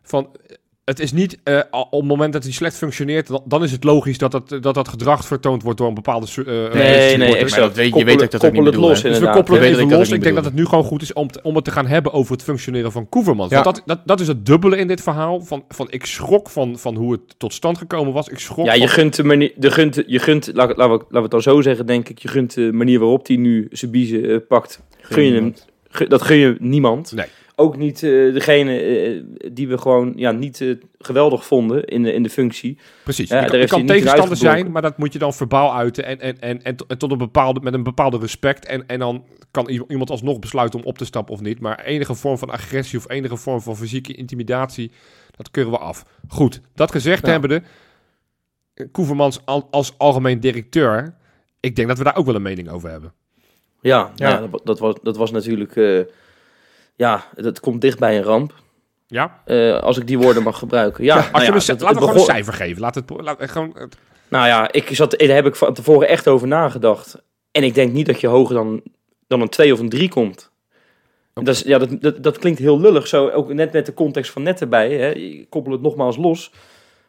Van, 0.04 0.30
het 0.86 1.00
is 1.00 1.12
niet 1.12 1.38
al- 1.72 1.88
op 1.90 2.00
het 2.00 2.10
moment 2.10 2.34
dat 2.34 2.44
hij 2.44 2.52
slecht 2.52 2.78
functioneert, 2.78 3.30
dan, 3.46 3.64
is 3.64 3.72
het 3.72 3.84
logisch 3.84 4.18
dat 4.18 4.32
dat, 4.32 4.58
dat 4.62 4.74
dat 4.74 4.88
gedrag 4.88 5.26
vertoond 5.26 5.64
wordt 5.64 5.78
door 5.78 5.88
een 5.88 5.94
bepaalde 5.94 6.28
eh, 6.36 6.46
Nee, 6.74 7.18
nee, 7.18 7.36
exact. 7.38 7.62
dat 7.62 7.76
weet- 7.76 7.96
je 7.96 8.04
weet 8.06 8.14
dat 8.14 8.24
ik 8.24 8.32
dat 8.32 8.46
ook 8.46 8.52
niet 8.52 8.64
bedoel, 8.64 8.82
los. 8.82 9.02
Dus 9.02 9.20
we 9.20 9.30
koppelen 9.30 9.62
het 9.62 9.70
even 9.72 9.90
los. 9.98 10.12
Ik 10.12 10.24
denk 10.24 10.36
dat 10.36 10.46
het 10.46 10.54
nu 10.54 10.66
gewoon 10.66 10.84
goed 10.84 11.02
is 11.02 11.14
om, 11.14 11.28
om 11.44 11.56
het 11.56 11.64
te 11.64 11.72
gaan 11.72 11.88
hebben 11.88 12.12
over 12.14 12.32
het 12.32 12.44
functioneren 12.44 12.92
van 12.92 13.10
Koevermans. 13.10 13.52
Ja. 13.52 13.64
Want 13.64 13.76
dat, 13.76 13.84
dat, 13.86 14.08
dat 14.08 14.20
is 14.20 14.28
het 14.28 14.46
dubbele 14.46 14.78
in 14.78 14.88
dit 14.88 15.02
verhaal. 15.02 15.42
Van, 15.42 15.64
van 15.70 15.88
ik 15.90 16.06
schrok 16.06 16.50
van, 16.50 16.78
van 16.80 16.96
hoe 16.96 17.12
het 17.12 17.22
tot 17.40 17.54
stand 17.54 17.78
gekomen 17.78 18.14
was. 18.14 18.28
Ik 18.28 18.40
schrok 18.40 18.66
Ja, 18.66 18.74
je 18.74 18.88
gunt 18.88 19.16
de 19.16 19.24
manier, 19.24 19.52
de 19.56 19.72
gunt, 19.72 20.04
je 20.08 20.20
gunt, 20.20 20.50
laat, 20.54 20.78
laten, 20.78 20.84
we, 20.84 20.98
laten 20.98 21.08
we 21.16 21.22
het 21.22 21.32
dan 21.32 21.42
zo 21.42 21.62
zeggen, 21.62 21.86
denk 21.86 22.10
ik, 22.10 22.20
je 22.20 22.28
gunt 22.28 22.54
de 22.54 22.72
manier 22.74 23.00
waarop 23.00 23.28
hij 23.28 23.36
nu 23.36 23.68
zijn 23.72 23.92
biezen 23.92 24.30
eh, 24.30 24.38
pakt. 24.48 24.82
Gun 25.02 25.24
je 25.24 25.34
hem, 25.34 25.54
dat 26.08 26.22
gun 26.22 26.38
je 26.38 26.56
niemand. 26.60 27.12
Nee. 27.16 27.26
Ook 27.58 27.78
niet 27.78 28.04
eh, 28.04 28.10
degene 28.34 28.80
eh, 28.80 29.24
die 29.54 29.68
we 29.68 29.78
gewoon 29.78 30.14
ja, 30.16 30.32
niet 30.32 30.62
eh, 30.62 30.76
geweldig 30.98 31.46
vonden 31.46 31.86
in 31.86 32.04
de, 32.04 32.14
in 32.14 32.24
de 32.24 32.30
functie. 32.30 32.78
Precies. 33.04 33.30
Ja, 33.30 33.46
kan, 33.66 33.86
tegenstander 33.86 34.38
zijn, 34.38 34.72
maar 34.72 34.82
dat 34.82 34.98
moet 34.98 35.14
je 35.14 35.20
dan 35.20 35.34
verbaal 35.34 35.76
uiten. 35.76 36.06
En, 36.06 36.20
en, 36.20 36.40
en, 36.42 36.64
en, 36.64 36.76
to- 36.76 36.86
en 36.88 36.98
tot 36.98 37.12
een 37.12 37.18
bepaalde, 37.18 37.60
met 37.60 37.74
een 37.74 37.84
bepaalde 37.84 38.18
respect. 38.18 38.66
En, 38.66 38.88
en 38.88 39.00
dan 39.00 39.24
kan 39.52 39.70
iemand 39.70 40.10
alsnog 40.10 40.40
besluiten 40.40 40.80
om 40.80 40.86
op 40.86 40.98
te 40.98 41.06
stappen 41.06 41.34
of 41.34 41.42
niet. 41.42 41.60
Maar 41.60 41.84
enige 41.84 42.16
vorm 42.16 42.38
van 42.38 42.50
agressie 42.50 43.00
of 43.00 43.10
enige 43.10 43.38
vorm 43.38 43.62
van 43.62 43.76
fysieke 43.78 44.14
intimidatie, 44.14 44.92
dat 45.36 45.52
keuren 45.52 45.72
we 45.74 45.78
af. 45.80 46.06
Goed, 46.28 46.62
dat 46.74 46.92
gezegd 46.92 47.26
Ja. 47.26 47.32
hebbende, 47.32 47.62
Koevermans 48.92 49.46
al- 49.46 49.68
als 49.72 49.94
algemeen 49.98 50.40
directeur, 50.40 51.16
ik 51.60 51.76
denk 51.76 51.88
dat 51.88 51.98
we 51.98 52.04
daar 52.04 52.16
ook 52.18 52.26
wel 52.26 52.36
een 52.36 52.42
mening 52.42 52.70
over 52.70 52.90
hebben. 52.90 53.14
Ja, 53.82 54.12
Ja. 54.16 54.30
ja. 54.30 54.48
dat, 54.48 54.62
dat, 54.64 54.80
was, 54.80 54.96
dat 55.04 55.18
was 55.18 55.32
natuurlijk, 55.32 55.76
eh, 55.76 56.00
ja, 56.96 57.26
dat 57.36 57.60
komt 57.60 57.82
dicht 57.82 58.00
bij 58.00 58.18
een 58.18 58.24
ramp. 58.24 58.54
Ja? 59.08 59.42
eh, 59.46 59.80
als 59.80 59.98
ik 59.98 60.08
die 60.08 60.18
woorden 60.20 60.44
mag 60.44 60.60
gebruiken. 60.60 61.04
Ja, 61.04 61.16
nou 61.16 61.26
je 61.46 61.52
ja, 61.52 61.54
het- 61.54 61.82
laten 61.82 61.88
we 62.00 62.02
gewoon 62.02 62.16
een 62.16 62.20
cijfer 62.26 62.54
geven. 62.54 62.82
Laat 62.82 62.96
het, 62.96 63.10
laat, 63.10 63.38
gewoon, 63.52 63.72
het- 63.78 63.98
Nou 64.28 64.48
ja, 64.48 64.72
ik 64.72 64.88
zat, 64.92 65.12
daar 65.20 65.28
heb 65.36 65.46
ik 65.46 65.56
van 65.56 65.74
tevoren 65.74 66.08
echt 66.08 66.28
over 66.28 66.48
nagedacht. 66.48 67.16
En 67.52 67.64
ik 67.64 67.74
denk 67.74 67.94
niet 67.94 68.06
dat 68.06 68.22
je 68.22 68.28
hoger 68.28 68.56
dan, 68.56 68.82
dan 69.28 69.42
een 69.42 69.50
2 69.50 69.74
of 69.74 69.80
een 69.80 69.90
3 69.90 70.10
komt. 70.10 70.52
Dat, 71.34 71.48
is, 71.48 71.62
ja, 71.62 71.78
dat, 71.78 72.02
dat, 72.02 72.24
dat 72.24 72.38
klinkt 72.40 72.60
heel 72.60 72.80
lullig, 72.80 73.08
zo 73.08 73.30
ook 73.30 73.54
net 73.54 73.72
met 73.74 73.86
de 73.86 73.94
context 73.94 74.32
van 74.32 74.44
net 74.44 74.62
erbij. 74.62 74.92
Hè. 74.94 75.12
Ik 75.12 75.50
koppel 75.50 75.72
het 75.72 75.82
nogmaals 75.82 76.18
los. 76.18 76.52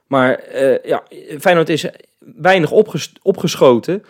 Maar 0.07 0.35
eh, 0.35 0.85
ja, 0.85 1.03
Feyenoord 1.41 1.69
is 1.69 1.87
weinig 2.19 2.71
opges- 2.71 3.13
opgeschoten. 3.23 4.05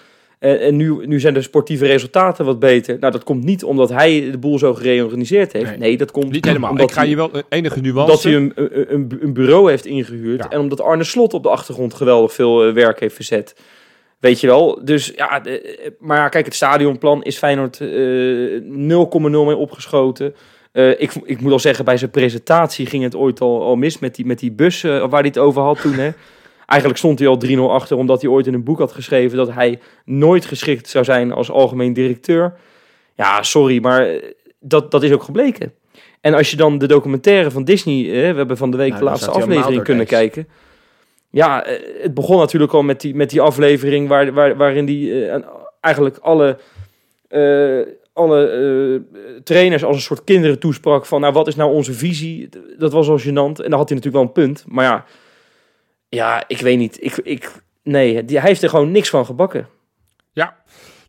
Eh, 0.47 0.67
en 0.67 0.77
nu, 0.77 1.07
nu 1.07 1.21
zijn 1.21 1.35
de 1.35 1.43
sportieve 1.43 1.87
resultaten 1.87 2.45
wat 2.45 2.59
beter. 2.59 2.97
Nou, 3.01 3.13
dat 3.13 3.25
komt 3.25 3.45
niet 3.45 3.65
omdat 3.65 3.89
hij 3.89 4.29
de 4.31 4.39
boel 4.39 4.59
zo 4.59 4.75
gereorganiseerd 4.75 5.53
heeft. 5.53 5.69
Nee. 5.71 5.79
Nee, 5.79 5.97
dat 5.97 6.11
komt 6.11 6.33
niet 6.33 6.45
helemaal. 6.45 6.71
omdat 6.71 6.89
Ik 6.89 6.95
ga 6.95 7.01
hij- 7.01 7.09
je 7.11 7.17
wel 7.17 7.31
enige 7.49 7.81
nuance. 7.81 8.01
omdat 8.01 8.23
hij 8.23 8.35
een, 8.35 8.53
een, 8.95 9.19
een- 9.21 9.33
bureau 9.33 9.71
heeft 9.71 9.87
ingehuurd. 9.87 10.43
Ja. 10.43 10.51
En 10.51 10.61
omdat 10.61 10.81
Arne 10.81 11.05
Slot 11.05 11.35
op 11.35 11.43
de 11.43 11.49
achtergrond 11.49 11.95
geweldig 11.95 12.33
veel 12.33 12.65
eh, 12.67 12.73
werk 12.73 13.01
heeft 13.01 13.15
verzet. 13.15 13.55
Weet 14.21 14.41
je 14.41 14.47
wel. 14.47 14.81
Dus 14.85 15.13
ja, 15.17 15.45
eh, 15.45 15.91
maar 15.99 16.17
ja, 16.17 16.29
kijk, 16.29 16.45
het 16.45 16.55
stadionplan 16.55 17.23
is 17.23 17.39
Feyenoord 17.39 17.81
eh 17.81 17.89
0,0 18.63 19.45
mee 19.47 19.57
opgeschoten. 19.57 20.35
Eh, 20.73 20.89
ik, 20.91 21.13
ik 21.25 21.41
moet 21.41 21.53
al 21.53 21.59
zeggen, 21.59 21.85
bij 21.85 21.97
zijn 21.97 22.11
presentatie 22.11 22.87
ging 22.87 23.03
het 23.03 23.17
ooit 23.17 23.41
al, 23.41 23.63
al 23.63 23.77
mis 23.77 23.99
met 23.99 24.15
die, 24.15 24.27
met 24.27 24.39
die 24.39 24.53
bus 24.53 24.85
eh, 24.85 24.91
waar 24.99 25.21
hij 25.21 25.29
het 25.29 25.39
over 25.39 25.63
had 25.63 25.81
toen. 25.81 25.93
Hè. 25.95 26.11
Eigenlijk 26.67 27.01
stond 27.01 27.19
hij 27.19 27.29
al 27.29 27.41
3-0 27.47 27.59
achter, 27.59 27.97
omdat 27.97 28.21
hij 28.23 28.31
ooit 28.31 28.47
in 28.47 28.55
een 28.55 28.65
boek 28.65 28.79
had 28.79 28.93
geschreven 28.93 29.37
dat 29.37 29.53
hij 29.53 29.79
nooit 30.05 30.45
geschikt 30.45 30.89
zou 30.89 31.05
zijn 31.05 31.33
als 31.33 31.51
algemeen 31.51 31.93
directeur. 31.93 32.55
Ja, 33.15 33.43
sorry, 33.43 33.81
maar 33.81 34.07
eh, 34.07 34.23
dat, 34.61 34.91
dat 34.91 35.03
is 35.03 35.13
ook 35.13 35.23
gebleken. 35.23 35.73
En 36.21 36.35
als 36.35 36.51
je 36.51 36.57
dan 36.57 36.79
de 36.79 36.87
documentaire 36.87 37.51
van 37.51 37.65
Disney, 37.65 38.05
eh, 38.05 38.31
we 38.31 38.37
hebben 38.37 38.57
van 38.57 38.71
de 38.71 38.77
week 38.77 38.89
Nou, 38.89 39.01
de 39.01 39.09
laatste 39.09 39.31
aflevering 39.31 39.83
kunnen 39.83 40.07
kijken. 40.07 40.49
Ja, 41.31 41.65
eh, 41.65 42.03
het 42.03 42.15
begon 42.15 42.39
natuurlijk 42.39 42.73
al 42.73 42.83
met 42.83 43.01
die, 43.01 43.15
met 43.15 43.31
die 43.31 43.41
aflevering 43.41 44.09
waar, 44.09 44.33
waar, 44.33 44.57
waarin 44.57 44.85
die 44.85 45.31
eigenlijk 45.81 46.17
alle, 46.17 46.59
alle 48.13 49.03
trainers 49.45 49.85
als 49.85 49.97
een 49.97 50.03
soort 50.03 50.25
kinderen 50.25 50.59
toesprak 50.59 51.07
van, 51.07 51.21
nou 51.21 51.33
wat 51.33 51.47
is 51.47 51.57
nou 51.57 51.73
onze 51.73 51.93
visie? 51.93 52.49
Dat 52.79 52.93
was 52.93 53.09
al 53.09 53.21
gênant 53.21 53.63
en 53.63 53.71
daar 53.71 53.79
had 53.79 53.89
hij 53.89 53.99
natuurlijk 53.99 54.15
wel 54.15 54.23
een 54.23 54.33
punt. 54.33 54.65
Maar 54.69 54.85
ja, 54.85 55.05
ja 56.09 56.45
ik 56.47 56.61
weet 56.61 56.79
niet. 56.79 57.05
Ik, 57.05 57.17
ik, 57.17 57.63
nee, 57.83 58.25
die, 58.25 58.39
hij 58.39 58.49
heeft 58.49 58.63
er 58.63 58.69
gewoon 58.69 58.91
niks 58.91 59.09
van 59.09 59.25
gebakken. 59.25 59.69
Ja, 60.33 60.57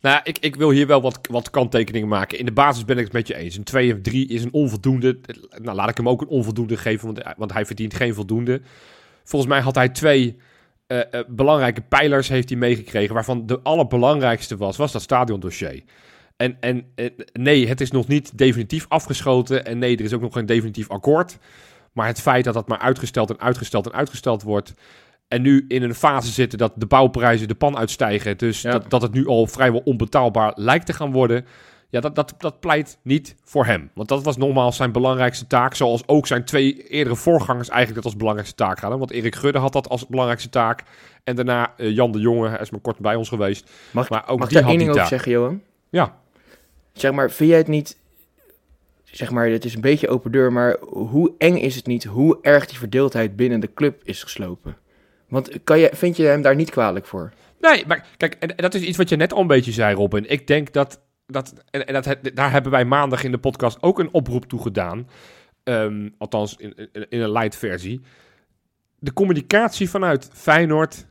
nou 0.01 0.19
ik, 0.23 0.37
ik 0.37 0.55
wil 0.55 0.69
hier 0.69 0.87
wel 0.87 1.01
wat, 1.01 1.19
wat 1.29 1.49
kanttekeningen 1.49 2.07
maken. 2.07 2.39
In 2.39 2.45
de 2.45 2.51
basis 2.51 2.85
ben 2.85 2.97
ik 2.97 3.03
het 3.03 3.13
met 3.13 3.27
je 3.27 3.35
eens. 3.35 3.57
Een 3.57 3.63
2 3.63 3.93
of 3.93 3.99
3 4.01 4.27
is 4.27 4.43
een 4.43 4.53
onvoldoende. 4.53 5.19
Nou, 5.61 5.75
laat 5.75 5.89
ik 5.89 5.97
hem 5.97 6.09
ook 6.09 6.21
een 6.21 6.27
onvoldoende 6.27 6.77
geven, 6.77 7.05
want, 7.05 7.35
want 7.37 7.53
hij 7.53 7.65
verdient 7.65 7.93
geen 7.93 8.13
voldoende. 8.13 8.61
Volgens 9.23 9.51
mij 9.51 9.61
had 9.61 9.75
hij 9.75 9.89
twee 9.89 10.37
eh, 10.87 10.99
eh, 10.99 11.25
belangrijke 11.27 11.81
pijlers 11.81 12.27
heeft 12.27 12.49
hij 12.49 12.57
meegekregen, 12.57 13.13
waarvan 13.13 13.45
de 13.45 13.59
allerbelangrijkste 13.61 14.57
was, 14.57 14.77
was 14.77 14.91
dat 14.91 15.01
stadiondossier. 15.01 15.83
En, 16.37 16.57
en 16.59 16.85
eh, 16.95 17.09
nee, 17.33 17.67
het 17.67 17.81
is 17.81 17.91
nog 17.91 18.07
niet 18.07 18.37
definitief 18.37 18.85
afgeschoten. 18.87 19.65
En 19.65 19.77
nee, 19.77 19.97
er 19.97 20.03
is 20.03 20.13
ook 20.13 20.21
nog 20.21 20.33
geen 20.33 20.45
definitief 20.45 20.89
akkoord. 20.89 21.37
Maar 21.97 22.07
het 22.07 22.21
feit 22.21 22.43
dat 22.43 22.53
dat 22.53 22.67
maar 22.67 22.79
uitgesteld 22.79 23.29
en 23.29 23.39
uitgesteld 23.39 23.85
en 23.85 23.93
uitgesteld 23.93 24.43
wordt. 24.43 24.73
En 25.27 25.41
nu 25.41 25.65
in 25.67 25.83
een 25.83 25.95
fase 25.95 26.31
zitten 26.31 26.57
dat 26.57 26.71
de 26.75 26.85
bouwprijzen 26.85 27.47
de 27.47 27.55
pan 27.55 27.77
uitstijgen. 27.77 28.37
Dus 28.37 28.61
Ja. 28.61 28.71
dat, 28.71 28.89
dat 28.89 29.01
het 29.01 29.13
nu 29.13 29.27
al 29.27 29.47
vrijwel 29.47 29.81
onbetaalbaar 29.83 30.51
lijkt 30.55 30.85
te 30.85 30.93
gaan 30.93 31.11
worden. 31.11 31.45
Ja, 31.89 31.99
dat, 31.99 32.15
dat, 32.15 32.33
dat 32.37 32.59
pleit 32.59 32.97
niet 33.01 33.35
voor 33.43 33.65
hem. 33.65 33.89
Want 33.93 34.09
dat 34.09 34.23
was 34.23 34.37
nogmaals 34.37 34.75
zijn 34.75 34.91
belangrijkste 34.91 35.47
taak. 35.47 35.73
Zoals 35.75 36.07
ook 36.07 36.27
zijn 36.27 36.43
twee 36.45 36.87
eerdere 36.87 37.15
voorgangers 37.15 37.67
eigenlijk 37.69 37.95
dat 37.95 38.05
als 38.05 38.15
belangrijkste 38.15 38.55
taak 38.63 38.79
hadden. 38.79 38.99
Want 38.99 39.11
Erik 39.11 39.35
Gudde 39.35 39.59
had 39.59 39.73
dat 39.73 39.89
als 39.89 40.07
belangrijkste 40.07 40.49
taak. 40.49 40.83
En 41.23 41.35
daarna 41.35 41.73
eh, 41.77 41.91
Jan 41.95 42.11
de 42.11 42.19
Jonge, 42.19 42.49
hij 42.49 42.59
is 42.59 42.69
maar 42.69 42.79
kort 42.79 42.99
bij 42.99 43.15
ons 43.15 43.29
geweest. 43.29 43.69
Mag, 43.91 44.03
ik- 44.03 44.09
Maar 44.09 44.27
ook 44.27 44.39
mag 44.39 44.47
ik 44.47 44.53
daar 44.53 44.67
één 44.67 44.77
ding 44.77 44.89
over 44.89 45.05
zeggen, 45.05 45.31
Johan? 45.31 45.61
Ja, 45.89 46.15
Zeg 46.93 47.11
maar, 47.11 47.31
vind 47.31 47.49
jij 47.49 47.57
het 47.57 47.67
niet... 47.67 47.97
Zeg 49.11 49.31
maar, 49.31 49.49
het 49.49 49.65
is 49.65 49.75
een 49.75 49.81
beetje 49.81 50.07
open 50.07 50.31
deur, 50.31 50.51
maar 50.53 50.77
hoe 50.79 51.33
eng 51.37 51.55
is 51.55 51.75
het 51.75 51.85
niet 51.85 52.03
hoe 52.03 52.37
erg 52.41 52.65
die 52.65 52.77
verdeeldheid 52.77 53.35
binnen 53.35 53.59
de 53.59 53.73
club 53.73 54.01
is 54.03 54.23
geslopen? 54.23 54.77
Want 55.27 55.63
kan 55.63 55.79
je, 55.79 55.89
vind 55.93 56.17
je 56.17 56.23
hem 56.23 56.41
daar 56.41 56.55
niet 56.55 56.69
kwalijk 56.69 57.05
voor? 57.05 57.33
Nee, 57.59 57.83
maar 57.87 58.07
kijk, 58.17 58.33
en, 58.39 58.55
en 58.55 58.63
dat 58.63 58.73
is 58.73 58.81
iets 58.81 58.97
wat 58.97 59.09
je 59.09 59.15
net 59.15 59.33
al 59.33 59.41
een 59.41 59.47
beetje 59.47 59.71
zei, 59.71 59.95
Robin. 59.95 60.29
Ik 60.29 60.47
denk 60.47 60.73
dat, 60.73 61.01
dat 61.25 61.53
en, 61.69 61.87
en 61.87 61.93
dat, 61.93 62.17
daar 62.33 62.51
hebben 62.51 62.71
wij 62.71 62.85
maandag 62.85 63.23
in 63.23 63.31
de 63.31 63.37
podcast 63.37 63.81
ook 63.81 63.99
een 63.99 64.13
oproep 64.13 64.45
toe 64.45 64.61
gedaan. 64.61 65.09
Ehm, 65.63 66.09
althans, 66.17 66.55
in, 66.55 66.75
in, 66.75 67.09
in 67.09 67.21
een 67.21 67.31
light 67.31 67.55
versie. 67.55 68.01
De 68.99 69.13
communicatie 69.13 69.89
vanuit 69.89 70.29
Feyenoord 70.33 71.05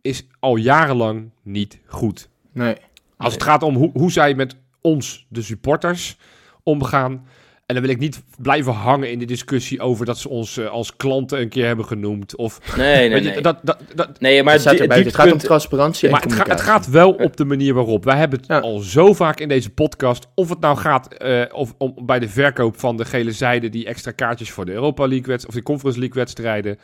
is 0.00 0.26
al 0.38 0.56
jarenlang 0.56 1.30
niet 1.42 1.78
goed. 1.86 2.28
Nee. 2.52 2.76
Als 3.16 3.32
het 3.32 3.42
gaat 3.42 3.62
om 3.62 3.74
hoe, 3.74 3.90
hoe 3.92 4.12
zij 4.12 4.34
met 4.34 4.56
ons, 4.80 5.26
de 5.28 5.42
supporters, 5.42 6.18
omgaan. 6.68 7.26
En 7.66 7.74
dan 7.74 7.84
wil 7.84 7.92
ik 7.92 7.98
niet 8.00 8.22
blijven 8.38 8.72
hangen 8.72 9.10
in 9.10 9.18
de 9.18 9.24
discussie 9.24 9.80
over 9.80 10.06
dat 10.06 10.18
ze 10.18 10.28
ons 10.28 10.56
eh, 10.56 10.70
als 10.70 10.96
klanten 10.96 11.40
een 11.40 11.48
keer 11.48 11.66
hebben 11.66 11.84
genoemd. 11.84 12.36
Of, 12.36 12.76
Nee, 12.76 13.08
nee, 13.08 13.22
je, 13.22 13.28
nee. 13.30 13.40
Dat, 13.40 13.58
dat, 13.62 13.78
dat, 13.94 14.20
nee, 14.20 14.34
maar 14.34 14.44
Maar 14.44 14.52
het, 14.52 14.60
staat 14.62 14.72
het 14.72 14.82
erbij, 14.82 14.98
het 15.00 15.14
gaat 15.14 15.32
om 15.32 15.38
transparantie 15.38 16.08
en 16.08 16.12
maar 16.12 16.22
het, 16.22 16.32
ga- 16.32 16.44
het 16.48 16.60
gaat 16.60 16.90
wel 16.90 17.12
op 17.12 17.36
de 17.36 17.44
manier 17.44 17.74
waarop. 17.74 18.04
Wij 18.04 18.16
hebben 18.16 18.38
het 18.38 18.48
Ja. 18.48 18.58
al 18.58 18.78
zo 18.78 19.12
vaak 19.14 19.40
in 19.40 19.48
deze 19.48 19.70
podcast. 19.70 20.26
Of 20.34 20.48
het 20.48 20.60
nou 20.60 20.76
gaat 20.76 21.14
eh, 21.14 21.42
of, 21.52 21.74
om, 21.78 21.94
bij 22.06 22.18
de 22.18 22.28
verkoop 22.28 22.78
van 22.80 22.96
de 22.96 23.04
gele 23.04 23.32
zijde, 23.32 23.68
die 23.68 23.86
extra 23.86 24.10
kaartjes 24.10 24.50
voor 24.50 24.64
de 24.64 24.72
Europa 24.72 25.02
League 25.06 25.26
wedstrijden 25.26 25.48
of 25.48 25.54
de 25.54 25.62
Conference 25.72 25.98
League 25.98 26.16
wedstrijden. 26.18 26.78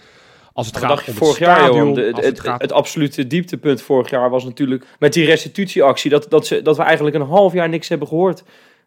Als 0.53 0.67
het 0.67 0.77
gaat 0.77 0.91
om 0.91 0.99
het 1.05 1.15
vorig 1.15 1.39
jaar, 1.39 1.57
stadion, 1.57 1.77
Johan? 1.79 1.95
De- 1.95 2.01
als 2.01 2.07
het, 2.17 2.17
het 2.17 2.25
het, 2.25 2.41
gaat 2.41 2.63
het 2.63 2.73
absolute 2.73 3.27
dieptepunt 3.27 3.83
vorig 3.83 4.11
jaar 4.11 4.31
was 4.31 4.45
natuurlijk 4.45 4.87
met 4.99 5.13
die 5.13 5.25
restitutieactie. 5.25 6.11
Dat, 6.11 6.27
dat, 6.31 6.47
ze, 6.47 6.63
dat 6.63 6.77
we 6.77 6.83
eigenlijk 6.83 7.17
een 7.17 7.23
half 7.23 7.53
jaar 7.53 7.69
niks 7.69 7.89
hebben 7.89 8.09
gehoord 8.09 8.43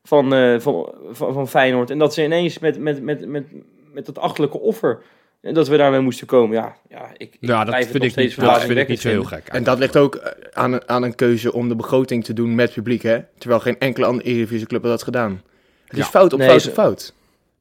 van, 0.07 0.33
eh, 0.33 0.59
van, 0.59 0.93
van, 1.11 1.33
van 1.33 1.47
Feyenoord. 1.47 1.89
En 1.89 1.97
dat 1.97 2.13
ze 2.13 2.23
ineens 2.23 2.59
met, 2.59 2.79
met, 2.79 3.01
met, 3.01 3.27
met, 3.27 3.45
met 3.93 4.05
dat 4.05 4.17
achterlijke 4.19 4.59
offer, 4.59 5.01
en 5.41 5.53
dat 5.53 5.67
we 5.67 5.77
daarmee 5.77 5.99
moesten 5.99 6.27
komen. 6.27 6.55
Ja, 6.55 6.75
ja 6.89 7.09
ik, 7.17 7.33
ik 7.33 7.37
ja, 7.39 7.57
dat 7.57 7.65
blijf 7.65 7.81
het 7.81 7.91
vind 7.91 7.93
nog 7.93 8.03
ik 8.03 8.09
steeds 8.11 8.15
niet, 8.15 8.15
dat 8.17 8.27
vind 8.27 8.31
ik 8.31 8.33
verbazingwekkend 8.35 8.89
niet 8.89 8.99
zo 9.01 9.09
heel 9.09 9.23
gek. 9.23 9.47
En 9.47 9.63
dat 9.63 9.77
ligt 9.79 9.97
ook 9.97 10.15
eh, 10.15 10.31
aan, 10.53 10.73
een- 10.73 10.89
aan 10.89 11.03
een 11.03 11.15
keuze 11.15 11.53
om 11.53 11.67
de 11.67 11.75
begroting 11.75 12.23
te 12.23 12.33
doen 12.33 12.55
met 12.55 12.73
publiek, 12.73 13.01
hè? 13.01 13.19
Terwijl 13.37 13.59
geen 13.61 13.79
enkele 13.79 14.05
andere 14.05 14.29
Eredivisie-club 14.29 14.81
had 14.81 14.91
dat 14.91 15.03
gedaan. 15.03 15.41
Het 15.87 15.97
is 15.99 16.05
fout 16.05 16.33
op 16.33 16.39
Nee, 16.39 16.47
fout 16.49 16.67
op 16.67 16.73
fout. 16.73 17.13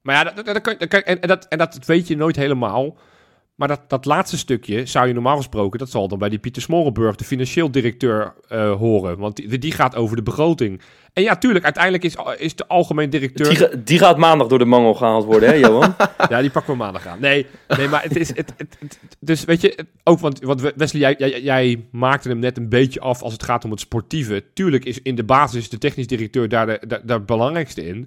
Maar 0.03 0.15
ja, 0.15 0.25
dat, 0.25 0.37
dat, 0.37 0.47
dat 0.47 0.61
kan, 0.61 0.75
dat 0.79 0.89
kan- 0.89 1.03
en, 1.03 1.21
en 1.21 1.29
dat, 1.29 1.47
en 1.49 1.59
dat 1.59 1.79
weet 1.87 2.09
je 2.09 2.17
nooit 2.17 2.37
helemaal. 2.37 2.97
Maar 3.57 3.69
dat, 3.69 3.81
dat 3.89 4.05
laatste 4.05 4.39
stukje 4.39 4.87
zou 4.87 5.07
je 5.07 5.13
normaal 5.13 5.37
gesproken, 5.37 5.79
dat 5.79 5.91
zal 5.91 6.09
dan 6.09 6.19
bij 6.19 6.29
die 6.29 6.39
Pieter 6.39 6.63
Smorenburg, 6.63 7.17
de 7.17 7.25
financieel 7.25 7.71
directeur, 7.71 8.35
eh, 8.49 8.73
horen. 8.73 9.19
Want 9.19 9.37
die, 9.37 9.59
die 9.59 9.73
gaat 9.73 9.95
over 9.97 10.17
de 10.17 10.23
begroting. 10.23 10.81
En 11.13 11.23
ja, 11.23 11.37
tuurlijk, 11.37 11.65
uiteindelijk 11.65 12.05
is, 12.05 12.17
is 12.39 12.55
de 12.57 12.67
algemeen 12.67 13.11
directeur... 13.11 13.49
Die, 13.49 13.57
ga- 13.57 13.71
die 13.85 13.99
gaat 13.99 14.17
maandag 14.17 14.47
door 14.49 14.59
de 14.59 14.65
mangel 14.65 14.95
gehaald 14.95 15.25
worden, 15.25 15.49
hè, 15.49 15.55
Johan? 15.55 15.95
Ja, 16.29 16.41
die 16.41 16.51
pakken 16.51 16.73
we 16.73 16.79
maandag 16.79 17.07
aan. 17.07 17.21
Nee, 17.21 17.47
nee 17.77 17.89
maar 17.89 18.03
het 18.03 18.17
is. 18.17 18.29
Het, 18.29 18.53
het, 18.57 18.77
het- 18.81 18.99
dus 19.21 19.45
weet 19.45 19.61
je, 19.61 19.87
ook 20.05 20.19
want, 20.21 20.41
want 20.41 20.61
Wesley, 20.77 21.01
jij, 21.01 21.15
jij, 21.31 21.43
jij 21.43 21.85
maakte 21.91 22.29
hem 22.29 22.39
net 22.39 22.57
een 22.57 22.69
beetje 22.69 23.01
af 23.01 23.23
als 23.23 23.33
het 23.33 23.43
gaat 23.43 23.65
om 23.65 23.71
het 23.71 23.81
sportieve. 23.81 24.45
Tuurlijk 24.55 24.85
is 24.85 25.03
in 25.03 25.15
de 25.15 25.25
basis 25.25 25.69
de 25.69 25.79
technisch 25.79 26.07
directeur 26.07 26.49
daar 26.49 26.67
de, 26.67 26.81
daar, 26.87 27.01
daar 27.07 27.17
het 27.17 27.27
belangrijkste 27.27 27.87
in. 27.87 27.99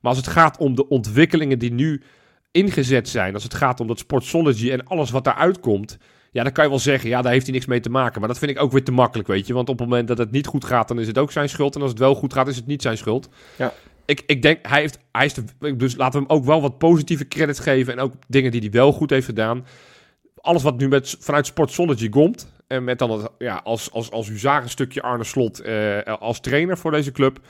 Maar 0.00 0.10
als 0.12 0.16
het 0.16 0.26
gaat 0.28 0.58
om 0.58 0.74
de 0.74 0.88
ontwikkelingen 0.88 1.58
die 1.58 1.72
nu 1.72 2.02
ingezet 2.50 3.08
zijn, 3.08 3.34
als 3.34 3.42
het 3.42 3.54
gaat 3.54 3.80
om 3.80 3.86
dat 3.86 3.98
Sportsology 3.98 4.70
en 4.70 4.86
alles 4.86 5.10
wat 5.10 5.24
daaruit 5.24 5.60
komt. 5.60 5.98
Ja, 6.30 6.42
dan 6.42 6.52
kan 6.52 6.64
je 6.64 6.70
wel 6.70 6.78
zeggen, 6.78 7.08
ja, 7.08 7.22
daar 7.22 7.32
heeft 7.32 7.44
hij 7.44 7.54
niks 7.54 7.66
mee 7.66 7.80
te 7.80 7.90
maken. 7.90 8.20
Maar 8.20 8.28
dat 8.28 8.38
vind 8.38 8.50
ik 8.50 8.60
ook 8.60 8.72
weer 8.72 8.84
te 8.84 8.92
makkelijk, 8.92 9.28
weet 9.28 9.46
je. 9.46 9.54
Want 9.54 9.68
op 9.68 9.78
het 9.78 9.88
moment 9.88 10.08
dat 10.08 10.18
het 10.18 10.30
niet 10.30 10.46
goed 10.46 10.64
gaat, 10.64 10.88
dan 10.88 11.00
is 11.00 11.06
het 11.06 11.18
ook 11.18 11.32
zijn 11.32 11.48
schuld. 11.48 11.74
En 11.74 11.80
als 11.80 11.90
het 11.90 11.98
wel 11.98 12.14
goed 12.14 12.32
gaat, 12.32 12.48
is 12.48 12.56
het 12.56 12.66
niet 12.66 12.82
zijn 12.82 12.96
schuld. 12.96 13.28
Ja. 13.56 13.72
Ik, 14.04 14.22
ik 14.26 14.42
denk, 14.42 14.66
hij 14.66 14.80
heeft, 14.80 14.98
hij 15.12 15.24
is 15.24 15.34
de, 15.34 15.76
dus 15.76 15.96
laten 15.96 16.20
we 16.20 16.26
hem 16.26 16.36
ook 16.36 16.44
wel 16.44 16.60
wat 16.60 16.78
positieve 16.78 17.28
credits 17.28 17.58
geven. 17.58 17.92
En 17.92 17.98
ook 17.98 18.12
dingen 18.26 18.50
die 18.50 18.60
hij 18.60 18.70
wel 18.70 18.92
goed 18.92 19.10
heeft 19.10 19.26
gedaan. 19.26 19.66
Alles 20.40 20.62
wat 20.62 20.78
nu 20.78 20.88
met, 20.88 21.16
vanuit 21.20 21.46
Sportsology 21.46 22.08
komt. 22.08 22.52
En 22.66 22.84
met 22.84 22.98
dan 22.98 23.10
het, 23.10 23.30
ja, 23.38 23.60
als, 23.64 23.92
als, 23.92 24.10
als 24.10 24.30
stukje 24.64 25.02
Arne 25.02 25.24
Slot 25.24 25.60
eh, 25.60 25.98
als 26.02 26.40
trainer 26.40 26.78
voor 26.78 26.90
deze 26.90 27.12
club. 27.12 27.40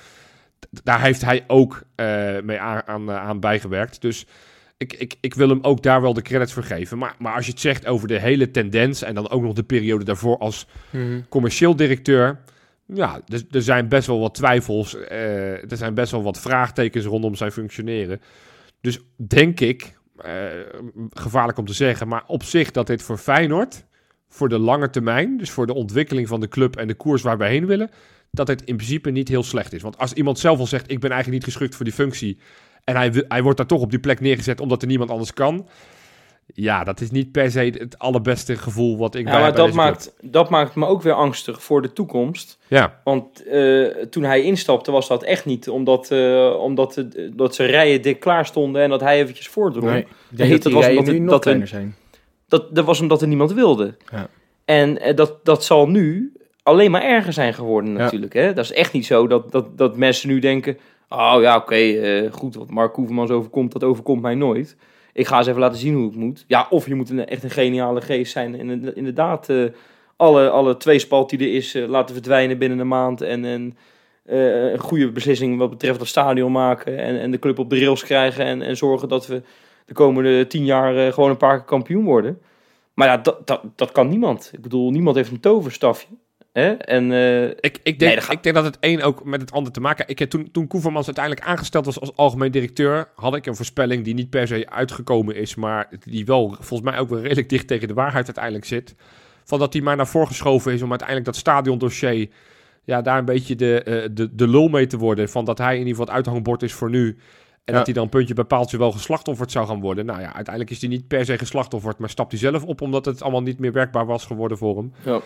Daar 0.83 1.03
heeft 1.03 1.23
hij 1.23 1.45
ook 1.47 1.83
eh, 1.95 2.41
mee 2.43 2.61
aan, 2.61 2.83
aan, 2.87 3.11
eh, 3.11 3.17
aan 3.17 3.41
bijgewerkt. 3.41 4.01
Dus 4.01 4.27
ik, 4.79 4.93
ik, 4.93 5.15
ik 5.21 5.35
wil 5.35 5.49
hem 5.49 5.59
ook 5.63 5.83
daar 5.83 6.01
wel 6.01 6.15
de 6.15 6.23
credits 6.23 6.53
voor 6.53 6.63
geven. 6.63 6.99
Maar, 6.99 7.15
maar 7.19 7.35
als 7.35 7.45
je 7.47 7.51
het 7.51 7.61
zegt 7.61 7.87
over 7.87 8.09
de 8.09 8.19
hele 8.19 8.51
tendens. 8.51 9.03
En 9.03 9.15
dan 9.15 9.31
ook 9.31 9.43
nog 9.43 9.53
de 9.53 9.63
periode 9.63 10.05
daarvoor 10.05 10.39
als 10.39 10.67
commercieel 11.29 11.77
directeur. 11.77 12.41
Ja, 12.87 13.21
er, 13.27 13.43
er 13.51 13.63
zijn 13.63 13.89
best 13.89 14.07
wel 14.07 14.21
wat 14.21 14.35
twijfels. 14.35 14.97
eh, 14.97 15.71
er 15.71 15.77
zijn 15.77 15.95
best 15.95 16.11
wel 16.13 16.23
wat 16.23 16.41
vraagtekens 16.41 17.05
rondom 17.05 17.35
zijn 17.35 17.53
functioneren. 17.53 18.21
Dus 18.81 19.01
denk 19.17 19.61
ik, 19.61 19.99
eh, 20.17 20.33
gevaarlijk 21.11 21.59
om 21.59 21.67
te 21.67 21.73
zeggen, 21.73 22.09
maar 22.09 22.25
op 22.27 22.43
zich 22.43 22.71
dat 22.71 22.87
dit 22.87 23.03
voor 23.03 23.19
Feyenoord, 23.19 23.85
voor 24.29 24.49
de 24.49 24.59
lange 24.59 24.91
termijn, 24.91 25.37
dus 25.37 25.51
voor 25.51 25.67
de 25.67 25.75
ontwikkeling 25.75 26.29
van 26.29 26.41
de 26.41 26.49
club 26.49 26.77
en 26.77 26.87
de 26.87 26.95
koers 26.95 27.23
waar 27.23 27.39
we 27.39 27.47
heen 27.47 27.67
willen, 27.67 27.91
dat 28.31 28.49
het 28.49 28.65
in 28.65 28.77
principe 28.77 29.11
niet 29.11 29.29
heel 29.29 29.43
slecht 29.43 29.73
is. 29.73 29.83
Want 29.83 29.99
als 29.99 30.13
iemand 30.13 30.39
zelf 30.39 30.59
al 30.59 30.67
zegt, 30.67 30.91
ik 30.91 31.01
ben 31.01 31.11
eigenlijk 31.11 31.45
niet 31.45 31.53
geschikt 31.53 31.75
voor 31.75 31.85
die 31.85 31.95
functie, 31.95 32.39
en 32.89 32.97
hij, 32.97 33.25
hij 33.29 33.43
wordt 33.43 33.59
daar 33.59 33.67
toch 33.67 33.81
op 33.81 33.91
die 33.91 33.99
plek 33.99 34.21
neergezet 34.21 34.61
omdat 34.61 34.83
er 34.83 34.89
niemand 34.89 35.11
anders 35.11 35.33
kan. 35.33 35.69
Ja, 36.55 36.85
dat 36.85 37.01
is 37.01 37.11
niet 37.11 37.33
per 37.33 37.51
se 37.51 37.59
het 37.79 37.99
allerbeste 37.99 38.57
gevoel 38.57 38.99
wat 38.99 39.15
ik 39.15 39.25
Ja, 39.27 39.31
bij, 39.33 39.41
maar 39.41 39.53
bij 39.53 39.59
dat 39.63 39.67
deze 39.67 39.79
club- 39.79 39.91
maakt, 39.91 40.15
dat 40.33 40.51
maakt 40.51 40.75
me 40.75 40.87
ook 40.87 41.03
weer 41.03 41.13
angstig 41.13 41.63
voor 41.63 41.83
de 41.83 41.93
toekomst. 41.93 42.59
Ja, 42.67 43.01
Want 43.05 43.47
eh, 43.47 43.85
toen 44.11 44.23
hij 44.23 44.43
instapte 44.43 44.91
was 44.91 45.09
dat 45.09 45.23
echt 45.23 45.45
niet 45.45 45.69
omdat, 45.69 46.11
eh, 46.11 46.55
omdat 46.61 46.95
de, 46.95 47.33
dat 47.37 47.55
ze 47.55 47.65
rijen 47.65 48.03
dik 48.03 48.21
klaar 48.21 48.47
stonden 48.47 48.83
en 48.83 48.91
dat 48.91 49.01
hij 49.01 49.21
eventjes 49.21 49.49
voordrong. 49.49 49.91
Nee, 49.91 50.07
dat 50.31 50.49
dat 50.51 50.63
die 50.63 50.73
was 50.75 50.87
omdat 50.89 51.05
nu 51.07 51.13
het- 51.13 51.21
nog 51.23 51.31
dat 51.31 51.41
kleiner 51.43 51.67
zijn. 51.69 51.95
Dat, 52.49 52.75
dat 52.75 52.85
was 52.85 53.01
omdat 53.01 53.23
er 53.23 53.29
niemand 53.29 53.53
wilde. 53.53 53.95
Ja. 54.13 54.29
En 54.65 55.01
eh, 55.01 55.17
dat, 55.17 55.45
dat 55.45 55.65
zal 55.65 55.89
nu 55.89 56.33
alleen 56.63 56.91
maar 56.91 57.03
erger 57.03 57.33
zijn 57.33 57.55
geworden 57.55 57.93
Ja. 57.93 57.99
natuurlijk. 57.99 58.33
Hè? 58.33 58.53
Dat 58.53 58.65
is 58.65 58.73
echt 58.73 58.93
niet 58.93 59.07
zo 59.07 59.27
dat, 59.27 59.53
dat, 59.53 59.79
dat 59.79 59.97
mensen 59.97 60.29
nu 60.29 60.39
denken... 60.39 60.79
Oh 61.09 61.37
ja, 61.41 61.57
oké, 61.57 61.75
eh, 61.75 62.33
goed, 62.33 62.55
wat 62.55 62.71
Mark 62.71 62.95
Hoevermans 62.95 63.31
overkomt, 63.31 63.73
dat 63.73 63.85
overkomt 63.85 64.23
mij 64.23 64.35
nooit. 64.35 64.77
Ik 65.13 65.27
ga 65.27 65.39
eens 65.39 65.47
even 65.47 65.61
laten 65.61 65.79
zien 65.79 65.95
hoe 65.95 66.05
het 66.07 66.15
moet. 66.17 66.45
Ja, 66.47 66.67
of 66.71 66.87
je 66.87 66.95
moet 66.95 67.11
een, 67.11 67.27
echt 67.27 67.43
een 67.43 67.51
geniale 67.51 68.01
geest 68.01 68.33
zijn. 68.33 68.59
En 68.59 68.71
in- 68.71 68.97
inderdaad, 68.97 69.49
eh, 69.49 69.65
alle, 70.17 70.49
alle 70.51 70.77
tweespalt 70.77 71.31
die 71.31 71.39
er 71.39 71.55
is 71.55 71.75
eh, 71.75 71.89
laten 71.89 72.15
verdwijnen 72.15 72.59
binnen 72.59 72.79
een 72.79 72.89
maand. 72.89 73.21
En, 73.21 73.45
en 73.45 73.77
een 74.25 74.79
goede 74.79 75.13
beslissing 75.13 75.59
wat 75.59 75.71
betreft 75.71 75.99
het 76.01 76.09
stadion 76.09 76.53
maken. 76.53 76.99
En, 76.99 77.21
en 77.21 77.31
de 77.31 77.39
club 77.39 77.59
op 77.59 77.71
de 77.71 77.79
rails 77.79 78.05
krijgen. 78.05 78.45
En, 78.45 78.63
en 78.63 78.77
zorgen 78.77 79.09
dat 79.09 79.27
we 79.27 79.43
de 79.87 79.95
komende 79.95 80.47
tien 80.47 80.65
jaar 80.65 81.13
gewoon 81.13 81.31
een 81.31 81.37
paar 81.37 81.57
keer 81.57 81.65
kampioen 81.67 82.05
worden. 82.05 82.41
Maar 82.95 83.07
ja, 83.09 83.17
dat, 83.17 83.47
dat, 83.47 83.63
dat 83.77 83.93
kan 83.93 84.09
niemand. 84.09 84.51
Ik 84.53 84.63
bedoel, 84.63 84.91
niemand 84.91 85.17
heeft 85.17 85.31
een 85.31 85.41
toverstafje. 85.41 86.07
Hè? 86.53 86.69
En 86.73 87.13
eh, 87.13 87.45
Ik, 87.45 87.55
ik, 87.61 87.83
denk, 87.83 88.01
Nee, 88.01 88.15
dat 88.15 88.25
gaat- 88.25 88.33
ik 88.35 88.43
denk 88.43 88.55
dat 88.55 88.65
het 88.65 88.77
een 88.81 89.03
ook 89.03 89.25
met 89.25 89.41
het 89.41 89.53
ander 89.53 89.73
te 89.73 89.81
maken 89.81 90.05
heeft. 90.07 90.21
Ik, 90.21 90.31
toen, 90.31 90.49
toen 90.53 90.67
Koevermans 90.67 91.07
uiteindelijk 91.07 91.47
aangesteld 91.47 91.85
was 91.85 92.01
als 92.01 92.17
algemeen 92.17 92.51
directeur, 92.51 93.09
had 93.15 93.35
ik 93.35 93.47
een 93.47 93.57
voorspelling 93.57 94.05
die 94.05 94.15
niet 94.15 94.31
per 94.31 94.47
se 94.47 94.71
uitgekomen 94.71 95.37
is, 95.37 95.55
maar 95.55 95.89
die 96.05 96.25
wel 96.25 96.57
volgens 96.61 96.91
mij 96.91 96.99
ook 96.99 97.09
wel 97.09 97.21
redelijk 97.21 97.49
dicht 97.49 97.67
tegen 97.67 97.89
de 97.89 97.95
waarheid 97.95 98.25
uiteindelijk 98.27 98.65
zit. 98.65 98.95
Van 99.45 99.59
dat 99.59 99.73
hij 99.73 99.83
maar 99.83 99.97
naar 99.97 100.07
voren 100.07 100.29
geschoven 100.29 100.73
is 100.73 100.83
om 100.83 100.89
uiteindelijk 100.89 101.27
dat 101.29 101.37
stadiondossier, 101.37 102.29
ja, 102.85 103.03
daar 103.03 103.19
een 103.19 103.25
beetje 103.25 103.55
de, 103.55 103.83
eh, 103.83 104.09
de, 104.13 104.35
de 104.35 104.49
lul 104.49 104.69
mee 104.69 104.87
te 104.87 104.97
worden. 104.99 105.29
Van 105.29 105.45
dat 105.45 105.59
hij 105.59 105.73
in 105.73 105.79
ieder 105.79 105.91
geval 105.91 106.07
het 106.07 106.15
uithangbord 106.15 106.63
is 106.63 106.73
voor 106.73 106.91
nu. 106.91 107.09
En 107.65 107.75
Ja. 107.75 107.81
dat 107.81 107.85
hij 107.87 107.95
dan 107.95 108.09
puntje 108.09 108.35
bij 108.35 108.45
paaltje 108.45 108.79
wel 108.79 108.93
geslachtofferd 108.93 109.51
zou 109.53 109.67
gaan 109.67 109.81
worden. 109.81 110.07
Nou 110.07 110.21
ja, 110.21 110.27
uiteindelijk 110.35 110.71
is 110.75 110.81
hij 110.81 110.91
niet 110.91 111.09
per 111.09 111.25
se 111.25 111.39
geslachtofferd, 111.39 111.99
maar 111.99 112.09
stapt 112.11 112.31
hij 112.31 112.41
zelf 112.41 112.65
op 112.65 112.81
omdat 112.81 113.05
het 113.05 113.23
allemaal 113.23 113.43
niet 113.43 113.59
meer 113.59 113.73
werkbaar 113.73 114.07
was 114.07 114.25
geworden 114.25 114.59
voor 114.59 114.77
hem. 114.77 114.93
ja. 115.05 115.21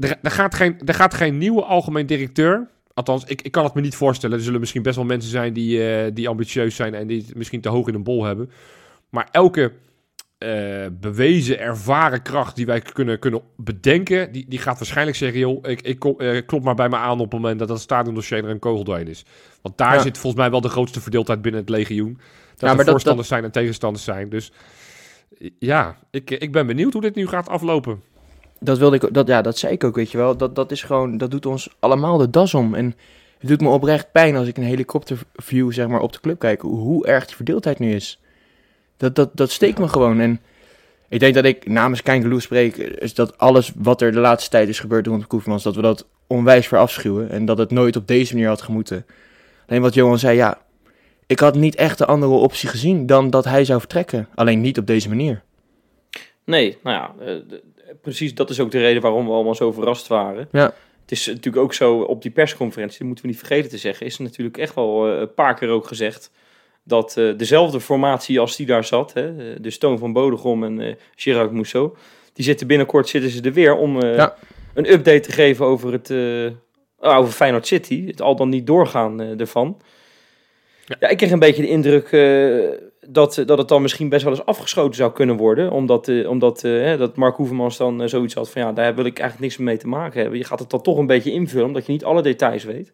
Er, 0.00 0.16
er, 0.22 0.30
gaat 0.30 0.54
geen, 0.54 0.80
er 0.84 0.94
gaat 0.94 1.14
geen 1.14 1.38
nieuwe 1.38 1.62
algemeen 1.62 2.06
directeur. 2.06 2.68
Althans, 2.94 3.24
ik, 3.24 3.42
ik 3.42 3.52
kan 3.52 3.64
het 3.64 3.74
me 3.74 3.80
niet 3.80 3.94
voorstellen. 3.96 4.36
Er 4.38 4.42
zullen 4.44 4.60
misschien 4.60 4.82
best 4.82 4.96
wel 4.96 5.04
mensen 5.04 5.30
zijn 5.30 5.52
die, 5.52 5.88
eh, 5.90 6.10
die 6.14 6.28
ambitieus 6.28 6.76
zijn 6.76 6.94
en 6.94 7.06
die 7.06 7.20
het 7.26 7.34
misschien 7.34 7.60
te 7.60 7.68
hoog 7.68 7.88
in 7.88 7.94
een 7.94 8.02
bol 8.02 8.24
hebben. 8.24 8.50
Maar 9.10 9.28
elke 9.30 9.72
eh, 10.38 10.86
bewezen, 10.92 11.58
ervaren 11.58 12.22
kracht 12.22 12.56
die 12.56 12.66
wij 12.66 12.80
kunnen, 12.80 13.18
kunnen 13.18 13.40
bedenken, 13.56 14.32
die, 14.32 14.44
die 14.48 14.58
gaat 14.58 14.78
waarschijnlijk 14.78 15.16
zeggen: 15.16 15.40
joh, 15.40 15.58
ik, 15.68 15.80
ik 15.82 15.98
kom, 15.98 16.20
eh, 16.20 16.46
klop 16.46 16.62
maar 16.64 16.74
bij 16.74 16.88
me 16.88 16.96
aan 16.96 17.12
op 17.20 17.32
het 17.32 17.40
moment 17.40 17.58
dat 17.58 17.68
dat 17.68 17.80
stadiondossier 17.80 18.44
er 18.44 18.50
een 18.50 18.58
kogel 18.58 18.84
doorheen 18.84 19.08
is. 19.08 19.24
Want 19.62 19.78
daar 19.78 19.94
Ja. 19.94 20.00
zit 20.00 20.18
volgens 20.18 20.42
mij 20.42 20.50
wel 20.50 20.60
de 20.60 20.68
grootste 20.68 21.00
verdeeldheid 21.00 21.42
binnen 21.42 21.60
het 21.60 21.70
legioen. 21.70 22.18
Dat 22.50 22.60
maar 22.60 22.70
er 22.70 22.76
dat- 22.76 22.88
voorstanders 22.88 23.28
zijn 23.28 23.44
en 23.44 23.52
tegenstanders 23.52 24.04
zijn. 24.04 24.28
Dus 24.28 24.52
ja, 25.58 25.96
ik, 26.10 26.30
ik 26.30 26.52
ben 26.52 26.66
benieuwd 26.66 26.92
hoe 26.92 27.02
dit 27.02 27.14
nu 27.14 27.26
gaat 27.26 27.48
aflopen. 27.48 28.00
Dat 28.60 28.78
wilde 28.78 28.96
ik, 28.96 29.14
dat, 29.14 29.26
ja, 29.26 29.42
dat 29.42 29.58
zei 29.58 29.72
ik 29.72 29.84
ook, 29.84 29.96
weet 29.96 30.10
je 30.10 30.18
wel. 30.18 30.36
Dat, 30.36 30.54
dat 30.54 30.70
is 30.70 30.82
gewoon, 30.82 31.18
dat 31.18 31.30
doet 31.30 31.46
ons 31.46 31.74
allemaal 31.78 32.16
de 32.18 32.30
das 32.30 32.54
om. 32.54 32.74
En 32.74 32.94
het 33.38 33.48
doet 33.48 33.60
me 33.60 33.68
oprecht 33.68 34.12
pijn 34.12 34.36
als 34.36 34.48
ik 34.48 34.56
een 34.56 34.62
helikopterview, 34.62 35.72
zeg 35.72 35.88
maar, 35.88 36.00
op 36.00 36.12
de 36.12 36.20
club 36.20 36.38
kijk. 36.38 36.60
Hoe, 36.60 37.06
erg 37.06 37.26
die 37.26 37.36
verdeeldheid 37.36 37.78
nu 37.78 37.94
is. 37.94 38.20
Dat, 38.96 39.14
dat, 39.14 39.30
dat 39.32 39.50
steekt 39.50 39.78
me 39.78 39.88
gewoon. 39.88 40.20
En 40.20 40.40
ik 41.08 41.20
denk 41.20 41.34
dat 41.34 41.44
ik 41.44 41.68
namens 41.68 42.02
Kijkeloe 42.02 42.40
spreek, 42.40 42.76
is 42.76 43.14
dat 43.14 43.38
alles 43.38 43.72
wat 43.76 44.00
er 44.00 44.12
de 44.12 44.18
laatste 44.20 44.50
tijd 44.50 44.68
is 44.68 44.80
gebeurd 44.80 45.06
rond 45.06 45.26
Koevermans, 45.26 45.62
dat 45.62 45.76
we 45.76 45.82
dat 45.82 46.06
onwijs 46.26 46.66
verafschuwen. 46.66 47.30
En 47.30 47.44
dat 47.44 47.58
het 47.58 47.70
nooit 47.70 47.96
op 47.96 48.06
deze 48.08 48.32
manier 48.34 48.48
had 48.48 48.62
gemoeten. 48.62 49.06
Alleen 49.68 49.82
wat 49.82 49.94
Johan 49.94 50.18
zei, 50.18 50.36
ja, 50.36 50.58
ik 51.26 51.38
had 51.38 51.54
niet 51.54 51.74
echt 51.74 51.98
de 51.98 52.06
andere 52.06 52.32
optie 52.32 52.68
gezien 52.68 53.06
dan 53.06 53.30
dat 53.30 53.44
hij 53.44 53.64
zou 53.64 53.78
vertrekken. 53.80 54.28
Alleen 54.34 54.60
niet 54.60 54.78
op 54.78 54.86
deze 54.86 55.08
manier. 55.08 55.42
Nee, 56.44 56.78
nou 56.82 56.96
ja, 56.96 57.24
eh, 57.26 57.34
de- 57.48 57.62
precies 58.02 58.34
dat 58.34 58.50
is 58.50 58.60
ook 58.60 58.70
de 58.70 58.78
reden 58.80 59.02
waarom 59.02 59.26
we 59.26 59.32
allemaal 59.32 59.54
zo 59.54 59.72
verrast 59.72 60.06
waren. 60.06 60.48
Ja. 60.52 60.74
Het 61.02 61.18
is 61.18 61.26
natuurlijk 61.26 61.64
ook 61.64 61.74
zo 61.74 61.98
op 62.00 62.22
die 62.22 62.30
persconferentie, 62.30 62.98
dat 62.98 63.06
moeten 63.06 63.24
we 63.24 63.30
niet 63.30 63.38
vergeten 63.38 63.70
te 63.70 63.78
zeggen, 63.78 64.06
is 64.06 64.18
natuurlijk 64.18 64.58
echt 64.58 64.74
wel 64.74 65.08
eh, 65.08 65.18
een 65.20 65.34
paar 65.34 65.54
keer 65.54 65.68
ook 65.68 65.86
gezegd 65.86 66.30
dat 66.84 67.16
eh, 67.16 67.36
dezelfde 67.36 67.80
formatie 67.80 68.40
als 68.40 68.56
die 68.56 68.66
daar 68.66 68.84
zat, 68.84 69.12
hè, 69.12 69.28
eh, 69.28 69.56
de 69.60 69.70
Stoon 69.70 69.98
van 69.98 70.12
Bodegom 70.12 70.64
en 70.64 70.80
eh 70.80 70.94
Gerard 71.14 71.52
Mousseau, 71.52 71.94
die 72.32 72.44
zitten 72.44 72.66
binnenkort 72.66 73.08
zitten 73.08 73.30
ze 73.30 73.42
er 73.42 73.52
weer 73.52 73.76
om 73.76 74.02
Ja. 74.02 74.36
een 74.74 74.92
update 74.92 75.20
te 75.20 75.32
geven 75.32 75.66
over 75.66 75.92
het, 75.92 76.10
over 77.00 77.32
Feyenoord 77.32 77.66
City, 77.66 78.06
het 78.06 78.22
al 78.22 78.36
dan 78.36 78.48
niet 78.48 78.66
doorgaan 78.66 79.20
ervan. 79.20 79.80
Ja. 80.84 80.96
Ja. 81.00 81.08
ik 81.08 81.16
kreeg 81.16 81.30
een 81.30 81.38
beetje 81.38 81.62
de 81.62 81.68
indruk 81.68 82.08
dat, 83.08 83.42
dat 83.46 83.58
het 83.58 83.68
dan 83.68 83.82
misschien 83.82 84.08
best 84.08 84.24
wel 84.24 84.32
eens 84.32 84.44
afgeschoten 84.44 84.94
zou 84.94 85.12
kunnen 85.12 85.36
worden. 85.36 85.70
Omdat, 85.70 86.08
eh, 86.08 86.28
omdat 86.28 86.64
eh, 86.64 86.98
dat 86.98 87.16
Mark 87.16 87.36
Hoevermans 87.36 87.76
dan 87.76 88.02
eh, 88.02 88.08
zoiets 88.08 88.34
had 88.34 88.50
van 88.50 88.62
ja, 88.62 88.72
daar 88.72 88.94
wil 88.94 89.04
ik 89.04 89.18
eigenlijk 89.18 89.40
niks 89.50 89.56
mee 89.68 89.76
te 89.76 89.88
maken 89.88 90.20
hebben. 90.20 90.38
Je 90.38 90.44
gaat 90.44 90.58
het 90.58 90.70
dan 90.70 90.80
toch 90.82 90.98
een 90.98 91.06
beetje 91.06 91.32
invullen, 91.32 91.66
omdat 91.66 91.86
je 91.86 91.92
niet 91.92 92.04
alle 92.04 92.22
details 92.22 92.64
weet. 92.64 92.92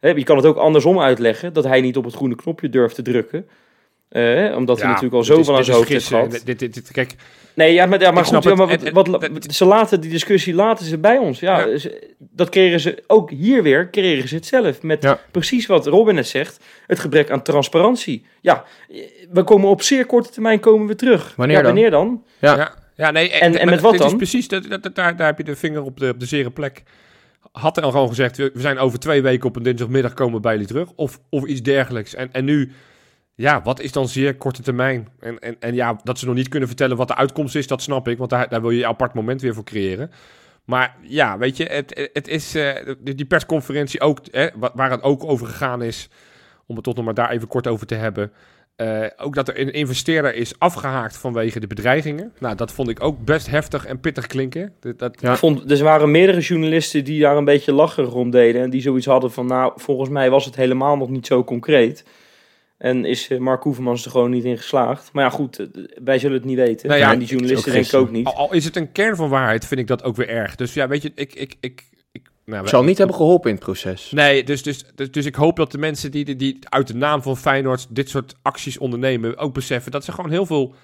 Hè, 0.00 0.08
je 0.08 0.24
kan 0.24 0.36
het 0.36 0.46
ook 0.46 0.56
andersom 0.56 1.00
uitleggen, 1.00 1.52
dat 1.52 1.64
hij 1.64 1.80
niet 1.80 1.96
op 1.96 2.04
het 2.04 2.14
groene 2.14 2.34
knopje 2.34 2.68
durft 2.68 2.94
te 2.94 3.02
drukken. 3.02 3.48
Omdat 4.56 4.78
hij 4.78 4.86
natuurlijk 4.88 5.14
al 5.14 5.24
zo 5.24 5.38
is- 5.38 5.46
van 5.46 5.56
aan 5.56 5.64
zijn 5.64 5.76
hoofd 5.76 5.88
heeft 5.88 6.06
gehad. 6.06 6.30
Dit, 6.44 6.58
dit, 6.58 6.74
dit- 6.74 6.90
kijk, 6.90 7.14
Nee, 7.54 7.72
ja, 7.72 7.86
maar, 7.86 8.00
ja, 8.00 8.10
maar 8.10 8.24
goed, 8.24 8.44
ja, 8.44 8.54
maar 8.54 8.78
wat, 8.92 9.06
wat, 9.06 9.46
ze 9.54 9.64
laten 9.64 10.00
die 10.00 10.10
discussie 10.10 10.54
laten 10.54 10.86
ze 10.86 10.98
bij 10.98 11.18
ons. 11.18 11.40
Ja, 11.40 11.66
Ja. 11.66 11.76
ze- 11.76 12.10
dat 12.18 12.48
kregen 12.48 12.80
ze 12.80 13.02
ook 13.06 13.30
hier 13.30 13.62
weer, 13.62 13.88
kregen 13.88 14.28
ze 14.28 14.34
het 14.34 14.46
zelf. 14.46 14.82
Met 14.82 15.02
Ja. 15.02 15.18
precies 15.30 15.66
wat 15.66 15.86
Robin 15.86 16.14
net 16.14 16.26
zegt, 16.28 16.64
het 16.86 16.98
gebrek 16.98 17.30
aan 17.30 17.42
transparantie. 17.42 18.26
Ja, 18.40 18.64
we 19.32 19.42
komen 19.44 19.68
op 19.68 19.82
zeer 19.82 20.06
korte 20.06 20.30
termijn 20.30 20.60
komen 20.60 20.86
we 20.86 20.94
terug. 20.94 21.32
Wanneer 21.36 21.56
ja, 21.56 21.62
dan? 21.62 21.72
wanneer 21.72 21.90
dan? 21.90 22.24
Ja. 22.38 22.56
Ja, 22.56 22.74
ja 22.96 23.10
nee, 23.10 23.30
En- 23.30 23.58
en 23.58 23.68
met 23.68 23.80
wat 23.80 23.92
dit 23.92 24.00
is 24.00 24.06
dan? 24.08 24.16
precies, 24.16 24.48
dat, 24.48 24.64
dat, 24.68 24.82
dat- 24.82 24.94
daar, 24.94 25.16
daar 25.16 25.26
heb 25.26 25.38
je 25.38 25.44
de 25.44 25.56
vinger 25.56 25.82
op 25.82 25.98
de, 26.00 26.08
op 26.08 26.20
de 26.20 26.26
zere 26.26 26.50
plek. 26.50 26.82
Had 27.52 27.76
hij 27.76 27.84
al 27.84 27.90
gewoon 27.90 28.08
gezegd, 28.08 28.36
we 28.36 28.50
we 28.54 28.60
zijn 28.60 28.78
over 28.78 28.98
twee 28.98 29.22
weken 29.22 29.48
op 29.48 29.56
een 29.56 29.62
dinsdagmiddag 29.62 30.14
komen 30.14 30.42
bij 30.42 30.52
jullie 30.52 30.66
terug. 30.66 30.88
Of, 30.96 31.18
of 31.30 31.44
iets 31.44 31.62
dergelijks. 31.62 32.14
En, 32.14 32.28
en 32.32 32.44
nu, 32.44 32.72
ja, 33.34 33.62
wat 33.62 33.80
is 33.80 33.92
dan 33.92 34.08
zeer 34.08 34.36
korte 34.36 34.62
termijn? 34.62 35.08
En, 35.20 35.38
en, 35.38 35.56
en 35.60 35.74
ja, 35.74 36.00
dat 36.04 36.18
ze 36.18 36.26
nog 36.26 36.34
niet 36.34 36.48
kunnen 36.48 36.68
vertellen 36.68 36.96
wat 36.96 37.08
de 37.08 37.16
uitkomst 37.16 37.54
is, 37.54 37.66
dat 37.66 37.82
snap 37.82 38.08
ik. 38.08 38.18
Want 38.18 38.30
daar, 38.30 38.48
daar 38.48 38.60
wil 38.60 38.70
je 38.70 38.82
een 38.82 38.88
apart 38.88 39.14
moment 39.14 39.40
weer 39.40 39.54
voor 39.54 39.64
creëren. 39.64 40.10
Maar 40.64 40.96
ja, 41.02 41.38
weet 41.38 41.56
je, 41.56 41.64
het, 41.64 42.10
het 42.12 42.28
is 42.28 42.54
eh, 42.54 42.94
die 43.00 43.24
persconferentie 43.24 44.00
ook, 44.00 44.18
hè, 44.30 44.48
wa- 44.56 44.72
waar 44.74 44.90
het 44.90 45.02
ook 45.02 45.24
over 45.24 45.46
gegaan 45.46 45.82
is, 45.82 46.08
om 46.66 46.74
het 46.74 46.84
tot 46.84 46.96
nog 46.96 47.04
maar 47.04 47.14
daar 47.14 47.30
even 47.30 47.48
kort 47.48 47.66
over 47.66 47.86
te 47.86 47.94
hebben. 47.94 48.32
eh, 48.76 49.06
ook 49.16 49.34
dat 49.34 49.48
er 49.48 49.60
een 49.60 49.72
investeerder 49.72 50.34
is 50.34 50.58
afgehaakt 50.58 51.16
vanwege 51.16 51.60
de 51.60 51.66
bedreigingen. 51.66 52.32
Nou, 52.38 52.54
dat 52.56 52.72
vond 52.72 52.88
ik 52.88 53.02
ook 53.02 53.24
best 53.24 53.46
heftig 53.50 53.84
en 53.86 54.00
pittig 54.00 54.26
klinken. 54.26 54.72
Dat, 54.80 54.98
dat, 54.98 55.16
vond, 55.38 55.70
er 55.70 55.82
waren 55.84 56.10
meerdere 56.10 56.40
journalisten 56.40 57.04
die 57.04 57.20
daar 57.20 57.36
een 57.36 57.44
beetje 57.44 57.72
lacherig 57.72 58.12
om 58.14 58.30
deden. 58.30 58.62
En 58.62 58.70
die 58.70 58.80
zoiets 58.80 59.06
hadden 59.06 59.32
van, 59.32 59.46
nou, 59.46 59.72
volgens 59.76 60.08
mij 60.08 60.30
was 60.30 60.44
het 60.44 60.56
helemaal 60.56 60.96
nog 60.96 61.08
niet 61.08 61.26
zo 61.26 61.44
concreet. 61.44 62.04
En 62.82 63.04
is 63.04 63.28
eh, 63.28 63.38
Mark 63.38 63.62
Hoevermans 63.62 64.04
er 64.04 64.10
gewoon 64.10 64.30
niet 64.30 64.44
in 64.44 64.56
geslaagd. 64.56 65.12
Maar 65.12 65.24
ja, 65.24 65.30
goed, 65.30 65.58
eh, 65.58 65.66
wij 66.04 66.18
zullen 66.18 66.36
het 66.36 66.44
niet 66.44 66.56
weten. 66.56 66.88
Nou 66.88 67.00
ja, 67.00 67.12
en 67.12 67.18
die 67.18 67.28
journalisten 67.28 67.72
denk 67.72 67.86
ik 67.86 67.94
ook 67.94 68.10
niet. 68.10 68.26
Al, 68.26 68.36
al 68.36 68.52
is 68.52 68.64
het 68.64 68.76
een 68.76 68.92
kern 68.92 69.16
van 69.16 69.28
waarheid, 69.28 69.66
vind 69.66 69.80
ik 69.80 69.86
dat 69.86 70.02
ook 70.02 70.16
weer 70.16 70.28
erg. 70.28 70.54
Dus 70.54 70.74
ja, 70.74 70.88
weet 70.88 71.02
je, 71.02 71.12
ik... 71.14 71.34
ik, 71.34 71.54
ik, 71.60 71.82
ik 72.12 72.30
nou, 72.44 72.68
zal 72.68 72.84
niet 72.84 72.98
hebben 72.98 73.16
geholpen 73.16 73.50
in 73.50 73.56
het 73.56 73.64
proces. 73.64 74.10
Nee, 74.10 74.44
dus, 74.44 74.62
dus, 74.62 74.84
dus, 74.94 75.10
dus 75.10 75.26
ik 75.26 75.34
hoop 75.34 75.56
dat 75.56 75.72
de 75.72 75.78
mensen 75.78 76.10
die, 76.10 76.24
die, 76.24 76.36
die 76.36 76.58
uit 76.62 76.86
de 76.86 76.94
naam 76.94 77.22
van 77.22 77.36
Feyenoord 77.36 77.86
dit 77.88 78.08
soort 78.08 78.34
acties 78.42 78.78
ondernemen, 78.78 79.38
ook 79.38 79.54
beseffen 79.54 79.92
dat 79.92 80.04
ze 80.04 80.12
gewoon 80.12 80.30
heel 80.30 80.46
veel 80.46 80.74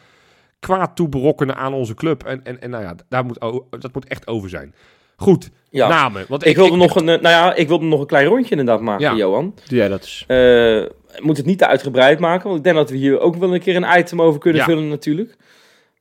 kwaad 0.59 0.97
toeberokkenen 0.97 1.57
aan 1.57 1.73
onze 1.73 1.95
club. 1.95 2.25
En, 2.25 2.45
en, 2.45 2.61
en 2.61 2.71
nou 2.71 2.83
ja, 2.83 2.95
daar 3.09 3.25
moet, 3.25 3.39
dat 3.81 3.95
moet 3.95 4.09
echt 4.09 4.27
over 4.27 4.49
zijn. 4.49 4.75
Goed, 5.21 5.51
Ja. 5.71 5.89
namen. 5.89 6.25
Want 6.29 6.47
Ik 6.47 6.57
wilde, 6.57 6.77
nog 6.77 6.95
een, 6.95 7.09
eh, 7.09 7.21
nou 7.21 7.35
ja, 7.35 7.55
ik 7.55 7.69
wilde 7.69 7.85
nog 7.85 8.01
een 8.01 8.07
klein 8.07 8.27
rondje 8.27 8.51
inderdaad 8.51 8.81
maken, 8.81 9.05
Ja. 9.05 9.15
Johan. 9.15 9.55
Doe 9.69 9.79
jij 9.79 9.89
dat 9.89 10.01
eens. 10.01 10.25
Eh, 10.27 11.23
moet 11.23 11.37
het 11.37 11.47
niet 11.47 11.59
te 11.59 11.67
uitgebreid 11.67 12.19
maken, 12.19 12.45
want 12.45 12.59
ik 12.59 12.65
denk 12.65 12.77
dat 12.77 12.91
we 12.91 12.97
hier 12.97 13.21
ook 13.21 13.37
wel 13.37 13.55
een 13.55 13.61
keer 13.61 13.77
een 13.77 13.99
item 13.99 14.23
over 14.23 14.41
kunnen 14.41 14.61
Ja. 14.61 14.67
vullen 14.67 14.89
natuurlijk. 14.89 15.37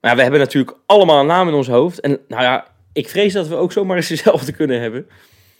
Maar 0.01 0.11
ja, 0.11 0.15
we 0.17 0.21
hebben 0.21 0.39
natuurlijk 0.39 0.77
allemaal 0.85 1.19
een 1.19 1.25
naam 1.25 1.47
in 1.47 1.53
ons 1.53 1.67
hoofd. 1.67 1.99
En 1.99 2.19
nou 2.27 2.41
ja, 2.43 2.67
ik 2.93 3.09
vrees 3.09 3.33
dat 3.33 3.47
we 3.47 3.55
ook 3.55 3.71
zomaar 3.71 3.95
eens 3.97 4.07
dezelfde 4.17 4.51
kunnen 4.51 4.81
hebben. 4.81 5.07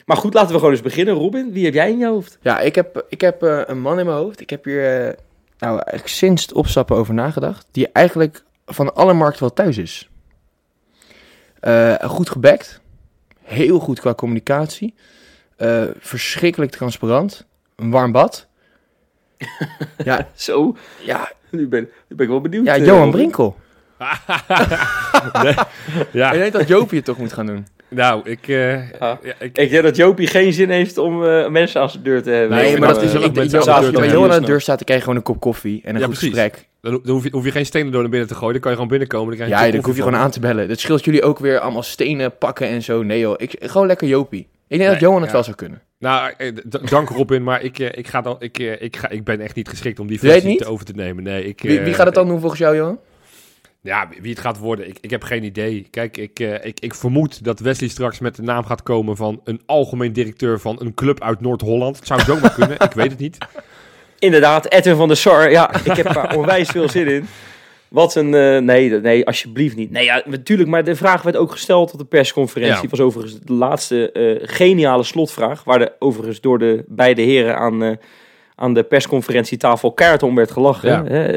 Maar 0.04 0.16
goed, 0.16 0.34
laten 0.34 0.50
we 0.52 0.56
gewoon 0.58 0.72
eens 0.72 0.82
beginnen. 0.82 1.14
Robin, 1.14 1.52
wie 1.52 1.64
heb 1.64 1.74
jij 1.74 1.90
in 1.90 1.98
je 1.98 2.06
hoofd? 2.06 2.38
Ja, 2.42 2.60
ik 2.60 2.74
heb, 2.74 3.04
ik 3.08 3.20
heb 3.20 3.42
eh, 3.42 3.60
een 3.66 3.80
man 3.80 3.98
in 3.98 4.06
mijn 4.06 4.18
hoofd. 4.18 4.40
Ik 4.40 4.50
heb 4.50 4.64
hier 4.64 4.94
eh, 5.06 5.14
nou, 5.58 5.72
eigenlijk 5.72 6.08
sinds 6.08 6.42
het 6.42 6.52
opstappen 6.52 6.96
over 6.96 7.14
nagedacht. 7.14 7.66
Die 7.70 7.88
eigenlijk 7.92 8.42
van 8.66 8.94
alle 8.94 9.12
markten 9.12 9.40
wel 9.40 9.52
thuis 9.52 9.78
is. 9.78 10.08
Eh, 11.60 11.94
goed 11.94 12.30
gebackt. 12.30 12.80
Heel 13.48 13.78
goed 13.78 14.00
qua 14.00 14.14
communicatie. 14.14 14.94
eh, 15.56 15.82
verschrikkelijk 15.98 16.70
transparant. 16.70 17.46
Een 17.76 17.90
warm 17.90 18.12
bad. 18.12 18.46
ja, 20.04 20.28
Zo, 20.34 20.76
ja, 21.04 21.32
nu 21.50 21.68
ben, 21.68 21.88
nu 22.08 22.16
ben 22.16 22.24
ik 22.26 22.32
wel 22.32 22.40
benieuwd. 22.40 22.66
ja, 22.66 22.74
eh, 22.76 22.86
Johan. 22.86 23.10
Brinkel. 23.10 23.56
ja, 26.12 26.32
Ik 26.32 26.38
denk 26.38 26.52
dat 26.52 26.68
Joopie 26.68 26.96
het 26.96 27.04
toch 27.06 27.18
moet 27.18 27.32
gaan 27.32 27.46
doen. 27.46 27.66
nou, 27.88 28.28
ik, 28.30 28.48
eh, 28.48 28.90
Ja. 28.90 29.18
ja, 29.22 29.32
ik, 29.38 29.58
Ik 29.58 29.70
denk 29.70 29.82
dat 29.82 29.96
Jopie 29.96 30.26
geen 30.26 30.52
zin 30.52 30.70
heeft 30.70 30.98
om 30.98 31.24
eh, 31.24 31.48
mensen 31.48 31.80
aan 31.80 31.90
zijn 31.90 32.02
deur 32.02 32.22
te 32.22 32.30
hebben. 32.30 32.56
Nee, 32.56 32.70
Nee, 32.70 32.78
maar 32.78 32.88
dat 32.88 33.02
is... 33.02 33.12
Ik, 33.14 33.36
ik, 33.36 33.54
als 33.54 33.86
je 33.86 33.90
bij. 33.92 34.08
Johan 34.10 34.32
aan 34.32 34.40
de 34.40 34.46
deur 34.46 34.60
staat, 34.60 34.76
dan 34.76 34.84
krijg 34.84 34.98
je 35.00 35.04
gewoon 35.06 35.18
een 35.18 35.24
kop 35.32 35.40
koffie 35.40 35.80
en 35.84 35.94
een 35.94 36.00
Ja, 36.00 36.06
goed 36.06 36.14
precies. 36.18 36.38
gesprek. 36.38 36.68
Dan, 36.88 36.96
ho- 36.96 37.04
dan 37.04 37.14
hoef, 37.14 37.24
je, 37.24 37.30
hoef 37.30 37.44
je 37.44 37.50
geen 37.50 37.66
stenen 37.66 37.92
door 37.92 38.00
naar 38.00 38.10
binnen 38.10 38.28
te 38.28 38.34
gooien. 38.34 38.52
Dan 38.52 38.60
kan 38.60 38.70
je 38.70 38.76
gewoon 38.76 38.90
binnenkomen. 38.90 39.28
Dan 39.28 39.36
krijg 39.36 39.60
je 39.60 39.66
Ja, 39.66 39.72
dan 39.72 39.84
hoef 39.84 39.96
je 39.96 40.02
gewoon 40.02 40.18
aan 40.18 40.30
te 40.30 40.40
bellen. 40.40 40.68
Dat 40.68 40.80
scheelt 40.80 41.04
jullie 41.04 41.22
ook 41.22 41.38
weer 41.38 41.58
allemaal 41.58 41.82
stenen 41.82 42.38
pakken 42.38 42.68
en 42.68 42.82
zo. 42.82 43.02
Nee 43.02 43.18
joh, 43.20 43.34
ik, 43.36 43.56
gewoon 43.60 43.86
lekker 43.86 44.08
Jopie. 44.08 44.48
Ik 44.68 44.78
denk 44.78 44.90
dat 44.90 45.00
Johan 45.00 45.16
het 45.20 45.26
ja. 45.26 45.32
wel 45.32 45.42
zou 45.44 45.56
kunnen. 45.56 45.82
Nou, 45.98 46.32
eh, 46.36 46.52
dank 46.84 47.08
Robin, 47.08 47.42
maar 47.42 47.62
ik, 47.62 47.78
eh, 47.78 47.98
ik, 47.98 48.06
ga 48.06 48.20
dan, 48.20 48.36
ik, 48.38 48.58
eh, 48.58 48.82
ik, 48.82 48.96
ga, 48.96 49.08
ik 49.08 49.24
ben 49.24 49.40
echt 49.40 49.54
niet 49.54 49.68
geschikt 49.68 49.98
om 49.98 50.06
die 50.06 50.18
functie 50.18 50.56
te 50.56 50.66
over 50.66 50.84
te 50.84 50.92
nemen. 50.92 51.22
Nee, 51.22 51.44
ik, 51.44 51.60
Wie, 51.62 51.80
wie 51.80 51.94
gaat 51.94 52.06
het 52.06 52.14
dan 52.14 52.28
doen 52.28 52.40
volgens 52.40 52.60
jou, 52.60 52.76
Johan? 52.76 52.98
Ja, 53.80 54.08
wie 54.20 54.30
het 54.30 54.40
gaat 54.40 54.58
worden, 54.58 54.88
ik, 54.88 54.98
ik 55.00 55.10
heb 55.10 55.22
geen 55.22 55.44
idee. 55.44 55.86
Kijk, 55.90 56.16
ik, 56.16 56.38
ik, 56.40 56.80
ik 56.80 56.94
vermoed 56.94 57.44
dat 57.44 57.60
Wesley 57.60 57.88
straks 57.88 58.18
met 58.18 58.36
de 58.36 58.42
naam 58.42 58.64
gaat 58.64 58.82
komen 58.82 59.16
van 59.16 59.40
een 59.44 59.60
algemeen 59.66 60.12
directeur 60.12 60.60
van 60.60 60.76
een 60.80 60.94
club 60.94 61.22
uit 61.22 61.40
Noord-Holland. 61.40 61.96
Het 61.96 62.06
zou 62.06 62.20
zomaar 62.20 62.54
kunnen, 62.58 62.80
ik 62.80 62.92
weet 62.92 63.10
het 63.10 63.18
niet. 63.18 63.38
Inderdaad, 64.18 64.72
Edwin 64.72 64.96
van 64.96 65.08
der 65.08 65.16
Sar. 65.16 65.50
Ja, 65.50 65.74
ik 65.84 65.92
heb 65.92 66.12
daar 66.12 66.36
onwijs 66.36 66.68
veel 66.68 66.88
zin 66.88 67.06
in. 67.06 67.28
Wat 67.88 68.14
een... 68.14 68.34
eh, 68.34 68.58
nee, 68.58 68.90
nee, 68.90 69.26
alsjeblieft 69.26 69.76
niet. 69.76 69.90
Nee, 69.90 70.04
ja, 70.04 70.22
natuurlijk, 70.24 70.68
maar 70.68 70.84
de 70.84 70.96
vraag 70.96 71.22
werd 71.22 71.36
ook 71.36 71.50
gesteld 71.50 71.92
op 71.92 71.98
de 71.98 72.04
persconferentie. 72.04 72.82
Ja. 72.82 72.88
was 72.88 73.00
overigens 73.00 73.40
de 73.40 73.52
laatste 73.52 74.12
eh, 74.12 74.48
geniale 74.48 75.02
slotvraag. 75.02 75.64
Waar 75.64 75.78
de, 75.78 75.92
overigens 75.98 76.40
door 76.40 76.58
de 76.58 76.84
beide 76.86 77.22
heren 77.22 77.56
aan, 77.56 77.82
eh, 77.82 77.96
aan 78.54 78.74
de 78.74 78.82
persconferentietafel 78.82 79.94
om 80.20 80.34
werd 80.34 80.50
gelachen. 80.50 80.88
Ja. 80.88 81.04
Hè? 81.04 81.32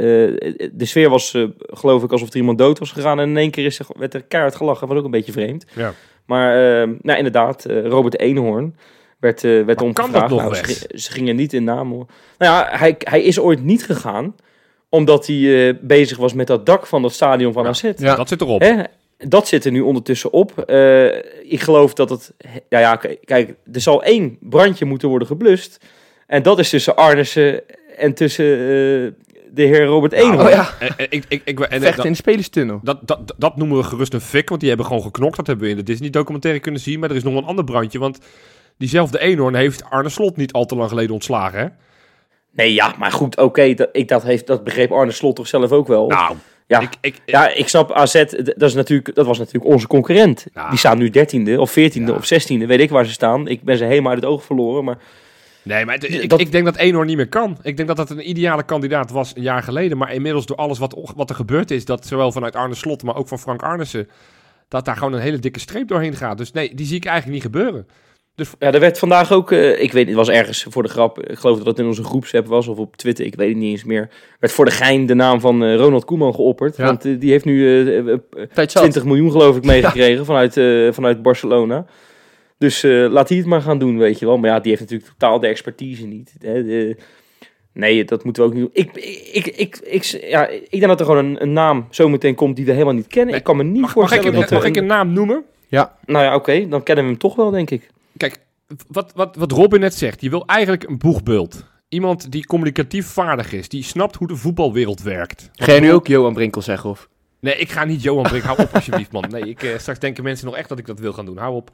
De 0.72 0.86
sfeer 0.86 1.10
was, 1.10 1.38
geloof 1.60 2.04
ik, 2.04 2.12
alsof 2.12 2.30
er 2.30 2.36
iemand 2.36 2.58
dood 2.58 2.80
was 2.80 2.92
gegaan. 2.92 3.20
En 3.20 3.30
in 3.30 3.38
één 3.38 3.52
keer 3.52 3.66
is 3.66 3.80
er, 3.80 3.86
werd 3.98 4.14
er 4.14 4.24
keihard 4.24 4.56
gelachen. 4.56 4.88
was 4.88 4.98
ook 4.98 5.06
een 5.06 5.12
beetje 5.12 5.32
vreemd. 5.32 5.66
Ja. 5.74 5.94
Maar, 6.26 6.56
nou 7.02 7.18
inderdaad, 7.18 7.66
Robert 7.66 8.20
Eenhoorn 8.20 8.76
werd, 9.22 9.44
eh 9.44 9.52
werd 9.52 9.66
Maar 9.66 9.76
kan 9.76 9.86
omgevraagd. 9.86 10.30
dat 10.30 10.30
nog, 10.30 10.52
Nou, 10.52 11.00
ze, 11.00 11.12
gingen 11.12 11.36
niet 11.36 11.54
in 11.54 11.64
naam. 11.64 11.92
hoor. 11.92 12.06
Nou 12.38 12.54
ja, 12.54 12.78
hij, 12.78 12.96
hij 13.00 13.22
is 13.22 13.40
ooit 13.40 13.64
niet 13.64 13.86
gegaan 13.86 14.36
omdat 14.90 15.28
hij 15.28 15.68
eh, 15.68 15.76
bezig 15.82 16.18
was 16.18 16.34
met 16.34 16.48
dat 16.48 16.66
dak 16.66 16.86
van 16.86 17.02
dat 17.02 17.14
stadion 17.14 17.54
van 17.54 17.64
Ja. 17.64 17.70
AZ. 17.70 17.92
Ja. 17.98 18.16
Dat 18.16 18.28
zit 18.28 18.42
erop. 18.42 18.62
Hè? 18.62 18.84
Dat 19.18 19.48
zit 19.48 19.66
er 19.66 19.72
nu 19.72 19.82
ondertussen 19.82 20.32
op. 20.32 20.60
Eh, 20.60 21.06
ik 21.44 21.60
geloof 21.60 21.94
dat 21.94 22.10
het... 22.10 22.34
Ja, 22.70 22.80
ja, 22.80 22.96
kijk, 23.26 23.54
er 23.74 23.82
zal 23.82 24.04
één 24.04 24.38
brandje 24.40 24.86
moeten 24.86 25.10
worden 25.10 25.28
geblust. 25.28 25.86
En 26.28 26.44
dat 26.44 26.60
is 26.60 26.70
tussen 26.70 26.96
Arnissen 26.96 27.62
en 27.98 28.14
tussen 28.14 28.46
eh, 28.46 28.60
de 29.54 29.64
heer 29.64 29.86
Robert 29.86 30.12
Nou, 30.12 30.24
Eenhoorn. 30.26 30.48
Oh 30.48 30.54
ja, 30.54 30.74
ik, 31.10 31.26
ik, 31.28 31.42
ik, 31.44 31.60
en, 31.60 31.70
vechten 31.70 31.96
dat, 31.96 32.06
in 32.06 32.12
de 32.12 32.18
spelerstunnel. 32.18 32.80
dat, 32.84 33.00
dat, 33.08 33.34
dat 33.38 33.58
noemen 33.58 33.78
we 33.78 33.84
gerust 33.84 34.14
een 34.14 34.22
fik, 34.22 34.50
want 34.50 34.60
die 34.60 34.70
hebben 34.70 34.88
gewoon 34.88 35.02
geknokt. 35.04 35.36
Dat 35.36 35.48
hebben 35.48 35.66
we 35.66 35.72
in 35.72 35.78
de 35.78 35.84
Disney-documentaire 35.84 36.60
kunnen 36.60 36.82
zien. 36.82 37.00
Maar 37.00 37.10
er 37.10 37.16
is 37.16 37.24
nog 37.24 37.36
een 37.36 37.44
ander 37.46 37.64
brandje, 37.64 38.00
want 38.00 38.20
diezelfde 38.82 39.20
Eenhoorn 39.20 39.56
heeft 39.56 39.84
Arne 39.90 40.10
Slot 40.10 40.38
niet 40.38 40.54
al 40.54 40.66
te 40.66 40.76
lang 40.76 40.90
geleden 40.90 41.14
ontslagen. 41.14 41.60
Hè? 41.60 41.66
Nee, 42.54 42.74
ja, 42.74 42.94
maar 43.00 43.12
goed, 43.12 43.38
oké. 43.38 43.74
dat, 43.74 43.90
ik, 43.92 44.08
dat, 44.08 44.24
heeft, 44.24 44.48
dat 44.48 44.64
begreep 44.64 44.92
Arne 44.92 45.12
Slot 45.12 45.36
toch 45.36 45.48
zelf 45.48 45.72
ook 45.72 45.88
wel. 45.88 46.08
Nou, 46.08 46.36
ja. 46.68 46.80
ik, 46.80 46.90
ik, 47.02 47.22
Ja, 47.26 47.50
ik 47.54 47.68
snap 47.68 47.92
AZ, 47.92 48.14
dat, 48.56 48.62
is 48.62 48.74
natuurlijk, 48.74 49.16
dat 49.16 49.26
was 49.26 49.38
natuurlijk 49.38 49.66
onze 49.74 49.88
concurrent. 49.88 50.46
Die 50.70 50.78
staan 50.80 50.98
nu 50.98 51.10
dertiende 51.10 51.60
of 51.60 51.72
veertiende 51.72 52.12
Ja. 52.12 52.18
of 52.18 52.26
zestiende, 52.26 52.66
weet 52.66 52.80
ik 52.80 52.90
waar 52.90 53.06
ze 53.06 53.12
staan. 53.12 53.48
Ik 53.48 53.64
ben 53.64 53.78
ze 53.78 53.84
helemaal 53.86 54.12
uit 54.12 54.22
het 54.22 54.30
oog 54.32 54.44
verloren, 54.46 54.84
maar 54.84 54.98
Nee, 55.64 55.86
maar 55.86 55.96
het- 55.96 56.04
ik, 56.24 56.34
ik 56.34 56.52
denk 56.52 56.66
dat 56.66 56.76
Eenhoorn 56.76 57.08
niet 57.08 57.16
meer 57.16 57.28
kan. 57.30 57.58
Ik 57.62 57.76
denk 57.76 57.88
dat 57.88 57.98
dat 57.98 58.10
een 58.10 58.30
ideale 58.30 58.64
kandidaat 58.64 59.12
was 59.12 59.36
een 59.36 59.42
jaar 59.42 59.64
geleden. 59.64 59.98
Maar 59.98 60.14
inmiddels 60.14 60.46
door 60.46 60.58
alles 60.58 60.80
wat, 60.80 61.12
wat 61.16 61.30
er 61.30 61.36
gebeurd 61.36 61.72
is, 61.72 61.86
dat 61.86 62.06
zowel 62.06 62.32
vanuit 62.32 62.56
Arne 62.56 62.76
Slot, 62.76 63.04
maar 63.04 63.16
ook 63.16 63.28
van 63.28 63.40
Frank 63.40 63.62
Arnissen, 63.64 64.10
dat 64.68 64.86
daar 64.86 64.96
gewoon 64.98 65.14
een 65.14 65.20
hele 65.20 65.40
dikke 65.40 65.60
streep 65.60 65.88
doorheen 65.88 66.16
gaat. 66.16 66.38
Dus 66.38 66.52
nee, 66.52 66.76
die 66.76 66.86
zie 66.86 66.96
ik 66.96 67.06
eigenlijk 67.06 67.34
niet 67.44 67.54
gebeuren. 67.54 67.88
Ja, 68.60 68.72
er 68.72 68.80
werd 68.80 69.00
vandaag 69.00 69.32
ook, 69.32 69.52
eh, 69.52 69.70
ik 69.82 69.92
weet 69.92 70.08
niet, 70.08 70.16
het 70.18 70.26
was 70.28 70.30
ergens 70.36 70.66
voor 70.70 70.84
de 70.84 70.90
grap, 70.90 71.20
ik 71.22 71.38
geloof 71.40 71.58
dat 71.58 71.66
het 71.66 71.80
in 71.80 71.86
onze 71.86 72.04
groepsapp 72.04 72.48
was 72.48 72.68
of 72.68 72.78
op 72.78 72.96
Twitter, 72.96 73.26
ik 73.26 73.36
weet 73.36 73.48
het 73.50 73.58
niet 73.58 73.72
eens 73.72 73.84
meer, 73.84 74.10
werd 74.40 74.54
voor 74.54 74.66
de 74.66 74.72
gein 74.72 75.06
de 75.06 75.14
naam 75.14 75.40
van 75.40 75.64
eh, 75.64 75.76
Ronald 75.76 76.06
Koeman 76.06 76.34
geopperd. 76.36 76.78
Ja. 76.78 76.86
Want 76.86 77.06
eh, 77.06 77.20
die 77.20 77.32
heeft 77.32 77.46
nu 77.46 77.68
eh, 77.68 77.98
eh, 77.98 78.08
eh, 78.14 78.20
Tijd 78.54 78.72
zat. 78.72 78.82
20 78.82 79.04
miljoen 79.06 79.32
geloof 79.32 79.56
ik 79.58 79.66
meegekregen 79.74 80.26
vanuit, 80.26 80.58
eh, 80.58 80.92
vanuit 80.92 81.22
Barcelona. 81.22 81.86
Dus 82.58 82.84
eh, 82.84 83.06
laat 83.10 83.30
hij 83.30 83.38
het 83.38 83.48
maar 83.48 83.62
gaan 83.62 83.80
doen, 83.80 83.98
weet 83.98 84.20
je 84.20 84.26
wel. 84.26 84.38
Maar 84.38 84.50
ja, 84.50 84.60
die 84.60 84.70
heeft 84.70 84.82
natuurlijk 84.82 85.12
totaal 85.12 85.40
de 85.40 85.48
expertise 85.48 86.06
niet. 86.08 86.34
Hè. 86.40 86.64
De- 86.64 86.98
nee, 87.74 88.06
dat 88.06 88.24
moeten 88.24 88.44
we 88.44 88.50
ook 88.50 88.56
niet 88.56 88.64
doen. 88.64 88.84
Ik, 88.86 88.96
ik, 89.34 89.48
ik, 89.48 89.78
ik, 89.84 90.04
ja, 90.04 90.48
ik 90.48 90.70
denk 90.70 90.88
dat 90.88 91.00
er 91.00 91.06
gewoon 91.06 91.26
een, 91.26 91.42
een 91.42 91.54
naam 91.54 91.88
zometeen 91.90 92.36
komt 92.36 92.56
die 92.56 92.66
we 92.66 92.72
helemaal 92.72 92.94
niet 92.94 93.08
kennen. 93.08 93.30
Nee, 93.30 93.38
Ik 93.40 93.44
kan 93.46 93.58
me 93.58 93.64
niet 93.64 93.82
Mag, 93.82 93.82
mag, 93.82 93.90
ik, 93.90 93.96
voorstellen 94.12 94.40
dat 94.40 94.50
mag 94.52 94.66
ik 94.66 94.76
een 94.76 94.86
naam 94.86 95.14
noemen? 95.14 95.44
Nou 96.06 96.26
ja, 96.26 96.36
oké, 96.36 96.68
dan 96.68 96.84
kennen 96.84 97.04
we 97.04 97.10
hem 97.10 97.20
toch 97.20 97.36
wel, 97.36 97.52
denk 97.52 97.70
ik. 97.70 97.90
Kijk, 98.22 98.40
wat, 98.88 99.12
wat, 99.16 99.36
wat 99.36 99.52
Robin 99.52 99.80
net 99.80 99.94
zegt, 99.94 100.22
je 100.22 100.30
wil 100.30 100.46
eigenlijk 100.46 100.84
een 100.84 100.98
boegbeeld. 100.98 101.66
Iemand 101.90 102.32
die 102.32 102.46
communicatief 102.46 103.08
vaardig 103.08 103.54
is, 103.54 103.70
die 103.70 103.84
snapt 103.84 104.16
hoe 104.16 104.28
de 104.28 104.36
voetbalwereld 104.36 105.02
werkt. 105.02 105.50
Ga 105.54 105.72
je 105.72 105.80
nu 105.80 105.94
ook 105.94 106.08
Johan 106.08 106.34
Brinkel 106.34 106.62
zeggen? 106.62 106.90
Of? 106.90 107.10
Nee, 107.40 107.56
ik 107.56 107.72
ga 107.72 107.84
niet 107.84 108.04
Johan 108.04 108.24
Brink. 108.24 108.44
Hou 108.44 108.62
op 108.62 108.74
alsjeblieft, 108.74 109.12
man. 109.12 109.26
Nee, 109.30 109.50
ik, 109.50 109.64
eh, 109.64 109.78
straks 109.78 110.00
denken 110.00 110.24
mensen 110.24 110.46
nog 110.46 110.56
echt 110.56 110.70
dat 110.70 110.80
ik 110.80 110.86
dat 110.86 111.00
wil 111.00 111.14
gaan 111.14 111.26
doen. 111.26 111.38
Hou 111.38 111.56
op. 111.56 111.72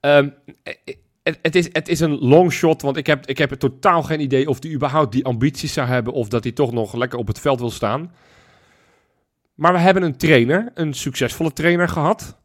Ehm, 0.00 0.28
eh, 0.62 0.74
het, 1.22 1.38
het, 1.42 1.54
is, 1.54 1.68
het 1.72 1.88
is 1.88 2.00
een 2.00 2.18
long 2.18 2.52
shot, 2.52 2.82
want 2.82 2.96
ik 2.96 3.06
heb, 3.06 3.26
ik 3.26 3.38
heb 3.38 3.50
totaal 3.50 4.02
geen 4.02 4.20
idee 4.20 4.48
of 4.48 4.62
hij 4.62 4.72
überhaupt 4.72 5.12
die 5.12 5.24
ambities 5.24 5.72
zou 5.72 5.88
hebben... 5.88 6.12
of 6.12 6.28
dat 6.28 6.42
hij 6.44 6.52
toch 6.52 6.72
nog 6.72 6.94
lekker 6.94 7.18
op 7.18 7.26
het 7.26 7.40
veld 7.40 7.60
wil 7.60 7.70
staan. 7.70 8.12
Maar 9.54 9.72
we 9.72 9.78
hebben 9.78 10.02
een 10.02 10.16
trainer, 10.16 10.70
een 10.74 10.94
succesvolle 10.94 11.52
trainer 11.52 11.88
gehad... 11.88 12.38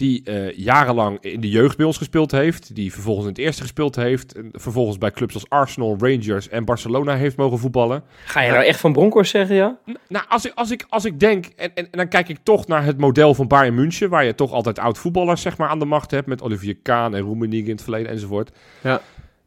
die 0.00 0.22
eh, 0.24 0.56
jarenlang 0.56 1.18
in 1.20 1.40
de 1.40 1.48
jeugd 1.48 1.76
bij 1.76 1.86
ons 1.86 1.96
gespeeld 1.96 2.30
heeft... 2.30 2.74
die 2.74 2.92
vervolgens 2.92 3.26
in 3.26 3.32
het 3.32 3.40
eerste 3.40 3.62
gespeeld 3.62 3.96
heeft... 3.96 4.34
en 4.34 4.48
vervolgens 4.52 4.98
bij 4.98 5.10
clubs 5.10 5.34
als 5.34 5.48
Arsenal, 5.48 5.96
Rangers 5.98 6.48
en 6.48 6.64
Barcelona 6.64 7.16
heeft 7.16 7.36
mogen 7.36 7.58
voetballen... 7.58 8.02
Ga 8.24 8.40
je 8.40 8.50
nou 8.50 8.64
echt 8.64 8.80
van 8.80 8.92
Bronkhorst 8.92 9.30
zeggen, 9.30 9.56
ja? 9.56 9.78
Nou, 10.08 10.24
als 10.28 10.44
ik, 10.44 10.52
als 10.54 10.70
ik, 10.70 10.86
als 10.88 11.04
ik 11.04 11.20
denk, 11.20 11.46
en, 11.46 11.70
en, 11.74 11.84
en 11.90 11.98
dan 11.98 12.08
kijk 12.08 12.28
ik 12.28 12.38
toch 12.42 12.66
naar 12.66 12.84
het 12.84 12.98
model 12.98 13.34
van 13.34 13.48
Bayern 13.48 13.74
München, 13.74 14.10
waar 14.10 14.24
je 14.24 14.34
toch 14.34 14.52
altijd 14.52 14.78
oud-voetballers 14.78 15.42
zeg 15.42 15.56
maar, 15.56 15.68
aan 15.68 15.78
de 15.78 15.84
macht 15.84 16.10
hebt, 16.10 16.26
met 16.26 16.42
Olivier 16.42 16.76
Kaan 16.82 17.14
en 17.14 17.22
Roemenig 17.22 17.64
in 17.64 17.70
het 17.70 17.82
verleden 17.82 18.12
enzovoort. 18.12 18.50
Ja. 18.82 19.00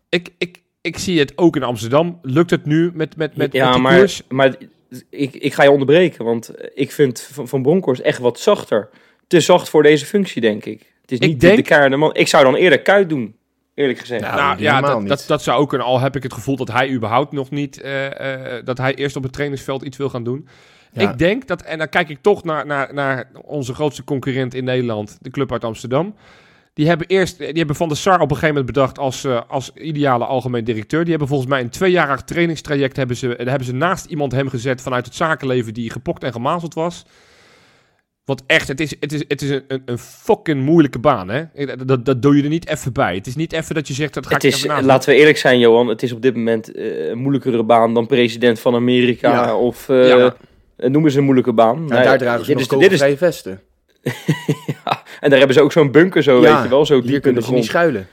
Ik, 0.10 0.30
ik, 0.38 0.62
ik 0.82 0.98
zie 0.98 1.20
het 1.20 1.38
ook 1.38 1.56
in 1.56 1.63
Amsterdam. 1.63 2.20
Lukt 2.22 2.50
het 2.50 2.66
nu 2.66 2.92
met, 2.94 3.18
met, 3.18 3.36
met, 3.36 3.54
ja, 3.54 3.72
met 3.72 3.82
maar, 3.82 3.98
koers? 3.98 4.24
maar 4.30 4.56
ik, 5.10 5.34
ik 5.34 5.54
ga 5.54 5.63
je 5.63 5.72
onderbreken, 5.72 6.26
want 6.26 6.54
ik 6.74 6.92
vind 6.92 7.30
Van, 7.32 7.48
van 7.48 7.62
Bronkhorst 7.62 8.02
echt 8.02 8.20
wat 8.20 8.39
zachter. 8.39 8.89
Te 9.34 9.39
zacht 9.39 9.69
voor 9.69 9.84
deze 9.84 10.06
functie, 10.06 10.41
denk 10.41 10.65
ik. 10.65 10.91
Het 11.02 11.12
is 11.12 11.17
Ik 11.17 11.28
niet 11.28 11.41
de- 11.41 11.46
denk- 11.48 11.58
de 11.58 11.63
keiharde 11.63 11.96
man. 11.96 12.13
Ik 12.15 12.28
zou 12.28 12.43
dan 12.43 12.56
eerder 12.56 12.82
Kuit 12.82 13.10
doen, 13.10 13.36
eerlijk 13.74 14.00
gezegd. 14.00 14.22
Ja, 14.24 14.36
Nou 14.36 14.62
ja, 14.62 14.82
dat, 14.82 15.08
dat, 15.08 15.24
dat 15.28 15.43
zou 15.43 15.62
ook 15.62 15.69
kunnen. 15.69 15.88
Al 15.88 16.00
heb 16.00 16.15
ik 16.15 16.24
het 16.24 16.34
gevoel 16.34 16.56
dat 16.56 16.72
hij 16.72 16.91
überhaupt 16.91 17.32
nog 17.32 17.50
niet, 17.50 17.82
eh, 17.82 18.56
eh, 18.58 18.65
dat 18.65 18.78
hij 18.78 18.96
eerst 18.96 19.15
op 19.15 19.24
het 19.24 19.34
trainingsveld 19.34 19.82
iets 19.84 19.98
wil 19.98 20.10
gaan 20.10 20.24
doen. 20.24 20.48
Ja. 20.91 21.12
Ik 21.12 21.17
denk 21.17 21.48
dat, 21.48 21.62
en 21.62 21.78
dan 21.78 21.89
kijk 21.89 22.10
ik 22.10 22.17
toch 22.22 22.43
naar, 22.43 22.65
naar, 22.65 22.93
naar 22.93 23.30
onze 23.43 23.74
grootste 23.74 24.04
concurrent 24.04 24.54
in 24.54 24.63
Nederland, 24.63 25.17
de 25.22 25.30
club 25.30 25.52
uit 25.52 25.63
Amsterdam. 25.63 26.15
Die 26.74 26.88
hebben 26.88 27.08
eerst, 27.08 27.38
die 27.38 27.48
hebben 27.48 27.76
Van 27.76 27.88
der 27.88 27.98
Sar 27.98 28.15
op 28.15 28.22
een 28.22 28.28
gegeven 28.38 28.48
moment 28.48 28.65
bedacht 28.65 29.00
als, 29.00 29.24
eh, 29.24 29.41
als 29.48 29.72
ideale 29.74 30.26
algemeen 30.26 30.63
directeur. 30.63 31.02
Die 31.02 31.10
hebben 31.10 31.28
volgens 31.28 31.50
mij 31.50 31.62
een 31.62 31.69
tweejarig 31.69 32.22
trainingstraject, 32.22 32.96
hebben 32.96 33.15
ze, 33.15 33.28
hebben 33.38 33.65
ze 33.65 33.74
naast 33.74 34.06
iemand 34.06 34.32
hem 34.32 34.50
gezet 34.50 34.82
vanuit 34.82 35.06
het 35.06 35.15
zakenleven 35.15 35.74
die 35.74 35.89
gepokt 35.89 36.24
en 36.24 36.32
gemazeld 36.32 36.74
was. 36.74 37.06
Want 38.25 38.43
echt, 38.47 38.67
het 38.67 38.79
is, 38.79 38.93
het 38.99 39.13
is, 39.13 39.23
het 39.27 39.41
is 39.41 39.49
een, 39.49 39.63
een, 39.67 39.81
een 39.86 39.97
fucking 39.97 40.62
moeilijke 40.62 40.99
baan, 40.99 41.29
hè? 41.29 41.43
Dat, 41.86 42.05
dat 42.05 42.21
doe 42.21 42.36
je 42.38 42.43
er 42.43 42.49
niet 42.49 42.67
even 42.67 42.93
bij. 42.93 43.15
Het 43.15 43.27
is 43.27 43.36
niet 43.36 43.53
even 43.53 43.75
dat 43.75 43.88
je 43.88 43.93
zegt, 43.93 44.13
dat 44.13 44.27
ga 44.27 44.33
Het 44.33 44.43
ik 44.43 44.49
is, 44.51 44.55
even 44.57 44.69
naast 44.69 44.86
laten 44.86 45.09
we 45.09 45.15
eerlijk 45.15 45.38
zijn, 45.38 45.59
Johan. 45.59 45.88
Het 45.88 46.03
is 46.03 46.12
op 46.12 46.21
dit 46.21 46.36
moment 46.36 46.71
eh, 46.75 47.07
een 47.09 47.17
moeilijkere 47.17 47.63
baan 47.63 47.93
dan 47.93 48.07
president 48.07 48.59
van 48.59 48.75
Amerika. 48.75 49.31
Ja. 49.31 49.55
Of 49.55 49.89
eh 49.89 50.07
Ja. 50.07 50.36
eh, 50.77 50.89
noemen 50.89 51.12
ze 51.12 51.17
een 51.17 51.23
moeilijke 51.23 51.53
baan. 51.53 51.75
Nou, 51.75 51.88
Nee, 51.93 52.03
daar 52.03 52.17
dragen 52.17 52.45
ze 52.45 52.55
dit 52.55 52.71
nog 52.71 52.81
is, 52.81 52.89
dit 52.99 53.01
is, 53.12 53.17
vesten. 53.27 53.62
ja, 54.67 55.03
En 55.19 55.29
daar 55.29 55.38
hebben 55.38 55.53
ze 55.55 55.62
ook 55.62 55.71
zo'n 55.71 55.91
bunker 55.91 56.23
zo, 56.23 56.41
Ja, 56.41 56.53
weet 56.53 56.63
je 56.63 56.69
wel. 56.69 56.86
Zo 56.86 57.01
Hier 57.01 57.12
diep 57.12 57.21
kunnen 57.21 57.43
ze 57.43 57.53
niet 57.53 57.65
schuilen. 57.65 58.07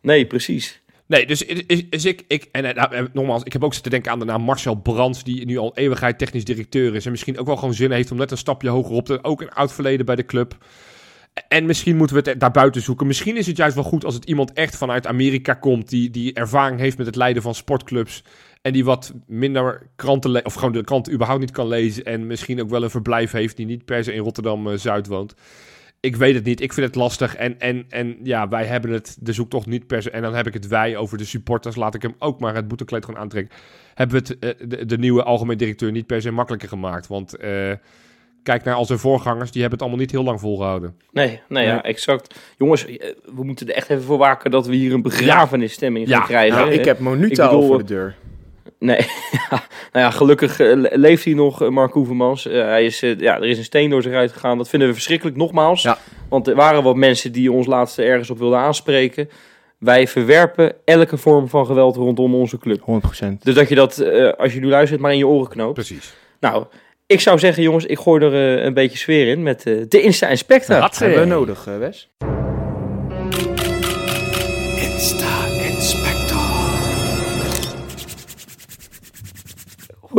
Nee, 0.00 0.26
precies. 0.26 0.80
Nee, 1.08 1.26
dus 1.26 1.42
is, 1.42 2.04
ik, 2.04 2.24
ik 2.28 2.48
en, 2.52 2.64
en, 2.64 2.92
en 2.92 3.08
nogmaals, 3.12 3.42
ik 3.42 3.52
heb 3.52 3.64
ook 3.64 3.74
zitten 3.74 3.90
denken 3.90 4.12
aan 4.12 4.18
de 4.18 4.24
naam 4.24 4.42
Marcel 4.42 4.74
Brands, 4.74 5.24
die 5.24 5.46
nu 5.46 5.56
al 5.56 5.76
eeuwigheid 5.76 6.18
technisch 6.18 6.44
directeur 6.44 6.94
is 6.94 7.04
en 7.04 7.10
misschien 7.10 7.38
ook 7.38 7.46
wel 7.46 7.56
gewoon 7.56 7.74
zin 7.74 7.90
heeft 7.90 8.10
om 8.10 8.16
net 8.16 8.30
een 8.30 8.36
stapje 8.36 8.68
hoger 8.68 8.94
op 8.94 9.06
te, 9.06 9.24
ook 9.24 9.40
een 9.40 9.52
oud 9.52 9.72
verleden 9.72 10.06
bij 10.06 10.16
de 10.16 10.24
club. 10.24 10.56
En 11.48 11.66
misschien 11.66 11.96
moeten 11.96 12.22
we 12.22 12.30
het 12.30 12.40
daarbuiten 12.40 12.82
zoeken. 12.82 13.06
Misschien 13.06 13.36
is 13.36 13.46
het 13.46 13.56
juist 13.56 13.74
wel 13.74 13.84
goed 13.84 14.04
als 14.04 14.14
het 14.14 14.24
iemand 14.24 14.52
echt 14.52 14.76
vanuit 14.76 15.06
Amerika 15.06 15.54
komt, 15.54 15.88
die, 15.88 16.10
die 16.10 16.32
ervaring 16.32 16.80
heeft 16.80 16.96
met 16.96 17.06
het 17.06 17.16
leiden 17.16 17.42
van 17.42 17.54
sportclubs 17.54 18.24
en 18.62 18.72
die 18.72 18.84
wat 18.84 19.12
minder 19.26 19.90
kranten, 19.96 20.44
of 20.44 20.54
gewoon 20.54 20.72
de 20.72 20.84
kranten 20.84 21.12
überhaupt 21.12 21.40
niet 21.40 21.50
kan 21.50 21.68
lezen 21.68 22.04
en 22.04 22.26
misschien 22.26 22.60
ook 22.60 22.70
wel 22.70 22.82
een 22.82 22.90
verblijf 22.90 23.30
heeft 23.30 23.56
die 23.56 23.66
niet 23.66 23.84
per 23.84 24.04
se 24.04 24.12
in 24.12 24.22
Rotterdam-Zuid 24.22 25.06
woont. 25.06 25.34
Ik 26.00 26.16
weet 26.16 26.34
het 26.34 26.44
niet. 26.44 26.60
Ik 26.60 26.72
vind 26.72 26.86
het 26.86 26.94
lastig. 26.94 27.36
En, 27.36 27.60
en, 27.60 27.84
en 27.88 28.16
ja, 28.22 28.48
wij 28.48 28.64
hebben 28.64 28.90
het 28.90 29.16
de 29.20 29.32
zoektocht 29.32 29.66
niet 29.66 29.86
per 29.86 30.02
se. 30.02 30.10
En 30.10 30.22
dan 30.22 30.34
heb 30.34 30.46
ik 30.46 30.52
het 30.54 30.66
wij 30.66 30.96
over 30.96 31.18
de 31.18 31.24
supporters. 31.24 31.76
Laat 31.76 31.94
ik 31.94 32.02
hem 32.02 32.14
ook 32.18 32.40
maar 32.40 32.54
het 32.54 32.68
boetekleed 32.68 33.04
gewoon 33.04 33.20
aantrekken. 33.20 33.56
Hebben 33.94 34.22
we 34.22 34.26
het, 34.28 34.58
eh, 34.60 34.68
de, 34.68 34.84
de 34.86 34.98
nieuwe 34.98 35.22
algemeen 35.22 35.56
directeur 35.56 35.90
niet 35.92 36.06
per 36.06 36.22
se 36.22 36.30
makkelijker 36.30 36.68
gemaakt. 36.68 37.06
Want 37.06 37.36
eh, 37.36 37.72
kijk 38.42 38.64
naar 38.64 38.74
al 38.74 38.84
zijn 38.84 38.98
voorgangers. 38.98 39.50
Die 39.50 39.60
hebben 39.60 39.78
het 39.78 39.80
allemaal 39.88 40.04
niet 40.04 40.10
heel 40.14 40.24
lang 40.24 40.40
volgehouden. 40.40 40.96
Nee, 41.12 41.40
nee, 41.48 41.66
ja, 41.66 41.72
Nee. 41.72 41.82
exact. 41.82 42.38
Jongens, 42.56 42.86
eh, 42.86 43.14
we 43.34 43.44
moeten 43.44 43.66
er 43.68 43.74
echt 43.74 43.90
even 43.90 44.04
voor 44.04 44.18
waken 44.18 44.50
dat 44.50 44.66
we 44.66 44.74
hier 44.74 44.92
een 44.92 45.02
begrafenisstemming 45.02 46.08
gaan 46.08 46.18
Ja. 46.20 46.24
krijgen. 46.26 46.58
Nou, 46.58 46.72
ik 46.72 46.84
heb 46.84 46.98
Monuta 46.98 47.46
al 47.46 47.62
voor 47.62 47.72
eh, 47.80 47.86
de 47.86 47.94
deur. 47.94 48.16
Nee, 48.78 48.98
nou 49.50 50.04
ja, 50.04 50.10
gelukkig 50.10 50.60
eh, 50.60 50.76
le- 50.76 50.90
leeft 50.92 51.24
hij 51.24 51.34
nog, 51.34 51.62
eh, 51.62 51.68
Mark 51.68 51.92
Hoevermans. 51.92 52.46
Eh, 52.46 52.62
hij 52.62 52.84
is, 52.84 53.00
ja, 53.00 53.36
er 53.36 53.44
is 53.44 53.58
een 53.58 53.64
steen 53.64 53.90
door 53.90 54.02
zich 54.02 54.12
uitgegaan. 54.12 54.58
Dat 54.58 54.68
vinden 54.68 54.88
we 54.88 54.94
verschrikkelijk, 54.94 55.36
nogmaals. 55.36 55.82
Ja. 55.82 55.98
Want 56.28 56.48
er 56.48 56.54
waren 56.54 56.82
wat 56.82 56.96
mensen 56.96 57.32
die 57.32 57.52
ons 57.52 57.66
laatst 57.66 57.98
ergens 57.98 58.30
op 58.30 58.38
wilden 58.38 58.58
aanspreken. 58.58 59.28
Wij 59.78 60.06
verwerpen 60.08 60.72
elke 60.84 61.16
vorm 61.16 61.48
van 61.48 61.66
geweld 61.66 61.96
rondom 61.96 62.34
onze 62.34 62.58
club. 62.58 62.80
100%. 62.80 63.42
Dus 63.42 63.54
dat 63.54 63.68
je 63.68 63.74
dat, 63.74 63.98
eh, 63.98 64.32
als 64.32 64.54
je 64.54 64.60
nu 64.60 64.66
luistert, 64.68 65.00
maar 65.00 65.12
in 65.12 65.18
je 65.18 65.26
oren 65.26 65.48
knoopt. 65.48 65.74
Precies. 65.74 66.14
Nou, 66.40 66.64
ik 67.06 67.20
zou 67.20 67.38
zeggen, 67.38 67.62
jongens, 67.62 67.84
ik 67.86 67.98
gooi 67.98 68.24
er 68.24 68.64
een 68.64 68.74
beetje 68.74 68.98
sfeer 68.98 69.28
in 69.28 69.42
met 69.42 69.62
de 69.62 70.00
Insta 70.00 70.28
en 70.28 70.38
Spectra. 70.38 70.80
Wat? 70.80 70.98
hebben 70.98 71.20
we 71.20 71.26
nodig, 71.26 71.64
Wes? 71.64 72.08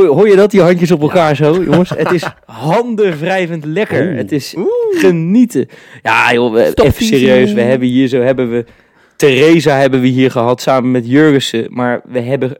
Hoor, 0.07 0.29
je 0.29 0.35
dat, 0.35 0.51
die 0.51 0.61
handjes 0.61 0.91
op 0.91 1.01
elkaar 1.01 1.35
zo, 1.35 1.63
jongens? 1.63 1.89
Het 1.89 2.11
is 2.11 2.23
handenwrijvend 2.45 3.65
lekker. 3.65 4.07
Oeh. 4.07 4.17
Het 4.17 4.31
is 4.31 4.55
genieten. 4.91 5.67
Ja, 6.03 6.33
joh, 6.33 6.65
Stop 6.65 6.85
even 6.85 7.05
serieus. 7.05 7.53
We 7.53 7.61
hebben 7.61 7.87
hier 7.87 8.07
zo, 8.07 8.21
hebben 8.21 8.51
we... 8.51 8.65
Theresa 9.15 9.75
hebben 9.77 10.01
we 10.01 10.07
hier 10.07 10.31
gehad, 10.31 10.61
samen 10.61 10.91
met 10.91 11.07
Jurgensen. 11.07 11.67
Maar 11.69 12.01
we 12.05 12.19
hebben... 12.19 12.57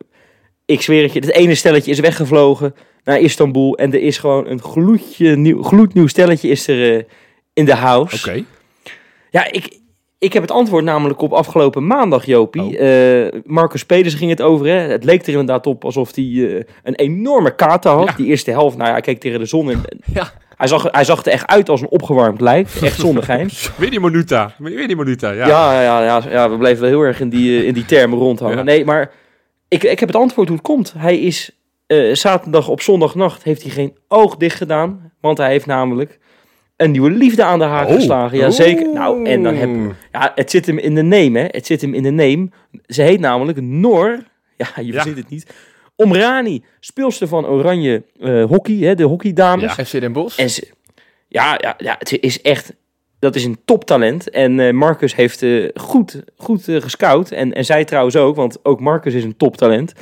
Ik 0.65 0.81
zweer 0.81 1.03
het 1.03 1.13
je, 1.13 1.19
het 1.19 1.31
ene 1.31 1.55
stelletje 1.55 1.91
is 1.91 1.99
weggevlogen 1.99 2.75
naar 3.03 3.19
Istanbul. 3.19 3.77
En 3.77 3.93
er 3.93 4.01
is 4.01 4.17
gewoon 4.17 4.47
een 4.47 4.61
gloedje 4.61 5.35
nieuw, 5.35 5.63
gloednieuw 5.63 6.07
stelletje 6.07 6.49
is 6.49 6.67
er 6.67 6.95
eh, 6.95 7.03
in 7.53 7.65
de 7.65 7.75
house. 7.75 8.29
Oké. 8.29 8.43
Ja, 9.29 9.51
ik, 9.51 9.78
ik 10.19 10.33
heb 10.33 10.41
het 10.41 10.51
antwoord 10.51 10.83
namelijk 10.83 11.21
op 11.21 11.33
afgelopen 11.33 11.87
maandag, 11.87 12.25
Jopie. 12.25 12.79
Oh. 12.79 13.25
Eh, 13.25 13.33
Marcus 13.45 13.85
Peders 13.85 14.13
ging 14.13 14.29
het 14.29 14.41
over. 14.41 14.67
Hè. 14.67 14.73
Het 14.73 15.03
leek 15.03 15.21
er 15.21 15.29
inderdaad 15.29 15.67
op 15.67 15.85
alsof 15.85 16.15
hij 16.15 16.23
eh, 16.23 16.63
een 16.83 16.95
enorme 16.95 17.55
kater 17.55 17.91
had. 17.91 18.07
Ja. 18.07 18.15
Die 18.15 18.25
eerste 18.25 18.51
helft, 18.51 18.75
nou 18.75 18.87
ja, 18.87 18.93
hij 18.93 19.01
keek 19.01 19.19
tegen 19.19 19.39
de 19.39 19.45
zon. 19.45 19.71
En, 19.71 19.81
Ja. 20.13 20.31
hij, 20.57 20.67
zag, 20.67 20.87
hij 20.91 21.03
zag 21.03 21.25
er 21.25 21.31
echt 21.31 21.47
uit 21.47 21.69
als 21.69 21.81
een 21.81 21.89
opgewarmd 21.89 22.41
lijk. 22.41 22.67
Echt 22.81 22.99
zonder 22.99 23.23
gein. 23.23 23.49
Weer 23.77 23.89
die 23.89 23.99
Monuta. 23.99 24.53
Weer 24.57 24.87
die 24.87 25.17
ja. 25.19 25.33
Ja, 25.33 25.81
ja, 25.81 26.03
ja, 26.03 26.21
ja, 26.29 26.49
we 26.49 26.57
bleven 26.57 26.81
wel 26.81 26.89
heel 26.89 27.01
erg 27.01 27.19
in 27.19 27.29
die, 27.29 27.59
eh, 27.59 27.67
in 27.67 27.73
die 27.73 27.85
termen 27.85 28.19
rondhangen. 28.19 28.57
Ja. 28.57 28.63
Nee, 28.63 28.85
maar 28.85 29.11
ik, 29.67 29.83
ik 29.83 29.99
heb 29.99 30.09
het 30.09 30.17
antwoord 30.17 30.47
hoe 30.47 30.57
het 30.57 30.65
komt. 30.65 30.93
Hij 30.97 31.19
is 31.19 31.53
zaterdag 32.11 32.67
op 32.67 32.81
zondagnacht 32.81 33.43
heeft 33.43 33.61
hij 33.61 33.71
geen 33.71 33.97
oog 34.07 34.35
dicht 34.35 34.57
gedaan. 34.57 35.11
Want 35.21 35.37
hij 35.37 35.49
heeft 35.49 35.65
namelijk 35.65 36.18
een 36.81 36.91
nieuwe 36.91 37.09
liefde 37.11 37.43
aan 37.43 37.59
de 37.59 37.65
haak 37.65 37.87
Oh. 37.87 37.93
geslagen. 37.93 38.37
Ja, 38.37 38.49
zeker. 38.49 38.89
Nou, 38.93 39.25
en 39.25 39.43
dan 39.43 39.55
heb 39.55 39.69
ja, 40.11 40.31
het 40.35 40.51
zit 40.51 40.65
hem 40.65 40.77
in 40.77 40.95
de 40.95 41.01
name, 41.01 41.39
hè. 41.39 41.45
Het 41.47 41.65
zit 41.65 41.81
hem 41.81 41.93
in 41.93 42.03
de 42.03 42.11
name. 42.11 42.49
Ze 42.85 43.01
heet 43.01 43.19
namelijk 43.19 43.61
Noor. 43.61 44.19
Ja, 44.57 44.67
je 44.75 44.85
Ja. 44.85 44.91
verzint 44.93 45.17
het 45.17 45.29
niet. 45.29 45.53
Omrani, 45.95 46.63
speelster 46.79 47.27
van 47.27 47.45
Oranje 47.47 48.03
eh, 48.19 48.43
Hockey, 48.45 48.75
hè, 48.75 48.95
de 48.95 49.03
hockeydames. 49.03 49.75
Ja. 49.75 49.85
FC 49.85 49.91
Den 49.91 50.13
Bosch. 50.13 50.39
En 50.39 50.49
ze, 50.49 50.67
ja, 51.27 51.57
ja, 51.61 51.73
ja, 51.77 51.95
het 51.99 52.17
is 52.21 52.41
echt... 52.41 52.73
Dat 53.19 53.35
is 53.35 53.43
een 53.45 53.57
toptalent. 53.65 54.29
En 54.29 54.59
eh, 54.59 54.73
Marcus 54.73 55.15
heeft 55.15 55.41
eh, 55.43 55.69
goed, 55.75 56.23
goed 56.37 56.63
gescout. 56.63 57.31
En, 57.31 57.53
en 57.53 57.65
zij 57.65 57.85
trouwens 57.85 58.15
ook, 58.15 58.35
want 58.35 58.65
ook 58.65 58.79
Marcus 58.79 59.13
is 59.13 59.23
een 59.23 59.37
toptalent. 59.37 59.93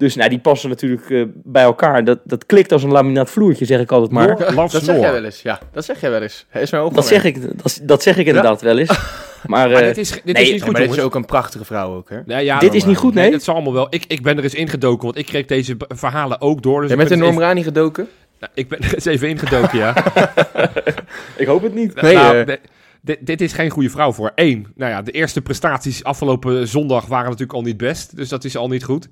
Dus 0.00 0.14
nou, 0.14 0.28
die 0.28 0.38
passen 0.38 0.68
natuurlijk 0.68 1.10
eh, 1.10 1.22
bij 1.34 1.62
elkaar. 1.62 2.04
Dat, 2.04 2.18
dat 2.24 2.46
klikt 2.46 2.72
als 2.72 2.82
een 2.82 2.90
laminaat 2.90 3.30
vloertje, 3.30 3.64
zeg 3.64 3.80
ik 3.80 3.92
altijd 3.92 4.10
maar. 4.10 4.26
Noor 4.26 4.70
dat 4.70 4.82
zeg 4.82 5.00
jij 5.00 5.12
wel 5.12 5.24
eens. 5.24 5.42
Ja, 5.42 5.58
dat 5.72 5.84
zeg 5.84 6.00
jij 6.00 6.10
wel 6.10 6.22
eens. 6.22 6.46
Hij 6.48 6.62
is 6.62 6.70
mij 6.70 6.88
Dat 6.92 7.06
zeg 7.06 7.24
ik, 7.24 7.62
dat, 7.62 7.80
dat 7.82 8.02
zeg 8.02 8.16
ik 8.16 8.26
inderdaad 8.26 8.62
wel 8.62 8.78
eens. 8.78 8.98
Maar, 9.46 9.70
Maar 9.70 9.80
eh, 9.80 9.86
dit 9.86 9.98
is, 9.98 10.10
dit 10.10 10.24
nee, 10.24 10.44
is 10.44 10.50
niet 10.50 10.62
goed, 10.62 10.72
maar 10.72 10.80
dit 10.80 10.90
is 10.90 11.00
ook 11.00 11.14
een 11.14 11.24
prachtige 11.24 11.64
vrouw 11.64 11.94
ook, 11.94 12.08
hè? 12.10 12.18
Ja, 12.26 12.38
ja, 12.38 12.58
dit 12.58 12.74
is 12.74 12.84
niet 12.84 12.96
goed, 12.96 13.14
nee? 13.14 13.30
dat 13.30 13.42
zal 13.42 13.54
allemaal 13.54 13.72
wel. 13.72 13.86
Ik, 13.90 14.04
ik 14.06 14.22
ben 14.22 14.36
er 14.36 14.42
eens 14.42 14.54
ingedoken, 14.54 15.04
want 15.04 15.18
ik 15.18 15.26
kreeg 15.26 15.46
deze 15.46 15.76
verhalen 15.88 16.40
ook 16.40 16.62
door. 16.62 16.80
Dus 16.80 16.90
Jij 16.90 16.98
ik 16.98 17.08
bent 17.08 17.10
in 17.10 17.18
ben 17.18 17.26
eens 17.26 17.36
Norm 17.36 17.48
Rani 17.48 17.62
gedoken? 17.62 18.08
nou, 18.40 18.52
ik 18.54 18.68
ben 18.68 18.80
er 18.84 18.94
eens 18.94 19.04
even 19.04 19.28
ingedoken, 19.28 19.78
ja. 19.78 19.94
ik 21.36 21.46
hoop 21.46 21.62
het 21.62 21.74
niet. 21.74 22.00
Nee, 22.02 22.14
nou, 22.14 22.38
eh. 22.38 22.46
de- 22.46 22.60
dit, 23.02 23.26
dit 23.26 23.40
is 23.40 23.52
geen 23.52 23.70
goede 23.70 23.90
vrouw 23.90 24.12
voor. 24.12 24.32
Eén, 24.34 24.66
nou 24.74 24.90
ja, 24.90 25.02
de 25.02 25.12
eerste 25.12 25.42
prestaties 25.42 26.04
afgelopen 26.04 26.68
zondag 26.68 27.06
waren 27.06 27.24
natuurlijk 27.30 27.52
al 27.58 27.62
niet 27.62 27.76
best. 27.76 28.16
Dus 28.16 28.28
dat 28.28 28.44
is 28.44 28.56
al 28.56 28.68
niet 28.68 28.84
goed. 28.84 29.08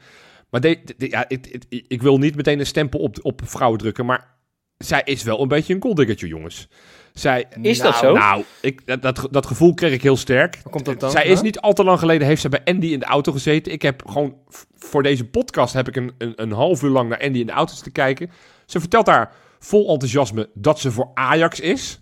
Maar 0.51 0.61
de, 0.61 0.79
de- 0.97 1.09
ja, 1.11 1.25
ik, 1.29 1.47
ik, 1.69 1.85
ik 1.89 2.03
wil 2.03 2.19
niet 2.19 2.37
meteen 2.37 2.59
een 2.59 2.67
stempel 2.67 3.01
op, 3.01 3.19
op 3.23 3.41
vrouwen 3.45 3.79
drukken. 3.79 4.07
Maar 4.07 4.37
zij 4.77 5.03
is 5.05 5.23
wel 5.23 5.41
een 5.43 5.49
beetje 5.49 5.75
een 5.75 5.83
golddiggertje, 5.83 6.27
jongens. 6.27 6.69
Zij, 7.13 7.45
Is 7.63 7.79
dat 7.79 7.91
Nou, 8.03 8.05
zo? 8.07 8.13
nou, 8.13 8.45
ik, 8.61 8.87
dat, 8.87 9.03
dat, 9.03 9.29
dat 9.31 9.47
gevoel 9.47 9.75
kreeg 9.75 9.93
ik 9.93 10.03
heel 10.03 10.17
sterk. 10.17 10.55
Waar 10.63 10.73
komt 10.73 10.85
dat 10.85 11.01
dan 11.01 11.11
Zij 11.11 11.27
is 11.27 11.41
niet 11.41 11.61
al 11.61 11.73
te 11.73 11.85
lang 11.85 11.99
geleden, 11.99 12.27
heeft 12.27 12.41
ze 12.41 12.49
bij 12.49 12.61
Andy 12.65 12.87
in 12.87 12.99
de 12.99 13.05
auto 13.05 13.33
gezeten. 13.33 13.73
Ik 13.73 13.83
heb 13.83 14.09
gewoon, 14.09 14.37
voor 14.75 15.03
deze 15.03 15.25
podcast 15.25 15.75
heb 15.75 15.89
ik 15.89 15.97
een, 15.97 16.13
een, 16.19 16.33
een 16.37 16.53
half 16.53 16.83
uur 16.83 16.91
lang 16.91 17.09
naar 17.09 17.21
Andy 17.21 17.39
in 17.39 17.47
de 17.47 17.53
auto 17.53 17.75
te 17.83 17.91
kijken. 17.91 18.31
Ze 18.67 18.81
vertelt 18.81 19.07
daar 19.07 19.33
vol 19.59 19.89
enthousiasme 19.93 20.51
dat 20.55 20.81
ze 20.81 20.91
voor 20.93 21.11
Ajax 21.15 21.61
is. 21.61 22.01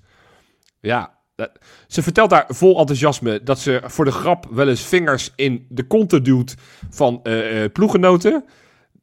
Ja, 0.81 1.16
dat- 1.37 1.51
ze 1.87 2.03
vertelt 2.03 2.31
daar 2.31 2.45
vol 2.49 2.79
enthousiasme 2.79 3.43
dat 3.43 3.59
ze 3.59 3.81
voor 3.85 4.05
de 4.05 4.11
grap 4.11 4.47
wel 4.51 4.69
eens 4.69 4.83
vingers 4.87 5.33
in 5.37 5.67
de 5.69 5.83
konten 5.87 6.23
duwt 6.23 6.55
van 6.91 7.21
eh 7.23 7.65
eh, 7.65 7.73
ploegenoten. 7.73 8.45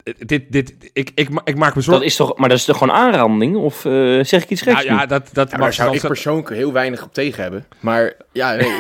Eh, 0.04 0.14
Dit, 0.18 0.52
dit, 0.52 0.74
ik, 0.94 1.12
ik, 1.16 1.30
ma- 1.30 1.42
ik 1.44 1.56
maak 1.58 1.76
me 1.76 1.82
zorgen. 1.82 2.02
Dat 2.02 2.12
is 2.12 2.16
toch, 2.18 2.38
maar 2.38 2.50
dat 2.50 2.58
is 2.58 2.66
toch 2.66 2.78
gewoon 2.78 2.96
aanranding? 2.96 3.56
Of 3.56 3.80
zeg 4.22 4.44
ik 4.44 4.50
iets 4.50 4.62
geks? 4.62 4.84
Nou 4.86 4.98
ja, 4.98 5.06
dat, 5.06 5.30
dat 5.34 5.52
Ja, 5.52 5.58
daar 5.58 5.74
zou 5.74 5.96
ik 5.96 6.02
persoonlijk 6.02 6.50
heel 6.50 6.74
weinig 6.74 7.04
op 7.04 7.14
tegen 7.14 7.42
hebben. 7.44 7.66
Maar 7.80 8.14
ja, 8.32 8.56
nee. 8.56 8.76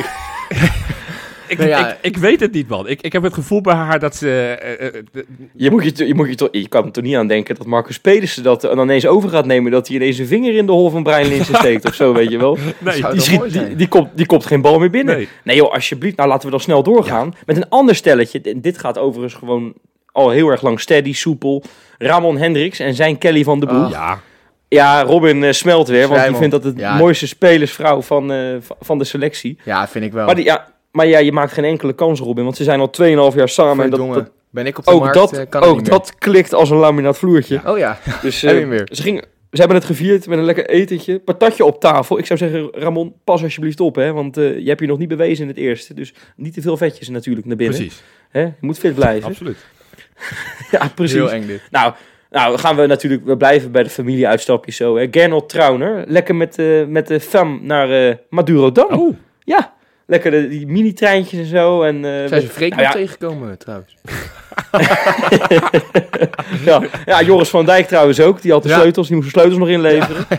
Ik, 1.47 1.57
Nou 1.57 1.69
ja. 1.69 1.89
ik, 1.91 1.97
ik 2.01 2.17
weet 2.17 2.39
het 2.39 2.51
niet, 2.51 2.67
man. 2.67 2.87
Ik, 2.87 3.01
ik 3.01 3.13
heb 3.13 3.23
het 3.23 3.33
gevoel 3.33 3.61
bij 3.61 3.73
haar 3.73 3.99
dat 3.99 4.15
ze... 4.15 4.29
eh, 4.61 4.87
eh, 4.87 4.93
de- 5.11 5.25
Je, 5.55 5.71
moet 5.71 5.97
je, 5.97 6.07
je, 6.07 6.13
moet 6.15 6.29
je, 6.29 6.35
toch, 6.35 6.47
je 6.51 6.67
kan 6.67 6.85
er 6.85 6.91
toch 6.91 7.03
niet 7.03 7.15
aan 7.15 7.27
denken 7.27 7.55
dat 7.55 7.65
Marcus 7.65 7.99
Pedersen 7.99 8.43
dat 8.43 8.61
dan 8.61 8.79
ineens 8.79 9.05
over 9.07 9.29
gaat 9.29 9.45
nemen. 9.45 9.71
Dat 9.71 9.87
hij 9.87 9.95
ineens 9.95 10.17
een 10.17 10.27
vinger 10.27 10.55
in 10.55 10.65
de 10.65 10.71
hol 10.71 10.89
van 10.89 11.03
Brian 11.03 11.27
Linsen 11.27 11.55
steekt 11.55 11.85
of 11.85 11.93
zo, 11.93 12.13
weet 12.13 12.29
je 12.31 12.37
wel. 12.37 12.57
nee, 12.79 13.03
Die, 13.11 13.21
schiet, 13.21 13.51
die, 13.53 13.75
die, 13.75 13.87
komt, 13.87 14.09
die 14.15 14.25
komt 14.25 14.45
geen 14.45 14.61
bal 14.61 14.79
meer 14.79 14.89
binnen. 14.89 15.15
nee. 15.15 15.27
Nee 15.43 15.55
joh, 15.55 15.71
alsjeblieft. 15.73 16.17
Nou, 16.17 16.29
laten 16.29 16.45
we 16.45 16.51
dan 16.51 16.59
snel 16.59 16.83
doorgaan. 16.83 17.33
Met 17.45 17.57
een 17.57 17.69
ander 17.69 17.95
stelletje. 17.95 18.41
Dit 18.61 18.77
gaat 18.77 18.97
overigens 18.97 19.33
gewoon 19.33 19.73
al 20.11 20.29
heel 20.29 20.49
erg 20.49 20.61
lang 20.61 20.79
steady, 20.79 21.13
soepel. 21.13 21.63
Ramon 21.97 22.37
Hendricks 22.37 22.79
en 22.79 22.93
zijn 22.93 23.17
Kelly 23.17 23.43
van 23.43 23.59
de 23.59 23.65
Boel. 23.65 23.83
Ah. 23.83 23.91
Ja, 23.91 24.19
Ja, 24.67 25.01
Robin 25.03 25.43
eh, 25.43 25.51
smelt 25.51 25.87
weer, 25.87 25.99
want 25.99 26.09
die 26.11 26.19
Vrijman. 26.19 26.39
vindt 26.39 26.55
dat 26.55 26.63
het 26.63 26.79
Ja. 26.79 26.97
mooiste 26.97 27.27
spelersvrouw 27.27 28.01
van, 28.01 28.31
eh, 28.31 28.37
van- 28.59 28.75
van 28.79 28.97
de 28.97 29.03
selectie. 29.03 29.57
Ja, 29.65 29.87
vind 29.87 30.05
ik 30.05 30.11
wel. 30.11 30.25
Maar, 30.25 30.35
die, 30.35 30.43
ja, 30.45 30.67
maar 30.93 31.07
ja, 31.07 31.17
je 31.19 31.31
maakt 31.31 31.51
geen 31.51 31.63
enkele 31.63 31.93
kans, 31.93 32.19
Robin, 32.19 32.43
want 32.43 32.55
ze 32.55 32.63
zijn 32.63 32.79
al 32.79 32.91
2,5 33.31 33.35
jaar 33.35 33.49
samen. 33.49 33.83
En 33.85 33.89
dat, 33.89 34.13
dat, 34.13 34.31
ben 34.49 34.65
ik 34.65 34.77
op 34.77 34.85
de 34.85 34.91
ook 34.91 34.99
markt, 34.99 35.15
dat, 35.15 35.33
eh, 35.33 35.45
kan 35.49 35.61
ook 35.61 35.85
dat 35.85 36.15
klikt 36.17 36.53
als 36.53 36.69
een 36.69 36.77
laminaat 36.77 37.17
vloertje. 37.17 37.61
Oh 37.65 37.77
ja, 37.77 37.99
Dus 38.21 38.41
weer? 38.71 38.89
ze, 38.91 39.01
gingen, 39.01 39.21
ze 39.51 39.59
hebben 39.59 39.77
het 39.77 39.85
gevierd 39.85 40.27
met 40.27 40.37
een 40.37 40.43
lekker 40.43 40.69
etentje. 40.69 41.19
Patatje 41.19 41.65
op 41.65 41.79
tafel. 41.79 42.17
Ik 42.17 42.25
zou 42.25 42.39
zeggen, 42.39 42.69
Ramon, 42.71 43.13
pas 43.23 43.43
alsjeblieft 43.43 43.79
op, 43.79 43.95
hè, 43.95 44.11
want 44.11 44.37
eh, 44.37 44.59
je 44.59 44.67
hebt 44.67 44.79
je 44.79 44.87
nog 44.87 44.97
niet 44.97 45.07
bewezen 45.07 45.43
in 45.43 45.49
het 45.49 45.57
eerste. 45.57 45.93
Dus 45.93 46.13
niet 46.35 46.53
te 46.53 46.61
veel 46.61 46.77
vetjes 46.77 47.09
natuurlijk 47.09 47.45
naar 47.45 47.55
binnen. 47.55 47.77
precies. 47.77 48.03
Hè? 48.29 48.41
Je 48.41 48.53
moet 48.59 48.79
fit 48.79 48.95
blijven. 48.95 49.29
Absoluut. 49.29 49.57
Ja, 50.71 50.91
precies. 50.95 51.15
heel 51.15 51.31
eng 51.31 51.47
dit. 51.47 51.61
Nou, 51.71 51.93
nou, 52.29 52.49
dan 52.49 52.59
gaan 52.59 52.75
we 52.75 52.85
natuurlijk, 52.85 53.25
we 53.25 53.37
blijven 53.37 53.71
bij 53.71 53.83
de 53.83 53.89
familieuitstapjes 53.89 54.75
zo. 54.75 54.97
Hè. 54.97 55.07
Gernot 55.11 55.49
Trauner, 55.49 56.03
lekker 56.07 56.35
met, 56.35 56.59
eh, 56.59 56.85
met 56.85 57.07
de 57.07 57.19
fam 57.19 57.59
naar 57.61 58.07
eh 58.07 58.15
Madurodam. 58.29 58.99
Oh, 58.99 59.15
Ja, 59.43 59.73
lekker 60.05 60.31
de, 60.31 60.47
die 60.47 60.67
mini-treintjes 60.67 61.39
en 61.39 61.45
zo. 61.45 61.81
En, 61.83 61.95
eh, 62.05 62.27
Zijn 62.27 62.41
ze 62.41 62.47
Freek 62.47 62.71
nou 62.71 62.81
ja, 62.83 62.91
tegengekomen 62.91 63.57
trouwens? 63.57 63.95
ja, 66.65 66.81
ja, 67.05 67.21
Joris 67.21 67.49
van 67.49 67.65
Dijk 67.65 67.87
trouwens 67.87 68.19
ook. 68.19 68.41
Die 68.41 68.51
had 68.51 68.63
de 68.63 68.69
Ja. 68.69 68.79
sleutels, 68.79 69.07
die 69.07 69.15
moest 69.15 69.27
de 69.33 69.39
sleutels 69.39 69.59
nog 69.59 69.69
inleveren. 69.69 70.25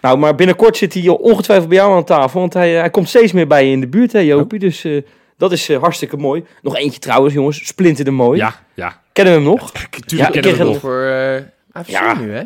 Nou, 0.00 0.18
maar 0.18 0.34
binnenkort 0.34 0.76
zit 0.76 0.94
hij 0.94 1.08
ongetwijfeld 1.08 1.68
bij 1.68 1.78
jou 1.78 1.94
aan 1.96 2.04
tafel. 2.04 2.40
Want 2.40 2.54
hij, 2.54 2.70
hij 2.70 2.90
komt 2.90 3.08
steeds 3.08 3.32
meer 3.32 3.46
bij 3.46 3.64
je 3.66 3.72
in 3.72 3.80
de 3.80 3.86
buurt, 3.86 4.12
hè 4.12 4.18
Jopie. 4.18 4.58
Dus 4.58 4.84
eh, 4.84 5.02
dat 5.36 5.52
is 5.52 5.68
eh, 5.68 5.78
hartstikke 5.80 6.16
mooi. 6.16 6.44
Nog 6.62 6.76
eentje 6.76 6.98
trouwens, 7.00 7.34
jongens. 7.34 7.66
Splinter 7.66 8.04
de 8.04 8.10
Mooi. 8.10 8.38
ja, 8.38 8.54
ja. 8.74 9.00
Kennen 9.12 9.34
we 9.34 9.40
hem 9.40 9.48
nog? 9.48 9.70
Tuurlijk 10.06 10.34
Ja, 10.34 10.40
kennen 10.40 10.54
we 10.54 10.60
een- 10.60 10.66
nog. 10.66 10.78
Voor 10.80 11.02
eh 11.02 11.42
AFC 11.72 11.88
Ja. 11.88 12.18
nu, 12.18 12.32
hè? 12.32 12.42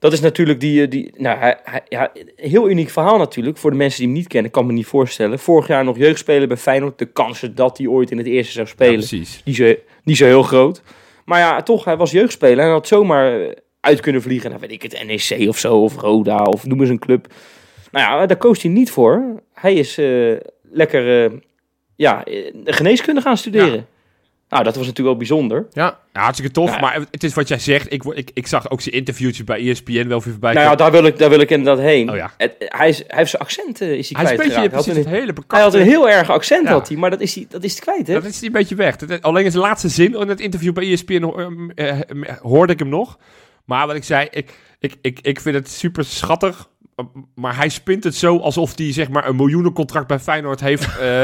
Dat 0.00 0.12
is 0.12 0.20
natuurlijk 0.20 0.60
die... 0.60 0.82
eh, 0.82 0.90
die 0.90 1.12
nou, 1.16 1.38
hij, 1.38 1.58
hij- 1.64 1.82
ja, 1.88 2.12
heel 2.36 2.70
uniek 2.70 2.90
verhaal 2.90 3.18
natuurlijk. 3.18 3.56
Voor 3.58 3.70
de 3.70 3.76
mensen 3.76 3.98
die 3.98 4.08
hem 4.08 4.16
niet 4.16 4.26
kennen, 4.28 4.50
kan 4.50 4.66
me 4.66 4.72
niet 4.72 4.86
voorstellen. 4.86 5.38
Vorig 5.38 5.66
jaar 5.66 5.84
nog 5.84 5.96
jeugdspeler 5.98 6.48
bij 6.48 6.56
Feyenoord. 6.56 6.98
De 6.98 7.04
kansen 7.06 7.54
dat 7.54 7.78
hij 7.78 7.86
ooit 7.86 8.10
in 8.10 8.18
het 8.18 8.26
eerste 8.26 8.52
zou 8.52 8.66
Ja, 8.66 8.72
spelen. 8.72 8.94
precies. 8.94 9.42
niet, 9.44 9.56
zo, 9.56 9.74
niet 10.04 10.16
zo 10.16 10.24
heel 10.24 10.42
groot. 10.42 10.82
Maar 11.24 11.38
ja, 11.38 11.62
toch, 11.62 11.84
hij 11.84 11.96
was 11.96 12.10
jeugdspeler 12.10 12.64
en 12.64 12.70
had 12.70 12.86
zomaar 12.86 13.40
eh, 13.40 13.50
uit 13.80 14.00
kunnen 14.00 14.22
vliegen. 14.22 14.48
Nou, 14.50 14.60
weet 14.60 14.72
ik 14.72 14.82
het, 14.82 15.04
NEC 15.06 15.48
of 15.48 15.58
zo, 15.58 15.82
of 15.82 15.96
Roda, 15.96 16.42
of 16.44 16.66
noem 16.66 16.80
eens 16.80 16.88
een 16.90 16.98
club. 16.98 17.26
Nou 17.92 18.04
ja, 18.20 18.26
daar 18.26 18.36
koos 18.36 18.62
hij 18.62 18.70
niet 18.72 18.90
voor. 18.90 19.42
Hij 19.54 19.74
is 19.74 19.98
eh, 19.98 20.32
lekker 20.70 21.32
ja, 21.96 22.24
geneeskunde 22.64 23.20
gaan 23.20 23.36
studeren. 23.36 23.86
Nou, 24.50 24.64
dat 24.64 24.76
was 24.76 24.86
natuurlijk 24.86 25.08
wel 25.08 25.16
bijzonder. 25.16 25.66
Ja, 25.72 25.98
Ja, 26.12 26.20
hartstikke 26.20 26.52
tof. 26.52 26.70
Ja. 26.74 26.80
Maar 26.80 26.94
het 27.10 27.24
is 27.24 27.34
wat 27.34 27.48
jij 27.48 27.58
zegt. 27.58 27.92
Ik, 27.92 28.02
word- 28.02 28.16
ik, 28.16 28.30
ik 28.34 28.46
zag 28.46 28.70
ook 28.70 28.80
zijn 28.80 28.94
interviewtjes 28.94 29.44
bij 29.44 29.68
ESPN 29.68 29.92
wel 29.92 30.06
weer 30.06 30.20
voorbij 30.32 30.52
nou 30.52 30.66
ja, 30.66 30.74
daar 30.74 30.90
wil 30.90 31.04
ik, 31.04 31.18
daar 31.18 31.30
wil 31.30 31.40
ik 31.40 31.50
inderdaad 31.50 31.84
heen. 31.84 32.10
Oh 32.10 32.16
ja. 32.16 32.30
Het- 32.36 32.54
hij, 32.58 32.88
is, 32.88 32.98
hij 33.06 33.16
heeft 33.18 33.30
zijn 33.30 33.42
accent 33.42 33.80
eh, 33.80 33.92
is 33.92 34.08
hij 34.10 34.22
Hij 34.22 34.24
is 34.24 34.30
een 34.30 34.36
beetje. 34.46 34.52
Hij 34.52 34.62
had 34.62 34.70
precies 34.70 34.92
een- 34.92 34.98
het 35.10 35.20
hele 35.20 35.32
Hij 35.48 35.60
had 35.60 35.74
een 35.74 35.82
heel 35.82 36.08
erg 36.08 36.30
accent, 36.30 36.66
Ja. 36.66 36.72
had 36.72 36.88
hij, 36.88 36.96
maar 36.96 37.10
dat 37.10 37.20
is 37.20 37.34
hij, 37.34 37.46
dat 37.48 37.64
is 37.64 37.72
hij 37.72 37.80
kwijt, 37.80 38.06
hè? 38.06 38.12
Dat 38.14 38.24
is 38.24 38.42
een 38.42 38.52
beetje 38.52 38.74
weg. 38.74 38.96
Dat- 38.96 39.22
Alleen 39.22 39.44
in 39.44 39.50
zijn 39.50 39.62
laatste 39.62 39.88
zin 39.88 40.14
in 40.20 40.28
het 40.28 40.40
interview 40.40 40.72
bij 40.72 40.90
ESPN 40.92 41.22
ho- 41.22 41.36
eh, 41.74 41.88
eh, 41.88 42.00
hoorde 42.42 42.72
ik 42.72 42.78
hem 42.78 42.88
nog. 42.88 43.18
Maar 43.64 43.86
wat 43.86 43.96
ik 43.96 44.04
zei, 44.04 44.28
ik, 44.30 44.50
ik, 44.78 44.94
ik, 45.00 45.18
ik 45.22 45.40
vind 45.40 45.54
het 45.54 45.70
super 45.70 46.04
schattig. 46.04 46.68
Maar 47.34 47.56
hij 47.56 47.68
spint 47.68 48.04
het 48.04 48.14
zo 48.14 48.38
alsof 48.38 48.78
hij 48.78 48.92
zeg 48.92 49.08
maar 49.08 49.28
een 49.28 49.36
miljoenencontract 49.36 50.06
bij 50.06 50.18
Feyenoord 50.18 50.60
heeft, 50.60 50.98
eh, 50.98 51.22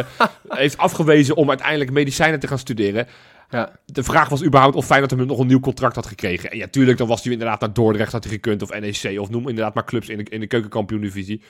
heeft 0.48 0.78
afgewezen 0.78 1.36
om 1.36 1.48
uiteindelijk 1.48 1.90
medicijnen 1.90 2.40
te 2.40 2.46
gaan 2.46 2.58
studeren. 2.58 3.06
ja. 3.50 3.72
De 3.84 4.02
vraag 4.02 4.28
was 4.28 4.44
überhaupt 4.44 4.76
of 4.76 4.86
Feyenoord 4.86 5.10
hem 5.10 5.26
nog 5.26 5.38
een 5.38 5.46
nieuw 5.46 5.60
contract 5.60 5.94
had 5.94 6.06
gekregen. 6.06 6.50
En 6.50 6.58
ja, 6.58 6.66
tuurlijk, 6.66 6.98
dan 6.98 7.08
was 7.08 7.22
hij 7.22 7.32
inderdaad 7.32 7.60
naar 7.60 7.72
Dordrecht 7.72 8.12
had 8.12 8.24
hij 8.24 8.32
gekund 8.32 8.62
of 8.62 8.80
NEC 8.80 9.20
of 9.20 9.30
noem 9.30 9.48
inderdaad 9.48 9.74
maar 9.74 9.84
clubs 9.84 10.08
in 10.08 10.18
de, 10.18 10.24
in 10.24 10.40
de 10.40 10.46
keukenkampioen-divisie. 10.46 11.42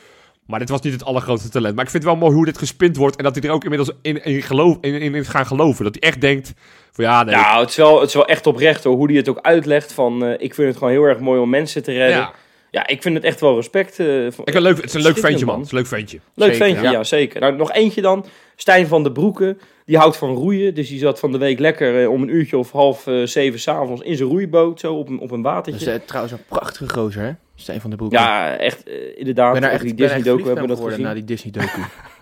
Maar 0.46 0.58
dit 0.58 0.68
was 0.68 0.80
niet 0.80 0.92
het 0.92 1.04
allergrootste 1.04 1.48
talent. 1.48 1.74
Maar 1.74 1.84
ik 1.84 1.90
vind 1.90 2.02
het 2.02 2.12
wel 2.12 2.22
mooi 2.22 2.34
hoe 2.34 2.44
dit 2.44 2.58
gespind 2.58 2.96
wordt 2.96 3.16
en 3.16 3.24
dat 3.24 3.34
hij 3.34 3.44
er 3.44 3.50
ook 3.50 3.62
inmiddels 3.62 3.90
in, 4.02 4.24
in, 4.24 4.42
geloof, 4.42 4.76
in, 4.80 4.94
in 4.94 5.24
gaan 5.24 5.46
geloven. 5.46 5.84
Dat 5.84 5.96
hij 6.00 6.08
echt 6.08 6.20
denkt 6.20 6.54
van 6.92 7.04
ja, 7.04 7.22
nee. 7.22 7.34
Nou, 7.34 7.60
het 7.60 7.70
is, 7.70 7.76
wel, 7.76 8.00
het 8.00 8.08
is 8.08 8.14
wel 8.14 8.26
echt 8.26 8.46
oprecht 8.46 8.84
hoor, 8.84 8.96
hoe 8.96 9.06
hij 9.06 9.16
het 9.16 9.28
ook 9.28 9.40
uitlegt. 9.40 9.92
Van, 9.92 10.24
eh, 10.24 10.32
ik 10.32 10.54
vind 10.54 10.68
het 10.68 10.76
gewoon 10.76 10.92
heel 10.92 11.02
erg 11.02 11.18
mooi 11.18 11.40
om 11.40 11.50
mensen 11.50 11.82
te 11.82 11.92
redden. 11.92 12.16
ja. 12.16 12.32
Ja, 12.70 12.87
ik 12.87 13.02
vind 13.02 13.14
het 13.14 13.24
echt 13.24 13.40
wel 13.40 13.55
respect. 13.55 13.98
eh, 13.98 14.26
Ik, 14.26 14.33
een 14.55 14.62
leuk, 14.62 14.76
het 14.76 14.85
is 14.85 14.94
een 14.94 15.02
leuk 15.02 15.18
ventje, 15.18 15.44
man. 15.44 15.55
man. 15.55 15.64
Het 15.64 15.64
is 15.66 15.70
een 15.72 15.79
leuk 15.79 15.87
ventje. 15.87 16.18
Leuk 16.35 16.48
Zeker, 16.55 16.66
ventje, 16.66 16.83
ja. 16.85 16.90
ja. 16.90 17.05
zeker. 17.05 17.40
Nou, 17.40 17.57
nog 17.57 17.72
eentje 17.72 18.00
dan. 18.02 18.24
Stijn 18.57 18.87
van 18.87 19.02
de 19.02 19.12
Broeken. 19.12 19.59
Die 19.87 19.96
houdt 19.98 20.16
van 20.16 20.35
roeien. 20.35 20.74
Dus 20.74 20.88
die 20.88 20.98
zat 20.98 21.18
van 21.18 21.33
de 21.33 21.38
week 21.38 21.59
lekker 21.59 22.02
eh, 22.02 22.11
om 22.11 22.22
een 22.22 22.29
uurtje 22.29 22.59
of 22.59 22.72
half 22.72 23.07
eh, 23.07 23.22
zeven 23.22 23.61
s'avonds 23.61 24.02
in 24.02 24.16
zijn 24.16 24.29
roeiboot. 24.29 24.81
Zo 24.81 24.94
op 24.94 25.09
een, 25.09 25.18
op 25.20 25.31
een 25.31 25.42
Dat 25.42 25.52
watertje. 25.52 25.90
is 25.90 26.00
eh, 26.00 26.07
trouwens 26.07 26.33
een 26.35 26.44
prachtige 26.48 26.88
gozer, 26.88 27.22
hè? 27.22 27.31
Stijn 27.55 27.81
van 27.81 27.90
der 27.90 27.98
Broek. 27.98 28.12
ja, 28.12 28.57
echt 28.57 28.88
inderdaad. 29.16 29.55
ik 29.55 29.61
ben 29.61 29.62
daar 29.62 29.70
Op 29.70 29.74
echt, 29.74 29.83
die 29.83 29.90
ik 29.90 29.96
ben 29.96 30.07
echt 30.07 30.14
Disney-docu 30.16 30.46
hebben 30.48 30.62
we 30.68 30.74
dat 30.74 30.85
gezien. 30.85 31.02
na 31.05 31.14
die 31.14 31.24
Disney-docu. 31.24 31.81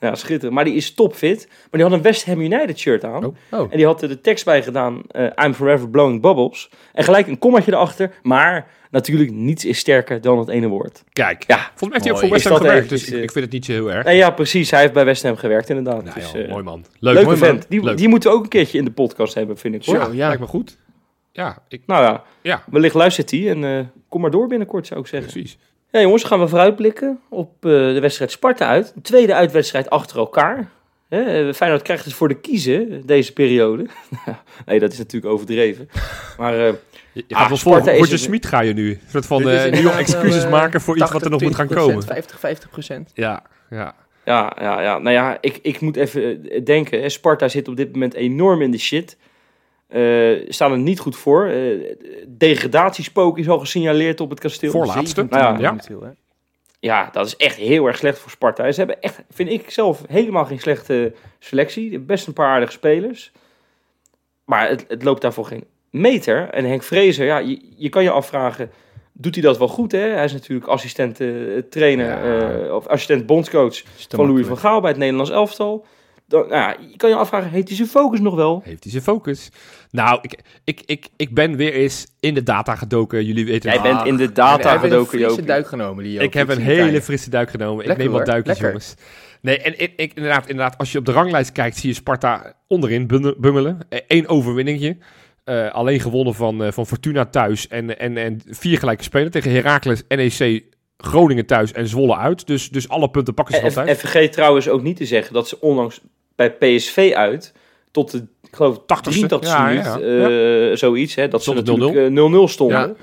Ja, 0.00 0.14
schitterend. 0.14 0.54
Maar 0.54 0.64
die 0.64 0.74
is 0.74 0.94
topfit. 0.94 1.46
Maar 1.48 1.68
die 1.70 1.82
had 1.82 1.92
een 1.92 2.02
West 2.02 2.26
Ham 2.26 2.40
United 2.40 2.78
shirt 2.78 3.04
aan. 3.04 3.24
Oh. 3.24 3.34
Oh, 3.50 3.60
En 3.70 3.76
die 3.76 3.86
had 3.86 4.02
er 4.02 4.08
de 4.08 4.20
tekst 4.20 4.44
bij 4.44 4.62
gedaan. 4.62 5.02
eh, 5.08 5.24
I'm 5.44 5.54
forever 5.54 5.88
blowing 5.90 6.20
bubbles. 6.22 6.70
En 6.92 7.04
gelijk 7.04 7.26
een 7.26 7.38
kommaatje 7.38 7.72
erachter. 7.72 8.10
Maar 8.22 8.70
natuurlijk 8.90 9.30
niets 9.30 9.64
is 9.64 9.78
sterker 9.78 10.20
dan 10.20 10.38
het 10.38 10.48
ene 10.48 10.66
woord. 10.68 11.04
Kijk, 11.12 11.44
Ja. 11.46 11.56
volgens 11.58 11.80
mij 11.80 11.90
heeft 11.90 12.04
hij 12.04 12.12
ook 12.12 12.18
voor 12.20 12.28
West 12.30 12.44
Ham 12.48 12.56
gewerkt. 12.56 12.88
Dus 12.88 13.06
ik, 13.08 13.14
eh, 13.14 13.22
ik 13.22 13.30
vind 13.32 13.44
het 13.44 13.54
niet 13.54 13.64
zo 13.64 13.72
heel 13.72 13.92
erg. 13.92 14.04
Nee, 14.04 14.16
ja, 14.16 14.30
precies. 14.30 14.70
Hij 14.70 14.80
heeft 14.80 14.92
bij 14.92 15.04
West 15.04 15.22
Ham 15.22 15.36
gewerkt 15.36 15.68
inderdaad. 15.68 16.04
Nou, 16.04 16.14
dus, 16.20 16.32
eh, 16.32 16.50
mooi 16.50 16.62
man. 16.62 16.84
Leuk. 16.98 17.12
Leuke 17.14 17.26
mooi 17.28 17.38
vent. 17.38 17.66
Die, 17.68 17.82
Leuk. 17.84 17.96
die 17.96 18.08
moeten 18.08 18.30
we 18.30 18.36
ook 18.36 18.42
een 18.42 18.48
keertje 18.48 18.78
in 18.78 18.84
de 18.84 18.90
podcast 18.90 19.34
hebben, 19.34 19.58
vind 19.58 19.74
ik. 19.74 19.84
Hoor. 19.84 20.04
Zo, 20.04 20.12
ja. 20.12 20.26
Lijkt 20.26 20.40
me 20.40 20.46
goed. 20.46 20.78
Ja, 21.32 21.62
ik, 21.68 21.82
Nou 21.86 22.02
ja, 22.04 22.22
ja, 22.42 22.62
wellicht 22.70 22.94
luistert 22.94 23.30
hij. 23.30 23.50
En 23.50 23.64
eh, 23.64 23.80
kom 24.08 24.20
maar 24.20 24.30
door 24.30 24.46
binnenkort, 24.48 24.86
zou 24.86 25.00
ik 25.00 25.06
zeggen. 25.06 25.32
precies. 25.32 25.58
Ja, 25.90 26.00
jongens, 26.00 26.24
gaan 26.24 26.40
we 26.40 26.48
vooruitblikken 26.48 27.20
op 27.28 27.52
eh, 27.60 27.70
de 27.70 28.00
wedstrijd 28.00 28.30
Sparta 28.30 28.66
uit. 28.66 28.92
Een 28.96 29.02
tweede 29.02 29.34
uitwedstrijd 29.34 29.90
achter 29.90 30.18
elkaar. 30.18 30.70
Hè, 31.08 31.48
eh, 31.48 31.54
Feyenoord 31.54 31.82
krijgt 31.82 32.04
het 32.04 32.14
voor 32.14 32.28
de 32.28 32.40
kiezen 32.40 33.06
deze 33.06 33.32
periode. 33.32 33.86
nee, 34.66 34.78
dat 34.78 34.92
is 34.92 34.98
natuurlijk 34.98 35.32
overdreven. 35.32 35.88
Maar 36.38 36.54
eh, 36.54 36.74
Je, 37.12 37.24
je 37.26 37.34
Ah, 37.34 37.48
wel 37.48 37.56
voor 37.56 38.18
Smit 38.18 38.46
ga 38.46 38.60
je 38.60 38.72
nu. 38.72 38.90
Een 38.90 39.00
soort 39.10 39.26
van 39.26 39.48
eh, 39.48 39.72
nu 39.72 39.88
excuses 39.88 40.48
maken 40.48 40.80
voor 40.80 40.96
iets 40.96 41.10
wat 41.10 41.24
er 41.24 41.30
nog 41.30 41.42
moet 41.42 41.54
gaan 41.54 41.68
80, 41.68 41.86
komen. 41.86 42.02
50, 42.02 42.38
50 42.38 42.70
procent. 42.70 43.10
Ja, 43.14 43.42
ja. 43.70 43.94
ja, 44.24 44.56
ja, 44.60 44.82
ja, 44.82 44.98
nou 44.98 45.14
ja, 45.14 45.38
ik, 45.40 45.58
ik 45.62 45.80
moet 45.80 45.96
even 45.96 46.48
denken. 46.64 47.00
Hè, 47.00 47.08
Sparta 47.08 47.48
zit 47.48 47.68
op 47.68 47.76
dit 47.76 47.92
moment 47.92 48.14
enorm 48.14 48.62
in 48.62 48.70
de 48.70 48.78
shit. 48.78 49.16
Eh 49.88 50.32
staan 50.48 50.72
er 50.72 50.78
niet 50.78 50.98
goed 51.00 51.16
voor. 51.16 51.46
Eh 51.46 51.94
degradatiespook 52.28 53.38
is 53.38 53.48
al 53.48 53.58
gesignaleerd 53.58 54.20
op 54.20 54.30
het 54.30 54.40
kasteel. 54.40 54.70
Voorlaatste. 54.70 55.26
Nou 55.30 55.60
ja. 55.60 55.76
Ja. 56.80 57.08
dat 57.12 57.26
is 57.26 57.36
echt 57.36 57.56
heel 57.56 57.86
erg 57.86 57.96
slecht 57.96 58.18
voor 58.18 58.30
Sparta. 58.30 58.72
Ze 58.72 58.78
hebben 58.78 59.00
echt, 59.00 59.22
vind 59.30 59.50
ik 59.50 59.70
zelf, 59.70 60.02
helemaal 60.08 60.44
geen 60.44 60.58
slechte 60.60 61.12
selectie. 61.38 61.98
Best 61.98 62.26
een 62.26 62.32
paar 62.32 62.48
aardige 62.48 62.72
spelers. 62.72 63.32
Maar 64.44 64.68
het, 64.68 64.84
het 64.88 65.02
loopt 65.04 65.22
daarvoor 65.22 65.44
geen 65.46 65.64
meter. 65.90 66.48
En 66.50 66.64
Henk 66.64 66.82
Vrezer, 66.82 67.26
ja, 67.26 67.38
je, 67.38 67.60
je 67.76 67.88
kan 67.88 68.02
je 68.02 68.10
afvragen, 68.10 68.70
doet 69.12 69.34
hij 69.34 69.44
dat 69.44 69.58
wel 69.58 69.68
goed? 69.68 69.92
Hè? 69.92 69.98
Hij 69.98 70.24
is 70.24 70.32
natuurlijk 70.32 70.68
assistent 70.68 71.20
eh, 71.20 71.28
trainer, 71.70 72.06
Ja. 72.06 72.60
eh, 72.66 72.74
of 72.74 72.86
assistent 72.86 73.26
bondscoach 73.26 73.82
van 74.08 74.26
Louis 74.26 74.46
van. 74.46 74.58
Gaal 74.58 74.80
bij 74.80 74.90
het 74.90 74.98
Nederlands 74.98 75.30
elftal. 75.30 75.86
Dan, 76.28 76.40
nou 76.40 76.52
ja, 76.60 76.76
je 76.90 76.96
kan 76.96 77.10
je 77.10 77.16
afvragen, 77.16 77.50
heeft 77.50 77.68
hij 77.68 77.76
zijn 77.76 77.88
focus 77.88 78.20
nog 78.20 78.34
wel? 78.34 78.60
Heeft 78.64 78.82
hij 78.82 78.92
zijn 78.92 79.04
focus? 79.04 79.48
Nou, 79.90 80.18
ik, 80.22 80.40
ik, 80.64 80.82
ik, 80.86 81.08
ik 81.16 81.34
ben 81.34 81.56
weer 81.56 81.72
eens 81.72 82.06
in 82.20 82.34
de 82.34 82.42
data 82.42 82.74
gedoken. 82.74 83.24
Jullie 83.24 83.44
weten 83.46 83.70
Jij 83.72 83.82
bent 83.82 84.06
in 84.06 84.16
de 84.16 84.22
Hij 84.24 84.32
data 84.32 84.70
heeft 84.70 84.82
een 84.82 84.90
gedoken, 84.90 85.08
frisse 85.08 85.26
Joopie. 85.28 85.44
duik 85.44 85.66
genomen. 85.66 86.20
Ik 86.20 86.34
heb 86.34 86.48
een 86.48 86.60
hele 86.60 87.02
frisse 87.02 87.30
duik 87.30 87.50
genomen. 87.50 87.90
ik 87.90 87.96
neem 87.96 88.10
wat 88.10 88.26
duikjes, 88.26 88.46
Lekker. 88.46 88.66
jongens. 88.66 88.94
Nee, 89.40 89.58
en 89.58 89.80
ik, 89.80 89.92
ik, 89.96 90.12
inderdaad, 90.14 90.48
inderdaad, 90.48 90.78
als 90.78 90.92
je 90.92 90.98
op 90.98 91.04
de 91.04 91.12
ranglijst 91.12 91.52
kijkt, 91.52 91.76
zie 91.76 91.88
je 91.88 91.94
Sparta 91.94 92.52
onderin 92.66 93.06
bungelen. 93.38 93.78
Eén 94.06 94.28
overwinningje. 94.28 94.96
Eh, 95.44 95.70
alleen 95.70 96.00
gewonnen 96.00 96.34
van, 96.34 96.64
eh, 96.64 96.72
van 96.72 96.86
Fortuna 96.86 97.24
thuis. 97.24 97.68
En, 97.68 97.98
en, 97.98 98.16
en 98.16 98.40
vier 98.46 98.78
gelijke 98.78 99.02
spelen 99.02 99.30
tegen 99.30 99.50
Heracles, 99.50 100.02
NEC, 100.08 100.64
Groningen 100.96 101.46
thuis 101.46 101.72
en 101.72 101.86
Zwolle 101.86 102.16
uit. 102.16 102.46
Dus, 102.46 102.70
dus 102.70 102.88
alle 102.88 103.10
punten 103.10 103.34
pakken 103.34 103.54
ze 103.54 103.60
En, 103.60 103.72
van 103.72 103.86
en 103.86 103.96
vergeet 103.96 104.32
trouwens 104.32 104.68
ook 104.68 104.82
niet 104.82 104.96
te 104.96 105.06
zeggen 105.06 105.34
dat 105.34 105.48
ze 105.48 105.60
onlangs 105.60 106.00
bij 106.38 106.50
PSV 106.50 107.12
uit 107.14 107.52
tot 107.90 108.10
de, 108.10 108.18
ik 108.42 108.56
geloof, 108.56 108.76
80ste, 108.76 108.86
83 109.00 109.48
ja, 109.50 109.98
eh, 109.98 110.76
zoiets, 110.76 111.14
hè, 111.14 111.28
dat 111.28 111.42
ze 111.42 111.50
Stond 111.50 111.68
het 111.68 111.78
natuurlijk 111.78 112.16
eh, 112.16 112.44
0-0 112.44 112.48
stonden. 112.48 112.78
Ja. 112.78 112.94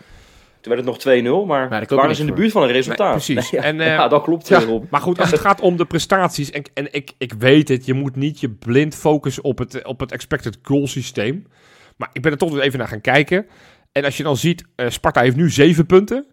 Toen 0.62 0.74
werd 0.74 0.86
het 0.86 1.06
nog 1.06 1.44
2-0, 1.44 1.48
maar, 1.48 1.70
Maar 1.70 1.86
waren 1.88 2.16
ze 2.16 2.22
in 2.22 2.28
de 2.28 2.34
buurt 2.34 2.52
van 2.52 2.64
een 2.64 2.72
resultaat. 2.72 3.28
Nee, 3.28 3.36
precies. 3.36 3.50
ja, 3.50 3.62
En, 3.62 3.80
eh, 3.80 3.88
ja, 4.00 4.08
dat 4.08 4.24
klopt. 4.24 4.48
ja. 4.48 4.62
eh. 4.62 4.82
Maar 4.90 5.02
goed, 5.02 5.20
als 5.20 5.32
het 5.32 5.40
gaat 5.40 5.62
om 5.62 5.78
de 5.78 5.86
prestaties, 5.86 6.52
en, 6.52 6.64
en 6.74 6.88
ik, 6.92 7.12
ik 7.18 7.34
weet 7.34 7.68
het, 7.68 7.86
je 7.86 7.94
moet 7.94 8.16
niet 8.16 8.40
je 8.40 8.50
blind 8.50 8.96
focussen 8.96 9.44
op 9.44 9.58
het, 9.58 9.84
op 9.84 10.00
het 10.00 10.12
expected 10.12 10.58
goal 10.62 10.88
systeem. 10.88 11.48
Maar 11.96 12.10
ik 12.14 12.22
ben 12.22 12.32
er 12.32 12.38
toch 12.38 12.60
even 12.60 12.80
naar 12.80 12.88
gaan 12.88 13.02
kijken. 13.02 13.46
En 13.92 14.04
als 14.06 14.18
je 14.18 14.24
dan 14.24 14.38
ziet, 14.38 14.64
eh, 14.76 14.90
Sparta 14.90 15.22
heeft 15.22 15.36
nu 15.36 15.50
7 15.50 15.86
punten. 15.86 16.26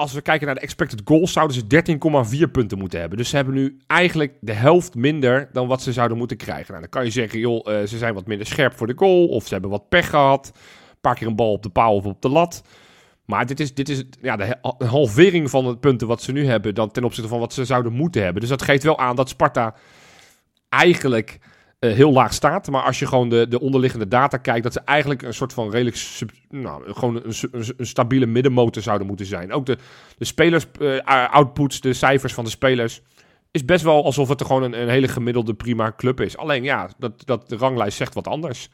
Als 0.00 0.12
we 0.12 0.20
kijken 0.20 0.46
naar 0.46 0.54
de 0.54 0.60
expected 0.60 1.00
goals, 1.04 1.32
zouden 1.32 1.56
ze 1.56 2.42
13,4 2.46 2.50
punten 2.50 2.78
moeten 2.78 3.00
hebben. 3.00 3.18
Dus 3.18 3.28
ze 3.28 3.36
hebben 3.36 3.54
nu 3.54 3.76
eigenlijk 3.86 4.34
de 4.40 4.52
helft 4.52 4.94
minder 4.94 5.48
dan 5.52 5.68
wat 5.68 5.82
ze 5.82 5.92
zouden 5.92 6.18
moeten 6.18 6.36
krijgen. 6.36 6.66
Nou, 6.68 6.80
dan 6.80 6.90
kan 6.90 7.04
je 7.04 7.10
zeggen, 7.10 7.38
joh, 7.38 7.72
eh, 7.72 7.86
ze 7.86 7.98
zijn 7.98 8.14
wat 8.14 8.26
minder 8.26 8.46
scherp 8.46 8.76
voor 8.76 8.86
de 8.86 8.92
goal. 8.96 9.28
Of 9.28 9.46
ze 9.46 9.52
hebben 9.52 9.70
wat 9.70 9.88
pech 9.88 10.10
gehad. 10.10 10.52
Een 10.54 10.96
paar 11.00 11.14
keer 11.14 11.26
een 11.26 11.36
bal 11.36 11.52
op 11.52 11.62
de 11.62 11.68
paal 11.68 11.94
of 11.94 12.04
op 12.04 12.22
de 12.22 12.28
lat. 12.28 12.62
Maar 13.24 13.46
dit 13.46 13.60
is, 13.60 13.74
dit 13.74 13.88
is 13.88 14.04
ja, 14.20 14.36
de 14.36 14.56
halvering 14.84 15.50
van 15.50 15.66
het 15.66 15.80
punten 15.80 16.06
wat 16.06 16.22
ze 16.22 16.32
nu 16.32 16.46
hebben 16.46 16.74
dan 16.74 16.90
ten 16.90 17.04
opzichte 17.04 17.28
van 17.28 17.38
wat 17.38 17.52
ze 17.52 17.64
zouden 17.64 17.92
moeten 17.92 18.22
hebben. 18.22 18.40
Dus 18.40 18.50
dat 18.50 18.62
geeft 18.62 18.82
wel 18.82 18.98
aan 18.98 19.16
dat 19.16 19.28
Sparta 19.28 19.74
eigenlijk 20.68 21.38
eh, 21.80 21.92
heel 21.92 22.12
laag 22.12 22.32
staat. 22.32 22.70
Maar 22.70 22.82
als 22.82 22.98
je 22.98 23.06
gewoon 23.06 23.28
de, 23.28 23.48
de 23.48 23.60
onderliggende 23.60 24.08
data 24.08 24.36
kijkt, 24.36 24.62
dat 24.62 24.72
ze 24.72 24.80
eigenlijk 24.84 25.22
een 25.22 25.34
soort 25.34 25.52
van 25.52 25.70
redelijk, 25.70 25.96
sub- 25.96 26.30
nou, 26.48 26.92
gewoon 26.92 27.16
een, 27.16 27.34
een, 27.52 27.74
een 27.76 27.86
stabiele 27.86 28.26
middenmotor 28.26 28.82
zouden 28.82 29.06
moeten 29.06 29.26
zijn. 29.26 29.52
Ook 29.52 29.66
de, 29.66 29.78
de 30.18 30.24
spelers, 30.24 30.64
eh, 30.80 31.30
outputs, 31.32 31.80
de 31.80 31.92
cijfers 31.92 32.34
van 32.34 32.44
de 32.44 32.50
spelers, 32.50 33.02
is 33.50 33.64
best 33.64 33.84
wel 33.84 34.04
alsof 34.04 34.28
het 34.28 34.40
er 34.40 34.46
gewoon 34.46 34.62
een, 34.62 34.80
een 34.80 34.88
hele 34.88 35.08
gemiddelde 35.08 35.54
prima 35.54 35.92
club 35.96 36.20
is. 36.20 36.36
Alleen 36.36 36.62
ja, 36.62 36.90
dat, 36.98 37.12
dat 37.26 37.48
de 37.48 37.56
ranglijst 37.56 37.96
zegt 37.96 38.14
wat 38.14 38.26
anders. 38.26 38.68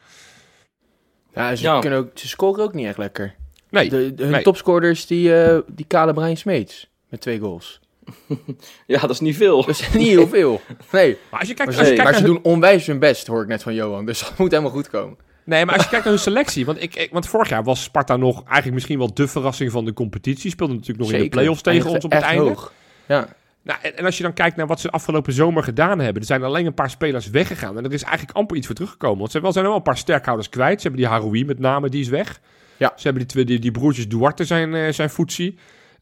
Ja, 1.33 1.55
ze, 1.55 1.63
Ja. 1.63 1.79
Kunnen 1.79 1.99
ook, 1.99 2.09
ze 2.13 2.27
scoren 2.27 2.63
ook 2.63 2.73
niet 2.73 2.85
echt 2.85 2.97
lekker. 2.97 3.35
Nee, 3.69 3.89
De, 3.89 4.13
de- 4.13 4.23
hun 4.23 4.31
nee. 4.31 4.43
topscorers, 4.43 5.05
die, 5.05 5.41
eh, 5.43 5.59
die 5.67 5.85
kale 5.85 6.13
Brian 6.13 6.37
Smeets. 6.37 6.89
Met 7.09 7.21
twee 7.21 7.39
goals. 7.39 7.79
Ja, 8.87 8.99
dat 8.99 9.09
is 9.09 9.19
niet 9.19 9.35
veel. 9.37 9.57
Dat 9.65 9.69
is 9.69 9.93
niet 9.93 10.07
heel 10.07 10.27
veel. 10.27 10.61
Nee, 10.91 11.17
maar 11.31 11.39
als 11.39 11.49
je 11.49 11.55
kijkt, 11.55 11.71
maar, 11.71 11.79
als 11.79 11.87
ze, 11.87 11.93
je 11.95 12.01
kijkt 12.01 12.11
maar 12.11 12.19
ze 12.19 12.25
doen 12.25 12.39
onwijs 12.43 12.85
hun 12.87 12.99
best, 12.99 13.27
hoor 13.27 13.41
ik 13.41 13.47
net 13.47 13.63
van 13.63 13.73
Johan. 13.73 14.05
Dus 14.05 14.19
dat 14.27 14.37
moet 14.37 14.51
helemaal 14.51 14.71
goed 14.71 14.89
komen. 14.89 15.17
Nee, 15.43 15.65
maar 15.65 15.73
als 15.73 15.83
je 15.83 15.89
kijkt 15.89 16.05
naar 16.05 16.13
hun 16.13 16.23
selectie. 16.23 16.65
Want, 16.65 16.81
ik, 16.81 16.95
ik- 16.95 17.11
want 17.11 17.27
vorig 17.27 17.49
jaar 17.49 17.63
was 17.63 17.83
Sparta 17.83 18.17
nog 18.17 18.43
eigenlijk 18.43 18.73
misschien 18.73 18.97
wel 18.97 19.13
de 19.13 19.27
verrassing 19.27 19.71
van 19.71 19.85
de 19.85 19.93
competitie. 19.93 20.51
Speelde 20.51 20.73
natuurlijk 20.73 20.99
nog 20.99 21.11
in 21.11 21.23
de 21.23 21.29
play-offs 21.29 21.61
tegen 21.61 21.79
Eindigde 21.81 21.95
ons 22.07 22.15
op 22.15 22.21
het 22.21 22.29
einde. 22.29 22.43
hoog. 22.49 22.73
Ja, 23.07 23.27
Nou, 23.63 23.79
en, 23.81 23.97
en 23.97 24.05
als 24.05 24.17
je 24.17 24.23
dan 24.23 24.33
kijkt 24.33 24.55
naar 24.55 24.67
wat 24.67 24.79
ze 24.79 24.89
afgelopen 24.89 25.33
zomer 25.33 25.63
gedaan 25.63 25.99
hebben. 25.99 26.21
Er 26.21 26.27
zijn 26.27 26.43
alleen 26.43 26.65
een 26.65 26.73
paar 26.73 26.89
spelers 26.89 27.29
weggegaan. 27.29 27.77
En 27.77 27.85
er 27.85 27.93
is 27.93 28.03
eigenlijk 28.03 28.37
amper 28.37 28.57
iets 28.57 28.65
voor 28.65 28.75
teruggekomen. 28.75 29.17
Want 29.19 29.31
ze 29.31 29.41
wel- 29.41 29.51
zijn 29.51 29.63
er 29.63 29.69
wel 29.69 29.79
een 29.79 29.85
paar 29.85 29.97
sterkhouders 29.97 30.49
kwijt. 30.49 30.81
Ze 30.81 30.87
hebben 30.87 31.01
die 31.05 31.11
Haroui 31.11 31.45
met 31.45 31.59
name, 31.59 31.89
die 31.89 32.01
is 32.01 32.07
weg. 32.09 32.39
Ja. 32.77 32.93
Ze 32.95 33.03
hebben 33.03 33.21
die, 33.23 33.31
twee, 33.31 33.45
die, 33.45 33.59
die 33.59 33.71
broertjes 33.71 34.07
Duarte 34.07 34.45
zijn, 34.45 34.73
eh 34.75 34.91
zijn 34.93 35.09
footsie. 35.09 35.57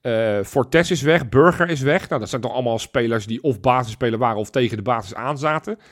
Eh 0.05 0.39
Fortes 0.43 0.91
is 0.91 1.01
weg, 1.01 1.29
Burger 1.29 1.69
is 1.69 1.81
weg. 1.81 2.09
Nou, 2.09 2.19
dat 2.19 2.29
zijn 2.29 2.41
toch 2.41 2.53
allemaal 2.53 2.79
spelers 2.79 3.25
die 3.25 3.43
of 3.43 3.59
basisspeler 3.59 4.19
waren 4.19 4.37
of 4.37 4.49
tegen 4.49 4.77
de 4.77 4.83
basis 4.83 5.15
aanzaten. 5.15 5.73
Nou, 5.75 5.87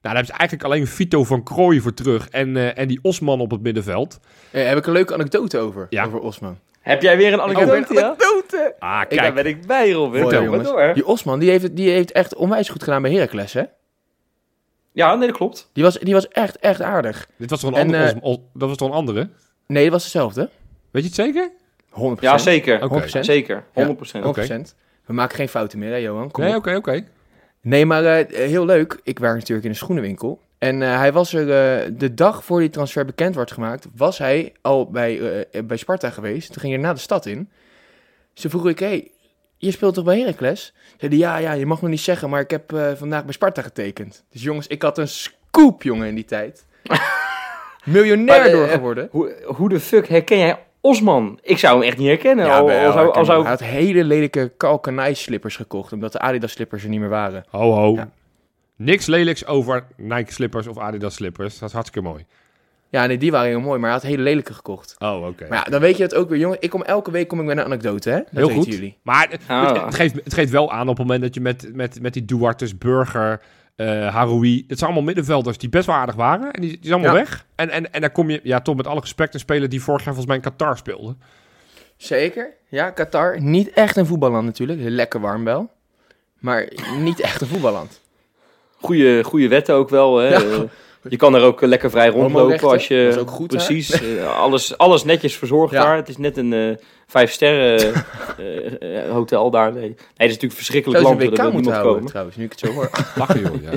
daar 0.00 0.14
hebben 0.14 0.32
ze 0.32 0.38
eigenlijk 0.38 0.68
alleen 0.70 0.86
Vito 0.86 1.24
van 1.24 1.42
Krooij 1.42 1.80
voor 1.80 1.94
terug. 1.94 2.28
En, 2.28 2.56
eh, 2.56 2.78
en 2.78 2.88
die 2.88 2.98
Osman 3.02 3.40
op 3.40 3.50
het 3.50 3.60
middenveld. 3.62 4.18
Eh, 4.50 4.66
heb 4.66 4.78
ik 4.78 4.86
een 4.86 4.92
leuke 4.92 5.14
anekdote 5.14 5.58
over, 5.58 5.86
Ja. 5.90 6.04
over 6.04 6.18
Osman. 6.20 6.58
Heb 6.80 7.02
jij 7.02 7.16
weer 7.16 7.32
een 7.32 7.40
anekdote? 7.40 7.86
een 7.88 7.94
ja? 7.94 8.04
anekdote! 8.04 8.74
Ah, 8.78 9.00
Ik, 9.02 9.10
daar 9.10 9.20
kijk. 9.20 9.34
ben 9.34 9.46
ik 9.46 9.66
bij, 9.66 9.90
Robin. 9.90 10.22
Mooi, 10.22 10.42
jongens. 10.44 10.68
door. 10.68 10.94
Die 10.94 11.06
Osman, 11.06 11.38
die 11.38 11.50
heeft, 11.50 11.76
die 11.76 11.90
heeft 11.90 12.12
echt 12.12 12.34
onwijs 12.34 12.68
goed 12.68 12.82
gedaan 12.82 13.02
bij 13.02 13.12
Heracles, 13.12 13.52
hè? 13.52 13.62
Ja, 14.92 15.14
nee, 15.14 15.28
dat 15.28 15.36
klopt. 15.36 15.70
Die 15.72 15.84
was, 15.84 15.98
die 15.98 16.14
was 16.14 16.28
echt, 16.28 16.58
echt 16.58 16.82
aardig. 16.82 17.28
Dit 17.36 17.50
was 17.50 17.60
toch 17.60 17.70
een 17.70 17.76
En, 17.76 17.84
andere? 17.84 18.20
dat 18.54 18.68
was 18.68 18.76
toch 18.76 18.88
een 18.88 18.94
andere? 18.94 19.28
Nee, 19.66 19.82
dat 19.82 19.92
was 19.92 20.02
hetzelfde. 20.02 20.50
Weet 20.90 21.02
je 21.02 21.08
het 21.08 21.16
zeker? 21.18 21.50
100%. 21.98 22.20
Ja, 22.20 22.38
zeker. 22.38 22.84
Oké. 22.84 23.00
100%. 23.00 23.20
Zeker. 23.20 23.62
100%. 23.62 23.72
Ja, 24.12 24.20
100%. 24.22 24.74
We 25.06 25.12
maken 25.12 25.36
geen 25.36 25.48
fouten 25.48 25.78
meer, 25.78 25.90
hè, 25.90 25.96
Johan? 25.96 26.30
Kom 26.30 26.44
Nee, 26.44 26.54
oké, 26.54 26.74
oké. 26.74 27.04
Nee, 27.60 27.86
maar 27.86 28.04
eh, 28.04 28.48
heel 28.48 28.64
leuk. 28.64 29.00
Ik 29.02 29.18
werk 29.18 29.34
natuurlijk 29.34 29.64
in 29.64 29.70
een 29.70 29.76
schoenenwinkel. 29.76 30.40
En 30.58 30.82
eh, 30.82 30.98
hij 30.98 31.12
was 31.12 31.32
er 31.32 31.40
eh, 31.40 31.90
de 31.92 32.14
dag 32.14 32.44
voor 32.44 32.60
die 32.60 32.70
transfer 32.70 33.04
bekend 33.04 33.34
wordt 33.34 33.52
gemaakt, 33.52 33.86
was 33.94 34.18
hij 34.18 34.52
al 34.60 34.90
bij, 34.90 35.42
eh, 35.50 35.62
bij 35.64 35.76
Sparta 35.76 36.10
geweest. 36.10 36.52
Toen 36.52 36.60
ging 36.60 36.72
hij 36.72 36.82
naar 36.82 36.94
de 36.94 37.00
stad 37.00 37.26
in. 37.26 37.50
Ze 38.32 38.50
vroeg 38.50 38.68
ik, 38.68 38.78
hey, 38.78 39.10
je 39.56 39.70
speelt 39.70 39.94
toch 39.94 40.04
bij 40.04 40.18
Heracles? 40.18 40.74
Zei 40.96 41.10
hij, 41.10 41.20
ja, 41.20 41.36
ja, 41.36 41.52
je 41.52 41.66
mag 41.66 41.80
nog 41.80 41.90
niet 41.90 42.00
zeggen, 42.00 42.30
maar 42.30 42.40
ik 42.40 42.50
heb 42.50 42.72
eh, 42.72 42.92
vandaag 42.94 43.24
bij 43.24 43.32
Sparta 43.32 43.62
getekend. 43.62 44.24
Dus 44.30 44.42
jongens, 44.42 44.66
ik 44.66 44.82
had 44.82 44.98
een 44.98 45.08
scoop, 45.08 45.82
jongen, 45.82 46.08
in 46.08 46.14
die 46.14 46.24
tijd. 46.24 46.66
Miljonair 47.84 48.42
Maar, 48.42 48.50
door 48.50 48.68
geworden. 48.68 49.08
Hoe, 49.10 49.36
hoe 49.44 49.68
de 49.68 49.80
fuck 49.80 50.08
herken 50.08 50.38
jij 50.38 50.58
Osman? 50.88 51.38
Ik 51.42 51.58
zou 51.58 51.78
hem 51.78 51.88
echt 51.88 51.98
niet 51.98 52.06
herkennen. 52.06 52.44
Ja, 52.46 52.58
al, 52.58 52.66
wel, 52.66 52.86
al 52.86 52.92
zou, 53.24 53.36
al 53.36 53.42
hij 53.42 53.50
had 53.50 53.60
hele 53.60 54.04
lelijke 54.04 54.52
Kalkanij 54.56 55.14
slippers 55.14 55.56
gekocht, 55.56 55.92
omdat 55.92 56.12
de 56.12 56.18
Adidas 56.18 56.52
slippers 56.52 56.82
er 56.82 56.88
niet 56.88 57.00
meer 57.00 57.08
waren. 57.08 57.44
Ho, 57.48 57.72
ho. 57.72 57.94
Ja. 57.94 58.10
Niks 58.76 59.06
lelijks 59.06 59.46
over 59.46 59.84
Nike 59.96 60.32
slippers 60.32 60.66
of 60.66 60.78
Adidas 60.78 61.14
slippers. 61.14 61.58
Dat 61.58 61.68
is 61.68 61.74
hartstikke 61.74 62.08
mooi. 62.08 62.24
Ja, 62.90 63.06
nee, 63.06 63.18
die 63.18 63.30
waren 63.30 63.48
heel 63.48 63.60
mooi, 63.60 63.78
maar 63.78 63.90
hij 63.90 63.98
had 63.98 64.08
hele 64.08 64.22
lelijke 64.22 64.54
gekocht. 64.54 64.96
Oh, 64.98 65.26
oké. 65.26 65.46
Maar 65.48 65.58
ja, 65.64 65.70
dan 65.70 65.80
weet 65.80 65.96
je 65.96 66.02
het 66.02 66.14
ook 66.14 66.28
weer, 66.28 66.38
jongen. 66.38 66.56
Ik 66.60 66.70
kom 66.70 66.82
elke 66.82 67.10
week 67.10 67.28
kom 67.28 67.40
ik 67.40 67.46
met 67.46 67.56
een 67.58 67.64
anekdote, 67.64 68.10
hè? 68.10 68.16
Dat 68.16 68.26
Heel 68.30 68.46
weten 68.46 68.62
goed. 68.62 68.72
jullie. 68.74 68.96
Maar 69.02 69.26
het, 69.30 69.40
Ah. 69.46 69.66
het, 69.72 69.84
het 69.84 69.94
geeft, 69.94 70.14
het 70.24 70.34
geeft 70.34 70.50
wel 70.50 70.72
aan 70.72 70.88
op 70.88 70.88
het 70.88 70.98
moment 70.98 71.22
dat 71.22 71.34
je 71.34 71.40
met, 71.40 71.70
met, 71.74 72.00
met 72.02 72.12
die 72.12 72.24
Duartes, 72.24 72.78
Burger, 72.78 73.40
eh 73.78 74.14
Haroui... 74.14 74.64
Dat 74.66 74.78
zijn 74.78 74.90
allemaal 74.90 75.06
middenvelders 75.06 75.58
die 75.58 75.68
best 75.68 75.86
wel 75.86 75.94
aardig 75.94 76.14
waren. 76.14 76.50
En 76.52 76.60
die, 76.60 76.70
die 76.70 76.78
zijn 76.82 76.94
allemaal 76.94 77.16
Ja. 77.16 77.20
weg. 77.22 77.46
En, 77.54 77.70
en, 77.70 77.92
en 77.92 78.00
dan 78.00 78.12
kom 78.12 78.30
je, 78.30 78.40
ja, 78.42 78.60
toch 78.60 78.76
met 78.76 78.86
alle 78.86 79.00
respect, 79.00 79.34
een 79.34 79.40
speler 79.40 79.68
die 79.68 79.82
vorig 79.82 80.04
jaar 80.04 80.14
volgens 80.14 80.26
mij 80.26 80.36
in 80.36 80.42
Qatar 80.50 80.76
speelde. 80.76 81.16
Zeker. 81.96 82.54
Ja, 82.68 82.90
Qatar. 82.90 83.40
Niet 83.42 83.70
echt 83.70 83.96
een 83.96 84.06
voetballand 84.06 84.44
natuurlijk. 84.44 84.80
Lekker 84.82 85.20
warm 85.20 85.44
wel. 85.44 85.70
Maar 86.38 86.68
niet 86.98 87.20
echt 87.20 87.40
een 87.40 87.46
voetballand. 87.46 88.00
Goeie, 88.80 89.24
goeie 89.24 89.48
wetten 89.48 89.74
ook 89.74 89.88
wel. 89.88 90.16
Hè? 90.16 90.28
Ja. 90.28 90.64
Eh, 91.02 91.10
Je 91.10 91.16
kan 91.16 91.34
er 91.34 91.42
ook 91.42 91.60
lekker 91.60 91.90
vrij 91.90 92.08
rondlopen 92.08 92.68
als 92.70 92.88
je... 92.88 93.04
dat 93.04 93.14
is 93.14 93.20
ook 93.20 93.30
goed? 93.30 93.48
Precies. 93.48 93.90
eh, 94.02 94.38
alles, 94.38 94.78
alles 94.78 95.04
netjes 95.04 95.36
verzorgd 95.36 95.72
Ja. 95.72 95.82
daar. 95.82 95.96
Het 95.96 96.08
is 96.08 96.16
net 96.16 96.36
een 96.36 96.52
eh 96.52 96.76
vijf 97.06 97.32
sterren 97.32 97.78
eh, 98.38 99.04
eh, 99.04 99.10
hotel 99.10 99.50
daar. 99.50 99.72
Nee. 99.72 99.80
nee, 99.80 99.90
het 99.90 99.98
is 100.16 100.26
natuurlijk 100.26 100.52
verschrikkelijk 100.54 101.00
Zou 101.02 101.16
land. 101.16 101.24
er 101.26 101.30
wil 101.30 101.52
moeten 101.52 101.54
niemand 101.54 101.74
houden 101.74 101.92
komen. 101.94 102.08
trouwens, 102.08 102.36
nu 102.36 102.44
ik 102.44 102.50
het 102.50 102.60
zo 102.60 102.72
hoor. 102.72 102.90
Lachen, 103.16 103.40
joh, 103.40 103.62
ja. 103.62 103.70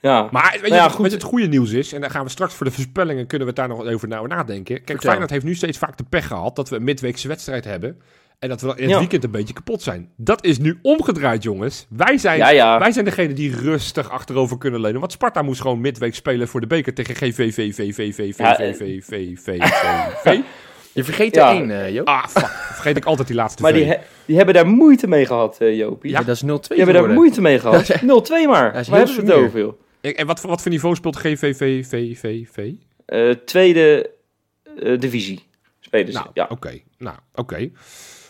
Ja. 0.00 0.28
Maar 0.30 0.50
weet 0.52 0.60
je, 0.60 0.60
Nou 0.60 0.74
ja, 0.74 0.82
wat- 0.82 0.90
goed. 0.92 1.00
weet 1.00 1.10
je, 1.10 1.16
het 1.16 1.26
goede 1.26 1.46
nieuws 1.46 1.70
is, 1.70 1.92
en 1.92 2.00
dan 2.00 2.10
gaan 2.10 2.24
we 2.24 2.30
straks 2.30 2.54
voor 2.54 2.66
de 2.66 2.72
voorspellingen, 2.72 3.26
kunnen 3.26 3.48
we 3.48 3.52
het 3.60 3.68
daar 3.68 3.76
nog 3.78 3.92
over 3.94 4.08
na- 4.08 4.22
nadenken. 4.26 4.64
Kijk, 4.74 4.86
Vertel. 4.86 5.00
Feyenoord 5.08 5.30
heeft 5.30 5.44
nu 5.44 5.54
steeds 5.54 5.78
vaak 5.78 5.96
de 5.96 6.04
pech 6.08 6.26
gehad 6.26 6.56
dat 6.56 6.68
we 6.68 6.76
een 6.76 6.84
midweekse 6.84 7.28
wedstrijd 7.28 7.64
hebben. 7.64 8.00
En 8.44 8.50
dat 8.50 8.60
we 8.60 8.66
dan 8.66 8.76
in 8.76 8.82
het 8.82 8.92
Ja. 8.92 8.98
weekend 8.98 9.24
een 9.24 9.30
beetje 9.30 9.54
kapot 9.54 9.82
zijn. 9.82 10.08
Dat 10.16 10.44
is 10.44 10.58
nu 10.58 10.78
omgedraaid, 10.82 11.42
jongens. 11.42 11.86
Wij 11.88 12.18
zijn, 12.18 12.38
Ja, 12.38 12.48
ja. 12.48 12.78
wij 12.78 12.92
zijn 12.92 13.04
degene 13.04 13.32
die 13.32 13.56
rustig 13.56 14.10
achterover 14.10 14.58
kunnen 14.58 14.80
leunen. 14.80 15.00
Want 15.00 15.12
Sparta 15.12 15.42
moest 15.42 15.60
gewoon 15.60 15.80
midweek 15.80 16.14
spelen 16.14 16.48
voor 16.48 16.60
de 16.60 16.66
beker 16.66 16.94
tegen 16.94 17.14
GVVVVVVVVVVVV. 17.14 19.56
Ja, 19.58 20.10
eh. 20.24 20.38
Je 20.92 21.04
vergeet 21.04 21.36
er 21.36 21.42
één, 21.42 21.70
eh 21.84 21.94
Joop. 21.94 22.06
Ah, 22.06 22.26
fuck. 22.26 22.46
Vergeet 22.48 22.96
ik 22.96 23.04
altijd 23.04 23.28
die 23.28 23.36
laatste 23.36 23.62
Maar 23.62 23.72
die, 23.72 23.84
V. 23.84 23.88
he- 23.88 23.98
die 24.26 24.36
hebben 24.36 24.54
daar 24.54 24.66
moeite 24.66 25.06
mee 25.06 25.26
gehad, 25.26 25.56
eh 25.60 25.76
Jopie. 25.76 26.10
Ja. 26.10 26.22
Dat 26.22 26.36
is 26.36 26.42
0-2 26.42 26.46
Die 26.76 26.84
hebben 26.84 26.94
daar 26.94 27.08
moeite 27.14 27.40
mee 27.40 27.58
gehad. 27.58 27.88
0-2 27.90 27.96
maar. 28.46 28.72
Ja, 28.72 28.78
is 28.78 28.88
Waar 28.88 28.98
heel 28.98 29.06
hebben 29.06 29.24
we 29.26 29.32
het 29.32 29.42
over, 29.44 29.60
joh? 29.60 29.72
En 30.00 30.26
wat, 30.26 30.40
voor- 30.40 30.50
wat 30.50 30.62
voor 30.62 30.70
niveau 30.70 30.94
speelt 30.94 31.16
GVVVVV? 31.16 32.72
Eh, 33.06 33.30
tweede 33.30 34.10
eh, 34.82 34.98
divisie 34.98 35.42
Nou, 36.02 36.26
ja. 36.34 36.46
oké. 36.48 36.80
Nou, 36.98 37.16
oké. 37.34 37.70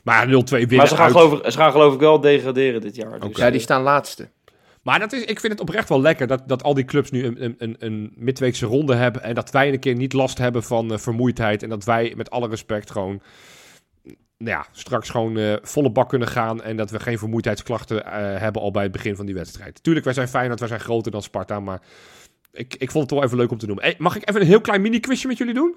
Maar 0.05 0.27
0-2 0.27 0.29
winnen 0.31 0.77
Maar 0.77 0.89
ze 0.89 0.95
gaan, 0.95 1.05
uit. 1.05 1.13
geloof 1.13 1.33
ik, 1.39 1.51
ze 1.51 1.59
gaan 1.59 1.71
geloof 1.71 1.95
ik 1.95 2.01
wel 2.01 2.21
degraderen 2.21 2.81
dit 2.81 2.97
jaar. 2.97 3.21
Dus, 3.21 3.29
Oké. 3.29 3.45
Ja, 3.45 3.51
die 3.51 3.61
staan 3.61 3.83
laatste. 3.83 4.29
Maar 4.83 4.99
dat 4.99 5.13
is, 5.13 5.25
ik 5.25 5.41
vind 5.41 5.53
het 5.53 5.61
oprecht 5.63 5.89
wel 5.89 6.01
lekker 6.01 6.27
dat, 6.27 6.49
dat 6.49 6.63
al 6.63 6.75
die 6.75 6.85
clubs 6.85 7.11
nu 7.11 7.25
een, 7.25 7.45
een- 7.45 7.55
een, 7.59 7.77
een 7.79 8.13
midweekse 8.17 8.67
ronde 8.67 8.95
hebben. 8.95 9.23
En 9.23 9.35
dat 9.35 9.51
wij 9.51 9.73
een 9.73 9.79
keer 9.79 9.95
niet 9.95 10.13
last 10.13 10.39
hebben 10.39 10.63
van 10.63 10.93
eh, 10.93 10.99
vermoeidheid. 10.99 11.63
En 11.63 11.69
dat 11.69 11.85
wij 11.85 12.13
met 12.17 12.31
alle 12.31 12.49
respect 12.49 12.91
gewoon 12.91 13.23
nou 14.39 14.57
ja, 14.59 14.67
straks 14.73 15.09
gewoon 15.11 15.37
eh, 15.39 15.55
volle 15.63 15.91
bak 15.91 16.09
kunnen 16.09 16.29
gaan. 16.29 16.63
En 16.63 16.77
dat 16.77 16.91
we 16.91 17.01
geen 17.01 17.19
vermoeidheidsklachten 17.19 18.05
eh, 18.07 18.41
hebben 18.41 18.63
al 18.63 18.71
bij 18.71 18.83
het 18.83 18.93
begin 18.93 19.17
van 19.17 19.27
die 19.27 19.35
wedstrijd. 19.35 19.83
Tuurlijk, 19.83 20.05
wij 20.05 20.15
zijn 20.15 20.29
Feyenoord, 20.29 20.59
wij 20.59 20.69
zijn 20.69 20.81
groter 20.81 21.13
dan 21.13 21.23
Sparta. 21.23 21.61
Maar 21.61 21.81
ik, 22.53 22.75
ik 22.79 22.91
vond 22.91 23.05
het 23.11 23.19
wel 23.19 23.23
even 23.29 23.37
leuk 23.39 23.51
om 23.51 23.59
te 23.59 23.67
noemen. 23.67 23.85
Hey, 23.85 23.95
mag 23.99 24.17
ik 24.17 24.29
even 24.29 24.41
een 24.41 24.47
heel 24.47 24.61
klein 24.61 24.81
mini-quizje 24.81 25.29
met 25.29 25.39
jullie 25.39 25.55
doen? 25.55 25.75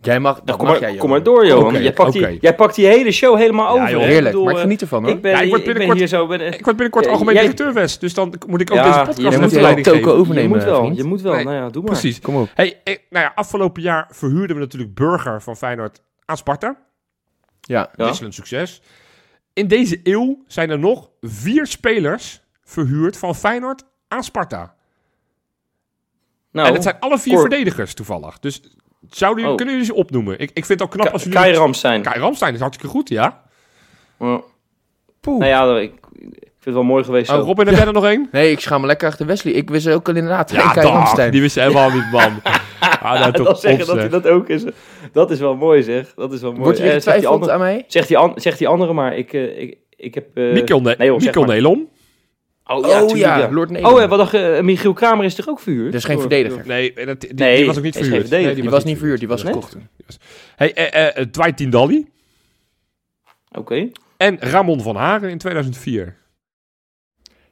Jij 0.00 0.20
mag, 0.20 0.34
Nou, 0.34 0.46
dat 0.46 0.56
kom, 0.56 0.66
mag 0.66 0.80
maar, 0.80 0.90
jij, 0.90 0.98
kom 0.98 1.10
maar 1.10 1.22
door, 1.22 1.46
Johan. 1.46 1.64
Oké, 1.74 1.78
jij, 1.78 1.92
pakt 1.92 2.12
die, 2.12 2.38
jij 2.40 2.54
pakt 2.54 2.74
die 2.74 2.86
hele 2.86 3.12
show 3.12 3.36
helemaal 3.36 3.74
Ja, 3.76 3.80
over. 3.82 3.90
joh, 3.94 4.00
hè? 4.00 4.06
Heerlijk, 4.06 4.24
bedoel, 4.24 4.44
maar 4.44 4.54
ik 4.54 4.60
geniet 4.60 4.80
ervan 4.80 5.02
hoor. 5.04 5.12
ik 5.12 5.20
ben, 5.22 5.30
Ja, 5.30 5.40
ik 5.40 5.48
word 5.48 5.60
ik 5.60 5.64
ben 5.66 5.74
binnenkort- 5.74 5.98
hier 6.10 6.18
zo... 6.18 6.26
Ben, 6.26 6.40
Ik 6.40 6.52
word 6.64 6.64
binnenkort 6.76 7.04
Ja, 7.04 7.10
algemeen 7.10 7.34
jij- 7.34 7.42
directeur 7.42 7.72
West. 7.72 8.00
Dus 8.00 8.14
dan 8.14 8.34
moet 8.46 8.60
ik 8.60 8.70
ook 8.70 8.76
Ja, 8.76 8.82
deze 8.82 8.98
je 8.98 9.04
podcast 9.04 9.38
moet 9.40 9.86
geven. 9.86 10.14
overnemen. 10.14 10.42
je 10.42 10.48
moet 10.48 10.64
wel, 10.64 10.80
vriend. 10.80 10.96
je 10.96 11.04
moet 11.04 11.20
wel. 11.20 11.34
Nee, 11.34 11.44
nou 11.44 11.56
ja, 11.56 11.68
doe 11.68 11.82
maar. 11.82 11.90
Precies. 11.92 12.20
Kom 12.20 12.36
op. 12.36 12.48
Hey, 12.54 12.80
nou 12.84 13.24
ja, 13.24 13.32
afgelopen 13.34 13.82
jaar 13.82 14.06
verhuurden 14.10 14.56
we 14.56 14.62
natuurlijk 14.62 14.94
Burger 14.94 15.42
van 15.42 15.56
Feyenoord 15.56 16.00
aan 16.24 16.36
Sparta. 16.36 16.76
Ja, 17.60 17.90
Ja. 17.96 18.06
Wisselend 18.06 18.34
succes. 18.34 18.82
In 19.52 19.66
deze 19.68 20.00
eeuw 20.02 20.42
zijn 20.46 20.70
er 20.70 20.78
nog 20.78 21.10
vier 21.20 21.66
spelers 21.66 22.40
verhuurd 22.64 23.16
van 23.16 23.34
Feyenoord 23.34 23.82
aan 24.08 24.24
Sparta. 24.24 24.74
Nou, 26.52 26.68
en 26.68 26.74
het 26.74 26.82
zijn 26.82 26.96
alle 27.00 27.18
vier 27.18 27.32
Cor- 27.32 27.40
verdedigers 27.40 27.94
toevallig. 27.94 28.38
Dus 28.38 28.62
zouden 29.10 29.44
jullie, 29.44 29.50
Oh. 29.50 29.56
kunnen 29.56 29.74
jullie 29.74 29.90
ze 29.90 29.94
opnoemen? 29.94 30.34
Ik, 30.38 30.50
ik 30.54 30.64
vind 30.64 30.68
het 30.68 30.82
ook 30.82 30.90
knap 30.90 31.06
Ka- 31.06 31.12
als 31.12 31.22
jullie... 31.22 31.38
Kai 31.38 31.54
Ramstein. 31.54 32.02
Kai 32.02 32.20
Ramstein 32.20 32.54
is 32.54 32.60
hartstikke 32.60 32.92
goed, 32.92 33.08
ja. 33.08 33.42
Ja. 34.18 34.40
Poeh. 35.20 35.38
Nou 35.38 35.50
ja, 35.50 35.78
ik, 35.80 35.92
ik 36.12 36.30
vind 36.32 36.64
het 36.64 36.74
wel 36.74 36.82
mooi 36.82 37.04
geweest. 37.04 37.30
Oh. 37.30 37.38
Robin, 37.44 37.66
heb 37.66 37.76
jij 37.76 37.86
er 37.86 37.92
nog 37.92 38.04
één? 38.04 38.28
Nee, 38.32 38.50
ik 38.50 38.60
schaam 38.60 38.80
me 38.80 38.86
lekker 38.86 39.08
achter 39.08 39.26
Wesley. 39.26 39.52
Ik 39.52 39.70
wist 39.70 39.88
ook 39.88 40.08
al 40.08 40.14
inderdaad. 40.14 40.50
Ja, 40.50 40.74
dag. 40.74 40.84
Ramstein. 40.84 41.30
Die 41.30 41.40
wist 41.40 41.54
helemaal 41.54 41.90
niet, 41.90 42.10
man. 42.12 42.32
Ah, 43.00 43.20
nou, 43.20 43.32
toch 43.32 43.46
dat 43.46 43.60
zeggen 43.60 43.80
op, 43.80 43.86
dat 43.86 43.96
hij 43.98 44.08
dat 44.08 44.26
ook 44.26 44.48
is. 44.48 44.64
Dat 45.12 45.30
is 45.30 45.38
wel 45.38 45.56
mooi, 45.56 45.82
zeg. 45.82 46.14
Dat 46.14 46.32
is 46.32 46.40
wel 46.40 46.50
mooi. 46.50 46.62
Wordt 46.62 46.78
hier 46.78 46.86
Eh, 46.86 46.92
zegt 46.92 47.04
die 47.04 47.12
getwijfeld 47.12 47.34
andere- 47.34 47.52
aan 47.52 47.58
mij? 47.74 47.84
Zegt 47.88 48.08
die, 48.08 48.18
an, 48.18 48.32
zegt 48.36 48.58
die 48.58 48.68
andere 48.68 48.92
maar. 48.92 49.16
Ik, 49.16 49.32
eh, 49.32 49.58
ik, 49.60 49.76
ik 49.96 50.14
heb... 50.14 50.26
eh, 50.36 50.52
Mikkel, 50.52 50.80
ne 50.80 50.94
nee, 50.98 51.06
joh, 51.06 51.16
zeg 51.16 51.24
Mikkel 51.24 51.44
maar. 51.44 51.54
Nelom? 51.54 51.88
Oh 52.68 52.76
Oh 52.76 53.16
ja, 53.16 53.36
ja, 53.36 53.38
ja. 53.38 53.50
Lord 53.52 53.70
Nederland. 53.70 53.96
Oh, 53.96 54.02
en 54.02 54.08
wat 54.08 54.18
dacht 54.18 54.30
je? 54.32 54.38
eh, 54.56 54.62
Michiel 54.62 54.92
Kramer 54.92 55.24
is 55.24 55.34
toch 55.34 55.48
ook 55.48 55.60
verhuurd? 55.60 55.92
Dat 55.92 56.00
is 56.00 56.06
geen 56.06 56.20
verdediger. 56.20 56.66
Nee, 56.66 56.92
eh, 56.94 57.06
dat, 57.06 57.20
die, 57.20 57.34
Nee, 57.34 57.56
die 57.56 57.66
was 57.66 57.76
ook 57.76 57.82
niet 57.82 57.96
verhuurd. 57.96 58.30
Nee. 58.30 58.54
Die 58.54 58.70
was 58.70 58.84
niet 58.84 58.98
verhuurd, 58.98 59.18
die 59.18 59.28
was 59.28 59.42
Nee? 59.42 59.52
gekocht. 59.52 59.76
Hey, 60.56 60.74
eh, 60.74 61.16
eh, 61.18 61.26
Dwight 61.30 61.56
Tindalli 61.56 62.06
Oké. 63.58 63.90
en 64.16 64.36
Ramon 64.40 64.82
van 64.82 64.96
Haren 64.96 65.30
in 65.30 65.38
2004. 65.38 66.16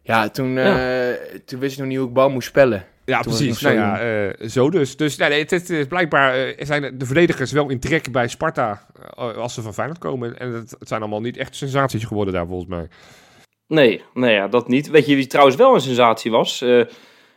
Ja, 0.03 0.29
toen, 0.29 0.59
eh, 0.59 1.09
toen 1.45 1.61
wist 1.61 1.73
ik 1.73 1.79
nog 1.79 1.89
niet 1.89 1.99
hoe 1.99 2.09
ik 2.09 2.15
bal 2.15 2.31
moest 2.31 2.49
spellen. 2.49 2.85
Ja, 3.05 3.21
Toen 3.21 3.33
precies. 3.35 3.61
Nou 3.61 3.75
zo 3.75 3.81
ja, 3.81 4.01
eh, 4.01 4.49
zo 4.49 4.71
dus. 4.71 4.97
Dus 4.97 5.17
nee, 5.17 5.29
nee, 5.29 5.41
het, 5.41 5.51
het 5.51 5.71
is 5.71 5.87
blijkbaar 5.87 6.35
eh, 6.35 6.67
zijn 6.67 6.99
de 6.99 7.07
verdedigers 7.07 7.53
wel 7.53 7.69
in 7.71 7.81
trek 7.81 8.13
bij 8.13 8.29
Sparta 8.29 8.87
eh, 9.17 9.37
als 9.37 9.55
ze 9.55 9.63
van 9.63 9.75
Feyenoord 9.75 9.99
komen. 9.99 10.39
En 10.39 10.53
het, 10.53 10.75
het 10.79 10.89
zijn 10.89 11.01
allemaal 11.01 11.21
niet 11.21 11.37
echt 11.37 11.57
sensaties 11.57 12.05
geworden 12.05 12.35
daar 12.35 12.47
volgens 12.47 12.69
mij. 12.69 12.89
Nee, 13.67 14.03
nee 14.15 14.35
ja, 14.35 14.49
dat 14.49 14.69
niet. 14.69 14.91
Weet 14.91 15.07
je 15.07 15.15
wie 15.15 15.27
trouwens 15.27 15.57
wel 15.57 15.75
een 15.75 15.81
sensatie 15.81 16.31
was? 16.31 16.63
Eh, 16.63 16.81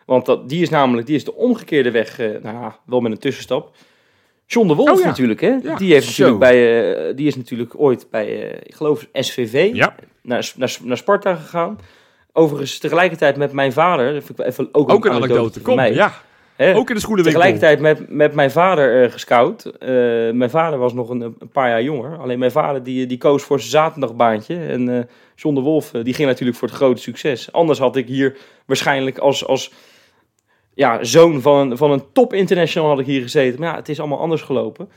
want 0.06 0.26
dat, 0.26 0.50
die 0.50 0.62
is 0.62 0.70
namelijk 0.70 1.08
die 1.08 1.16
is 1.16 1.24
de 1.24 1.36
omgekeerde 1.36 1.92
weg, 1.92 2.20
eh, 2.20 2.28
nou 2.28 2.56
ja, 2.56 2.80
wel 2.86 3.00
met 3.00 3.12
een 3.12 3.18
tussenstap. 3.18 3.76
John 4.46 4.68
de 4.68 4.76
Wolf 4.76 4.90
Oh 4.90 5.00
ja. 5.00 5.06
natuurlijk, 5.06 5.42
hè? 5.42 5.58
Ja. 5.64 5.76
Die, 5.76 5.94
heeft 5.94 6.06
Zo. 6.08 6.10
natuurlijk 6.10 6.40
bij, 6.40 6.94
eh, 7.08 7.16
die 7.16 7.28
is 7.28 7.36
natuurlijk 7.36 7.80
ooit 7.80 8.08
bij, 8.12 8.28
ik 8.64 8.76
geloof, 8.76 9.08
SVV 9.14 9.70
Ja, 9.74 9.96
naar, 10.22 10.52
naar, 10.56 10.78
naar 10.84 10.98
Sparta 10.98 11.36
gegaan. 11.36 11.80
Overigens 12.34 12.78
tegelijkertijd 12.78 13.38
met 13.38 13.52
mijn 13.52 13.74
vader, 13.74 14.14
dat 14.14 14.24
vind 14.24 14.40
ik 14.40 14.46
even 14.46 14.70
ook, 14.72 14.92
ook 14.92 15.06
een 15.06 15.12
anekdote. 15.12 15.62
Kom, 15.62 15.76
mij, 15.76 15.94
ja. 15.94 16.14
Ook 16.58 16.90
in 16.90 16.96
de 16.96 17.02
schoenenwinkel. 17.02 17.42
Tegelijkertijd 17.42 17.80
met, 17.80 18.10
met 18.10 18.34
mijn 18.34 18.52
vader 18.52 19.04
eh, 19.04 19.12
gescout. 19.12 19.66
Eh, 19.66 19.90
mijn 20.32 20.50
vader 20.50 20.80
was 20.80 20.94
nog 20.94 21.10
een, 21.10 21.22
een 21.22 21.50
paar 21.52 21.70
jaar 21.70 21.84
jonger. 21.84 22.18
Alleen 22.18 22.40
mijn 22.40 22.52
vader 22.52 22.84
die, 22.84 23.06
die 23.06 23.18
koos 23.18 23.44
voor 23.44 23.60
zijn 23.60 23.72
zaterdagbaantje. 23.72 24.60
En 24.60 24.90
eh 24.90 25.04
John 25.36 25.56
de 25.56 25.62
Wolf 25.62 25.92
die 25.92 26.14
ging 26.14 26.28
natuurlijk 26.28 26.58
voor 26.58 26.68
het 26.68 26.78
grote 26.78 27.02
succes. 27.02 27.52
Anders 27.52 27.80
had 27.80 27.96
ik 27.96 28.08
hier 28.08 28.38
waarschijnlijk 28.66 29.18
als, 29.18 29.46
als 29.46 29.72
ja, 30.74 31.04
zoon 31.04 31.42
van 31.42 31.72
een, 31.72 31.78
van 31.78 31.92
een 31.92 32.04
top 32.14 32.34
international 32.34 32.90
had 32.90 33.00
ik 33.00 33.06
hier 33.06 33.22
gezeten. 33.22 33.60
Maar 33.60 33.70
ja, 33.70 33.76
het 33.76 33.90
is 33.90 34.00
allemaal 34.00 34.20
anders 34.20 34.42
gelopen. 34.42 34.90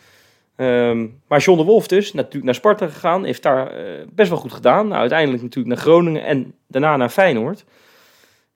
Ehm, 0.57 1.07
maar 1.29 1.41
John 1.41 1.59
de 1.59 1.65
Wolf 1.65 1.87
dus, 1.87 2.13
natuurlijk 2.13 2.45
naar 2.45 2.55
Sparta 2.55 2.87
gegaan. 2.87 3.25
Heeft 3.25 3.43
daar 3.43 3.73
best 4.13 4.29
wel 4.29 4.39
goed 4.39 4.53
gedaan. 4.53 4.89
Nou, 4.89 5.01
uiteindelijk 5.01 5.43
natuurlijk 5.43 5.75
naar 5.75 5.85
Groningen 5.85 6.25
en 6.25 6.55
daarna 6.67 6.97
naar 6.97 7.09
Feyenoord. 7.09 7.65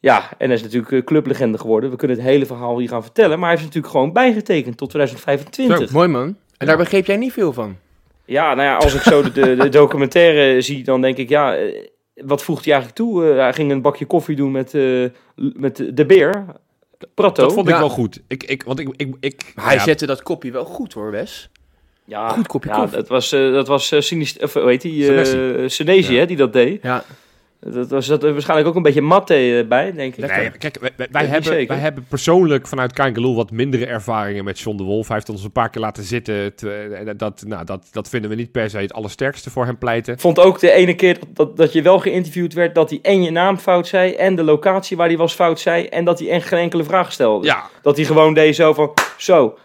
Ja, 0.05 0.31
en 0.39 0.47
hij 0.47 0.57
is 0.57 0.63
natuurlijk 0.63 0.93
eh, 0.93 1.03
clublegende 1.05 1.59
geworden. 1.59 1.91
We 1.91 1.97
kunnen 1.97 2.17
het 2.17 2.27
hele 2.27 2.47
verhaal 2.47 2.79
hier 2.79 2.89
gaan 2.89 3.03
vertellen. 3.03 3.39
Maar 3.39 3.49
hij 3.49 3.59
heeft 3.59 3.65
natuurlijk 3.65 3.93
gewoon 3.93 4.13
bijgetekend 4.13 4.77
tot 4.77 4.89
2025. 4.91 5.91
Mooi 5.93 6.09
man. 6.09 6.37
En 6.57 6.67
daar 6.67 6.77
begreep 6.77 7.07
jij 7.07 7.17
niet 7.17 7.33
veel 7.33 7.53
van. 7.53 7.77
Ja, 8.25 8.55
nou 8.55 8.69
ja, 8.69 8.77
als 8.77 8.95
ik 8.95 9.03
zo 9.03 9.23
de, 9.23 9.31
de, 9.33 9.57
de 9.57 9.69
documentaire 9.81 10.61
zie, 10.61 10.85
dan 10.85 11.01
denk 11.01 11.17
ik, 11.17 11.29
ja, 11.29 11.57
eh, 11.57 11.87
wat 12.15 12.43
voegt 12.43 12.65
hij 12.65 12.75
eigenlijk 12.75 13.03
toe? 13.05 13.31
Eh, 13.31 13.37
hij 13.39 13.53
ging 13.53 13.71
een 13.71 13.83
bakje 13.83 14.05
koffie 14.05 14.37
doen 14.37 14.51
met, 14.51 14.75
eh, 14.75 15.05
met 15.37 15.85
de 15.95 16.07
beer, 16.07 16.45
Prato. 17.15 17.43
Dat 17.43 17.53
vond 17.53 17.67
ik 17.69 17.73
Ja. 17.75 17.79
wel 17.81 17.89
goed. 17.89 18.21
Ik, 18.29 18.43
ik, 18.45 18.63
want 18.63 18.79
ik, 18.79 18.89
ik, 18.97 19.15
ik, 19.21 19.53
Maar 19.55 19.65
hij 19.65 19.75
ja, 19.75 19.83
zette 19.83 20.07
dat 20.07 20.23
kopje 20.23 20.51
wel 20.51 20.65
goed 20.65 20.93
hoor, 20.93 21.11
Wes. 21.11 21.51
ja, 22.05 22.29
goed 22.29 22.47
kopje 22.47 22.69
ja, 22.71 22.77
koffie. 22.77 22.97
Dat 22.97 23.09
was, 23.09 23.33
eh 23.33 23.53
dat 23.53 23.69
was 23.69 23.93
eh, 23.93 24.01
Sinist- 24.01 24.43
of, 24.43 24.53
hoe 24.53 24.69
heet 24.69 24.83
die? 24.83 25.15
Eh 25.15 25.69
Senesi, 25.69 26.13
Ja. 26.13 26.19
hè, 26.19 26.27
die 26.27 26.37
dat 26.37 26.53
deed. 26.53 26.83
Ja, 26.83 27.05
Dat 27.73 27.89
was 27.91 28.07
dat 28.07 28.23
er 28.25 28.33
waarschijnlijk 28.33 28.69
ook 28.69 28.75
een 28.77 28.83
beetje 28.83 29.01
matte 29.01 29.35
eh, 29.35 29.69
bij, 29.69 29.93
denk 29.93 30.17
ik. 30.17 30.27
Nee, 30.27 30.51
kijk, 30.51 30.79
wij, 30.81 30.91
wij- 30.97 31.09
wij 31.11 31.23
niet 31.23 31.31
hebben, 31.31 31.67
wij 31.67 31.77
hebben 31.79 32.07
persoonlijk 32.09 32.67
vanuit 32.67 32.93
Kangaloo 32.93 33.35
wat 33.35 33.51
mindere 33.51 33.87
ervaringen 33.87 34.45
met 34.45 34.61
John 34.61 34.77
de 34.77 34.83
Wolf. 34.83 35.07
Hij 35.07 35.17
heeft 35.17 35.29
ons 35.29 35.45
een 35.45 35.53
paar 35.53 35.71
keer 35.71 35.81
laten 35.83 36.03
zitten. 36.05 36.35
Het, 36.35 36.63
eh, 36.63 36.71
dat, 37.17 37.45
nou, 37.47 37.65
dat, 37.65 37.89
dat 37.93 38.09
vinden 38.09 38.31
we 38.31 38.37
niet 38.37 38.53
per 38.53 38.71
se 38.71 38.79
het 38.79 38.93
allersterkste 38.93 39.51
voor 39.51 39.65
hem 39.65 39.79
pleiten. 39.79 40.13
Ik 40.15 40.21
vond 40.21 40.39
ook 40.39 40.59
de 40.61 40.71
ene 40.71 40.95
keer 40.95 41.19
dat, 41.29 41.57
dat 41.57 41.73
je 41.73 41.83
wel 41.83 41.99
geïnterviewd 41.99 42.53
werd, 42.53 42.75
dat 42.75 42.91
hij 42.91 42.99
en 43.03 43.23
je 43.23 43.31
naam 43.31 43.59
fout 43.59 43.87
zei, 43.87 44.13
en 44.13 44.35
de 44.35 44.43
locatie 44.45 44.97
waar 44.97 45.09
hij 45.09 45.17
was 45.17 45.35
fout 45.35 45.61
zei, 45.61 45.85
en 45.87 46.05
dat 46.05 46.19
hij 46.19 46.29
echt 46.31 46.49
geen 46.49 46.59
enkele 46.59 46.85
vraag 46.85 47.13
stelde. 47.13 47.47
Ja, 47.47 47.63
Dat 47.83 47.97
hij 47.97 48.05
gewoon 48.05 48.35
deed 48.35 48.55
zo 48.55 48.73
van, 48.73 48.93
zo, 49.17 49.59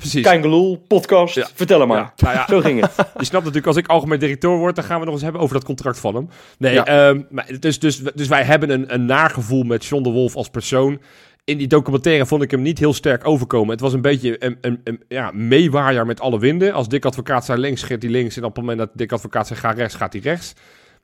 precies. 0.00 0.22
Kangeloel, 0.24 0.76
podcast, 0.88 1.34
Ja. 1.34 1.48
vertel 1.54 1.78
hem 1.78 1.88
maar. 1.88 1.98
Ja, 1.98 2.12
nou 2.16 2.34
ja, 2.34 2.46
Zo 2.48 2.60
ging 2.60 2.80
het. 2.80 2.94
je 2.96 3.24
snapt 3.24 3.32
natuurlijk, 3.44 3.66
als 3.66 3.76
ik 3.76 3.86
algemeen 3.86 4.18
directeur 4.18 4.56
word, 4.56 4.74
dan 4.74 4.84
gaan 4.84 4.98
we 4.98 5.04
nog 5.04 5.14
eens 5.14 5.22
hebben 5.22 5.40
over 5.40 5.54
dat 5.54 5.64
contract 5.64 5.98
van 5.98 6.14
hem. 6.14 6.28
Nee, 6.58 6.80
ehm, 6.82 7.22
maar 7.30 7.46
dus, 7.58 7.78
dus, 7.78 7.98
dus 8.14 8.28
wij 8.28 8.42
hebben 8.42 8.70
een, 8.70 8.94
een 8.94 9.04
nagevoel 9.04 9.62
met 9.62 9.84
John 9.84 10.02
de 10.02 10.10
Wolf 10.10 10.36
als 10.36 10.48
persoon. 10.48 11.00
In 11.44 11.58
die 11.58 11.66
documentaire 11.66 12.26
vond 12.26 12.42
ik 12.42 12.50
hem 12.50 12.62
niet 12.62 12.78
heel 12.78 12.92
sterk 12.92 13.26
overkomen. 13.26 13.70
Het 13.70 13.80
was 13.80 13.92
een 13.92 14.00
beetje 14.00 14.44
een, 14.44 14.58
een, 14.60 14.80
een 14.84 15.02
ja, 15.08 15.30
meewaaier 15.34 16.06
met 16.06 16.20
alle 16.20 16.38
winden. 16.38 16.72
Als 16.72 16.88
Dick 16.88 17.04
Advocaat 17.04 17.44
zei 17.44 17.60
links, 17.60 17.82
gaat 17.82 18.02
hij 18.02 18.10
links. 18.10 18.36
En 18.36 18.44
op 18.44 18.56
het 18.56 18.60
moment 18.60 18.78
dat 18.78 18.90
Dick 18.94 19.12
Advocaat 19.12 19.46
zei 19.46 19.58
ga 19.58 19.70
rechts, 19.70 19.94
gaat 19.94 20.12
hij 20.12 20.22
rechts. 20.22 20.52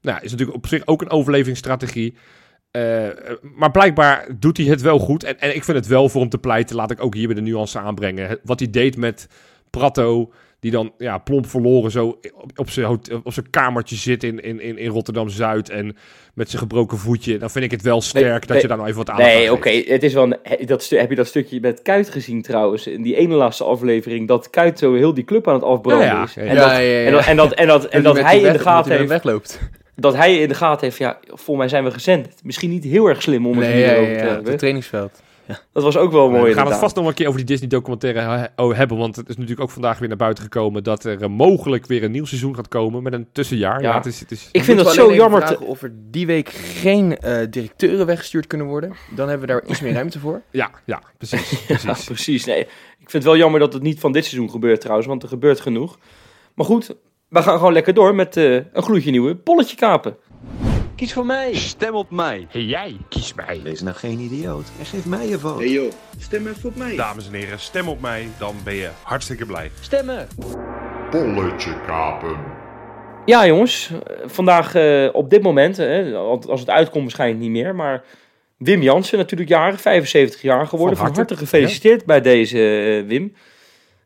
Nou, 0.01 0.19
is 0.23 0.31
natuurlijk 0.31 0.57
op 0.57 0.67
zich 0.67 0.87
ook 0.87 1.01
een 1.03 1.11
overlevingsstrategie. 1.11 2.15
Eh, 2.77 3.33
maar 3.55 3.71
blijkbaar 3.71 4.27
doet 4.39 4.57
hij 4.57 4.67
het 4.67 4.81
wel 4.81 4.99
goed. 4.99 5.25
En, 5.25 5.41
en 5.41 5.55
ik 5.55 5.65
vind 5.65 5.77
het 5.77 5.87
wel 5.87 6.09
voor 6.09 6.21
hem 6.21 6.31
te 6.31 6.39
pleiten. 6.39 6.77
Laat 6.77 6.91
ik 6.91 7.03
ook 7.03 7.15
hier 7.15 7.27
weer 7.27 7.37
de 7.37 7.43
nuance 7.43 7.79
aanbrengen. 7.79 8.39
Wat 8.45 8.59
hij 8.59 8.71
deed 8.71 8.97
met 8.97 9.29
Prato. 9.71 10.33
Die 10.61 10.71
dan 10.71 10.93
ja, 10.99 11.19
plomp 11.19 11.47
verloren 11.47 11.91
zo 11.91 12.07
op, 12.35 12.51
op 12.55 12.71
zijn 12.71 13.01
op 13.23 13.33
zijn 13.33 13.51
kamertje 13.51 13.97
zit 13.97 14.25
in, 14.25 14.41
in, 14.43 14.79
in 14.79 14.91
Rotterdam-Zuid. 14.91 15.69
En 15.69 15.97
met 16.35 16.49
zijn 16.49 16.63
gebroken 16.63 16.99
voetje. 16.99 17.39
Dan 17.39 17.51
vind 17.51 17.65
ik 17.65 17.71
het 17.71 17.83
wel 17.83 18.01
sterk 18.01 18.41
dat 18.41 18.49
nee, 18.49 18.61
je 18.61 18.69
daar 18.69 18.77
nou 18.77 18.89
even 18.89 19.05
wat 19.05 19.11
aan 19.11 19.21
Nee, 19.21 19.53
oké, 19.53 19.71
het 19.71 20.03
is 20.03 20.15
wel 20.15 20.23
een, 20.23 20.67
dat 20.67 20.89
heb 20.89 21.11
je 21.11 21.17
dat 21.17 21.27
stukje 21.27 21.61
met 21.61 21.83
Kuit 21.83 22.11
gezien 22.11 22.43
trouwens? 22.43 22.87
In 22.87 23.03
die 23.03 23.17
ene 23.17 23.35
laatste 23.35 23.65
aflevering, 23.65 24.29
dat 24.29 24.51
Kuit 24.51 24.79
zo 24.79 24.95
heel 24.95 25.15
die 25.15 25.25
club 25.25 25.49
aan 25.49 25.55
het 25.55 25.63
afbranden 25.63 26.07
Ja, 26.07 26.13
ja, 26.13 26.23
is. 26.23 26.35
ja, 26.35 26.43
En, 26.43 26.55
ja. 26.55 26.55
dat, 26.55 26.71
Ja, 26.71 26.79
ja, 26.79 26.99
ja. 26.99 27.07
en 27.07 27.13
dat 27.13 27.25
en 27.27 27.37
dat 27.37 27.53
en 27.53 27.67
dat, 27.67 27.85
en 27.85 28.03
dat 28.03 28.15
met 28.15 28.25
hij 28.25 28.41
in 28.41 28.53
de 28.53 28.59
gaten 28.59 28.93
heeft, 28.97 29.09
wegloopt. 29.09 29.61
Dat 29.97 30.15
hij 30.15 30.39
in 30.39 30.49
de 30.49 30.55
gaten 30.55 30.85
heeft, 30.87 30.99
ja, 30.99 31.19
volgens 31.27 31.57
mij 31.57 31.69
zijn 31.69 31.85
we 31.85 31.91
gezend. 31.91 32.29
Misschien 32.45 32.71
niet 32.71 32.85
heel 32.85 33.07
erg 33.07 33.23
slim 33.23 33.47
om 33.47 33.59
het 33.59 33.69
Nee, 33.69 33.81
ja, 33.81 33.93
ja, 33.93 33.95
te 33.95 34.01
ja, 34.13 34.17
hebben. 34.31 34.47
het 34.51 34.59
trainingsveld. 34.59 35.23
Dat 35.73 35.83
was 35.83 35.97
ook 35.97 36.13
wel 36.13 36.31
mooi 36.31 36.45
we 36.45 36.53
gaan 36.59 36.67
het 36.67 36.77
vast 36.77 36.97
nog 36.97 37.07
een 37.07 37.15
keer 37.15 37.27
over 37.27 37.39
die 37.39 37.47
Disney-documentaire 37.49 38.51
oh, 38.57 38.77
hebben. 38.77 38.97
Want 38.99 39.17
het 39.17 39.29
is 39.29 39.35
natuurlijk 39.35 39.61
ook 39.63 39.71
vandaag 39.71 39.99
weer 39.99 40.09
naar 40.09 40.17
buiten 40.17 40.43
gekomen... 40.45 40.83
dat 40.85 41.05
er 41.05 41.23
eh, 41.23 41.29
mogelijk 41.29 41.87
weer 41.87 42.03
een 42.05 42.11
nieuw 42.11 42.25
seizoen 42.25 42.55
gaat 42.55 42.69
komen 42.69 43.03
met 43.03 43.13
een 43.13 43.27
tussenjaar. 43.33 43.83
Ja, 43.83 43.89
Ja. 43.89 43.97
het 43.97 44.07
is, 44.07 44.21
het 44.21 44.31
is, 44.31 44.49
Ik 44.53 44.65
vind 44.65 44.83
we 44.83 44.93
zo 44.93 45.15
jammer. 45.15 45.45
te- 45.47 45.61
of 45.61 45.83
er 45.83 45.93
die 46.11 46.27
week 46.27 46.49
geen 46.49 47.19
eh, 47.19 47.47
directeuren 47.51 48.07
weggestuurd 48.07 48.47
kunnen 48.47 48.67
worden. 48.67 48.93
Dan 49.15 49.29
hebben 49.29 49.47
we 49.47 49.53
daar 49.53 49.65
iets 49.67 49.81
meer 49.81 49.93
ruimte 50.01 50.19
voor. 50.19 50.43
ja, 50.51 50.71
ja, 50.85 51.03
precies. 51.19 51.51
Ja, 51.69 51.77
precies. 51.77 52.05
precies. 52.05 52.45
Nee, 52.45 52.61
ik 52.99 53.11
vind 53.11 53.13
het 53.13 53.25
wel 53.25 53.37
jammer 53.37 53.61
dat 53.61 53.73
het 53.73 53.83
niet 53.83 54.01
van 54.01 54.13
dit 54.13 54.25
seizoen 54.25 54.51
gebeurt 54.51 54.81
trouwens, 54.81 55.09
want 55.09 55.23
er 55.23 55.29
gebeurt 55.29 55.61
genoeg. 55.61 55.99
Maar 56.55 56.67
goed, 56.67 56.95
we 57.29 57.43
gaan 57.43 57.57
gewoon 57.59 57.73
lekker 57.73 57.95
door 57.95 58.15
met 58.15 58.37
eh, 58.37 58.55
een 58.55 58.83
gloedje 58.83 59.11
nieuwe 59.11 59.37
polletje 59.37 59.77
kapen. 59.77 60.17
Kies 60.97 61.13
voor 61.13 61.27
mij. 61.27 61.55
Stem 61.55 61.95
op 61.95 62.11
mij. 62.11 62.47
Hey, 62.51 62.63
jij, 62.63 62.97
kies 63.09 63.35
mij. 63.35 63.61
Wees 63.63 63.81
nou 63.81 63.97
geen 63.97 64.19
idioot 64.19 64.65
en 64.79 64.85
geef 64.87 65.07
mij 65.07 65.29
je 65.29 65.39
vote. 65.39 65.63
Hey 65.63 65.73
joh, 65.73 65.93
stem 66.19 66.47
even 66.47 66.69
op 66.69 66.77
mij. 66.77 66.97
Dames 66.97 67.27
en 67.27 67.33
heren, 67.35 67.61
stem 67.61 67.89
op 67.89 68.01
mij, 68.01 68.29
dan 68.39 68.55
ben 68.65 68.75
je 68.75 68.89
hartstikke 69.03 69.47
blij. 69.47 69.71
Stemmen. 69.81 70.29
Polletje 71.11 71.81
kapen. 71.87 72.37
Ja 73.25 73.47
jongens, 73.47 73.91
vandaag 74.25 74.75
eh, 74.75 75.09
op 75.13 75.31
dit 75.31 75.43
moment, 75.43 75.79
eh, 75.79 76.15
als 76.15 76.47
als 76.47 76.61
het 76.61 76.71
uitkomt 76.71 77.03
waarschijnlijk 77.03 77.41
niet 77.41 77.51
meer, 77.51 77.75
maar 77.75 78.05
Wim 78.57 78.83
Jansen 78.83 79.19
natuurlijk 79.19 79.51
jarig, 79.51 79.81
75 79.81 80.43
jaar 80.43 80.67
geworden. 80.67 80.97
Van 80.97 81.07
Van 81.07 81.17
harte. 81.17 81.35
harte, 81.35 81.47
gefeliciteerd 81.47 82.05
bij 82.05 82.21
deze 82.21 82.59
eh, 82.59 83.09
Wim. 83.09 83.35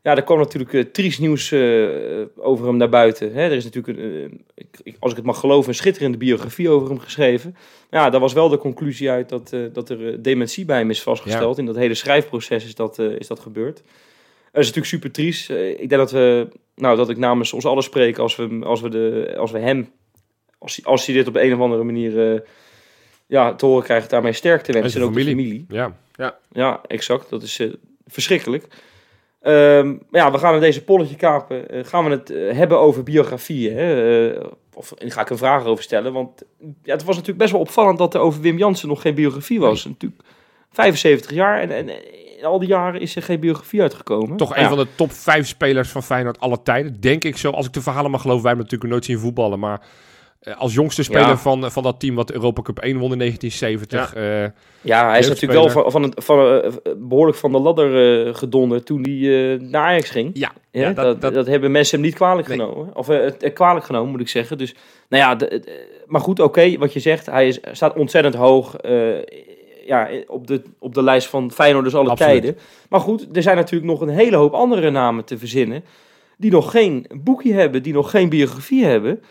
Ja, 0.03 0.15
er 0.15 0.23
kwam 0.23 0.37
natuurlijk 0.37 0.73
uh, 0.73 0.83
triest 0.83 1.19
nieuws 1.19 1.51
uh, 1.51 2.25
over 2.35 2.65
hem 2.65 2.77
naar 2.77 2.89
buiten. 2.89 3.33
Hè? 3.33 3.41
Er 3.41 3.51
is 3.51 3.63
natuurlijk, 3.63 3.97
een, 3.97 4.05
uh, 4.05 4.29
ik, 4.83 4.95
als 4.99 5.11
ik 5.11 5.17
het 5.17 5.25
mag 5.25 5.39
geloven, 5.39 5.69
een 5.69 5.75
schitterende 5.75 6.17
biografie 6.17 6.69
over 6.69 6.87
hem 6.87 6.99
geschreven. 6.99 7.55
Ja, 7.89 8.09
daar 8.09 8.19
was 8.19 8.33
wel 8.33 8.49
de 8.49 8.57
conclusie 8.57 9.09
uit 9.09 9.29
dat, 9.29 9.55
dat 9.73 9.89
er 9.89 10.21
dementie 10.21 10.65
bij 10.65 10.77
hem 10.77 10.89
is 10.89 11.01
vastgesteld. 11.01 11.55
Ja. 11.55 11.61
In 11.61 11.67
dat 11.67 11.75
hele 11.75 11.93
schrijfproces 11.93 12.65
is 12.65 12.75
dat, 12.75 12.99
is 12.99 13.27
dat 13.27 13.39
gebeurd. 13.39 13.75
Dat 14.51 14.61
is 14.61 14.67
natuurlijk 14.67 14.85
super 14.85 15.11
triest. 15.11 15.49
ik 15.49 15.89
denk 15.89 15.89
dat, 15.89 16.11
we, 16.11 16.47
nou, 16.75 16.97
dat 16.97 17.09
ik 17.09 17.17
namens 17.17 17.53
ons 17.53 17.65
allen 17.65 17.83
spreek 17.83 18.17
als 18.17 18.35
we, 18.35 18.59
als 18.63 18.81
we, 18.81 18.89
de, 18.89 19.35
als 19.37 19.51
we 19.51 19.59
hem, 19.59 19.89
als 20.57 20.75
hij, 20.75 20.85
als 20.85 21.05
hij 21.05 21.15
dit 21.15 21.27
op 21.27 21.35
een 21.35 21.53
of 21.53 21.59
andere 21.59 21.83
manier 21.83 22.43
ja, 23.27 23.55
te 23.55 23.65
horen 23.65 23.83
krijgt, 23.83 24.09
daarmee 24.09 24.33
sterk 24.33 24.61
te 24.61 24.71
wensen. 24.71 25.01
En, 25.01 25.07
ook 25.07 25.13
familie. 25.13 25.35
de 25.35 25.41
familie. 25.41 25.65
Ja, 25.69 25.95
ja. 26.15 26.37
ja 26.51 26.81
exact. 26.87 27.29
Dat 27.29 27.43
is 27.43 27.59
verschrikkelijk. 28.07 28.67
Um, 29.43 30.01
ja, 30.11 30.31
we 30.31 30.37
gaan 30.37 30.53
in 30.53 30.59
deze 30.59 30.83
polletje 30.83 31.15
kapen. 31.15 31.75
Uh, 31.75 31.85
gaan 31.85 32.03
we 32.03 32.09
het 32.09 32.31
uh, 32.31 32.53
hebben 32.53 32.79
over 32.79 33.03
biografieën. 33.03 33.75
Hè? 33.75 34.33
Uh, 34.33 34.43
of 34.73 34.93
ga 34.97 35.21
ik 35.21 35.29
een 35.29 35.37
vraag 35.37 35.65
over 35.65 35.83
stellen. 35.83 36.13
Want 36.13 36.43
ja, 36.83 36.93
het 36.93 37.03
was 37.03 37.15
natuurlijk 37.15 37.37
best 37.37 37.51
wel 37.51 37.61
opvallend 37.61 37.97
dat 37.97 38.13
er 38.13 38.19
over 38.19 38.41
Wim 38.41 38.57
Jansen 38.57 38.87
nog 38.87 39.01
geen 39.01 39.15
biografie 39.15 39.59
was. 39.59 39.83
Nee. 39.83 39.93
Natuurlijk 39.93 40.21
75 40.71 41.31
jaar 41.31 41.61
en, 41.61 41.71
en, 41.71 41.89
in 42.37 42.45
al 42.45 42.59
die 42.59 42.67
jaren 42.67 43.01
is 43.01 43.15
er 43.15 43.23
geen 43.23 43.39
biografie 43.39 43.81
uitgekomen. 43.81 44.37
Toch 44.37 44.55
een 44.55 44.69
van 44.69 44.77
de 44.77 44.87
top 44.95 45.11
5 45.11 45.47
spelers 45.47 45.89
van 45.89 46.03
Feyenoord 46.03 46.39
alle 46.39 46.61
tijden. 46.61 46.99
Denk 46.99 47.23
ik 47.23 47.37
zo. 47.37 47.51
Als 47.51 47.65
ik 47.65 47.73
de 47.73 47.81
verhalen 47.81 48.11
mag 48.11 48.21
geloven. 48.21 48.43
Wij 48.43 48.53
hebben 48.53 48.71
natuurlijk 48.71 48.93
nooit 48.99 49.11
zien 49.11 49.25
voetballen. 49.25 49.59
Maar 49.59 49.81
als 50.57 50.73
jongste 50.73 51.03
speler 51.03 51.27
ja. 51.27 51.37
van, 51.37 51.71
van 51.71 51.83
dat 51.83 51.99
team 51.99 52.15
wat 52.15 52.27
de 52.27 52.33
Europa 52.33 52.61
Cup 52.61 52.79
1 52.79 52.97
won 52.97 53.11
in 53.11 53.17
1970. 53.17 54.15
Ja, 54.15 54.43
uh, 54.43 54.49
ja 54.81 55.09
hij 55.09 55.19
is 55.19 55.27
natuurlijk 55.27 55.59
wel 55.59 55.69
van, 55.69 55.91
van, 55.91 56.03
het, 56.03 56.23
van 56.23 56.53
uh, 56.53 56.71
behoorlijk 56.97 57.37
van 57.37 57.51
de 57.51 57.59
ladder 57.59 58.35
gedonderd 58.35 58.85
toen 58.85 59.01
hij 59.01 59.57
naar 59.57 59.85
Ajax 59.85 60.09
ging. 60.09 60.31
Ja, 60.33 60.51
ja 60.71 60.93
dat, 60.93 60.95
dat, 60.95 61.21
dat, 61.21 61.33
dat, 61.33 61.47
hebben 61.47 61.71
mensen 61.71 61.97
hem 61.97 62.05
niet 62.05 62.15
kwalijk 62.15 62.47
nee. 62.47 62.57
genomen. 62.57 62.95
Of 62.95 63.09
kwalijk 63.53 63.85
genomen, 63.85 64.11
moet 64.11 64.21
ik 64.21 64.29
zeggen. 64.29 64.57
Dus, 64.57 64.75
nou 65.09 65.23
ja, 65.23 65.35
de, 65.35 65.47
de, 65.47 66.01
maar 66.07 66.21
goed, 66.21 66.39
oké, 66.39 66.59
okay, 66.59 66.77
wat 66.77 66.93
je 66.93 66.99
zegt. 66.99 67.25
Hij 67.25 67.47
is, 67.47 67.59
staat 67.71 67.95
ontzettend 67.95 68.35
hoog 68.35 68.75
ja, 69.85 70.09
op, 70.27 70.47
de, 70.47 70.61
op 70.79 70.93
de 70.93 71.03
lijst 71.03 71.27
van 71.27 71.51
Feyenoorders 71.51 71.95
alle 71.95 72.09
Absoluut. 72.09 72.41
tijden. 72.41 72.59
Maar 72.89 72.99
goed, 72.99 73.27
er 73.33 73.41
zijn 73.41 73.55
natuurlijk 73.55 73.91
nog 73.91 74.01
een 74.01 74.09
hele 74.09 74.35
hoop 74.35 74.53
andere 74.53 74.89
namen 74.89 75.25
te 75.25 75.37
verzinnen... 75.37 75.83
die 76.37 76.51
nog 76.51 76.71
geen 76.71 77.05
boekje 77.23 77.53
hebben, 77.53 77.83
die 77.83 77.93
nog 77.93 78.09
geen 78.09 78.29
biografie 78.29 78.85
hebben... 78.85 79.21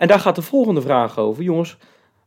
En 0.00 0.08
daar 0.08 0.20
gaat 0.20 0.34
de 0.34 0.42
volgende 0.42 0.80
vraag 0.80 1.18
over. 1.18 1.42
Jongens, 1.42 1.76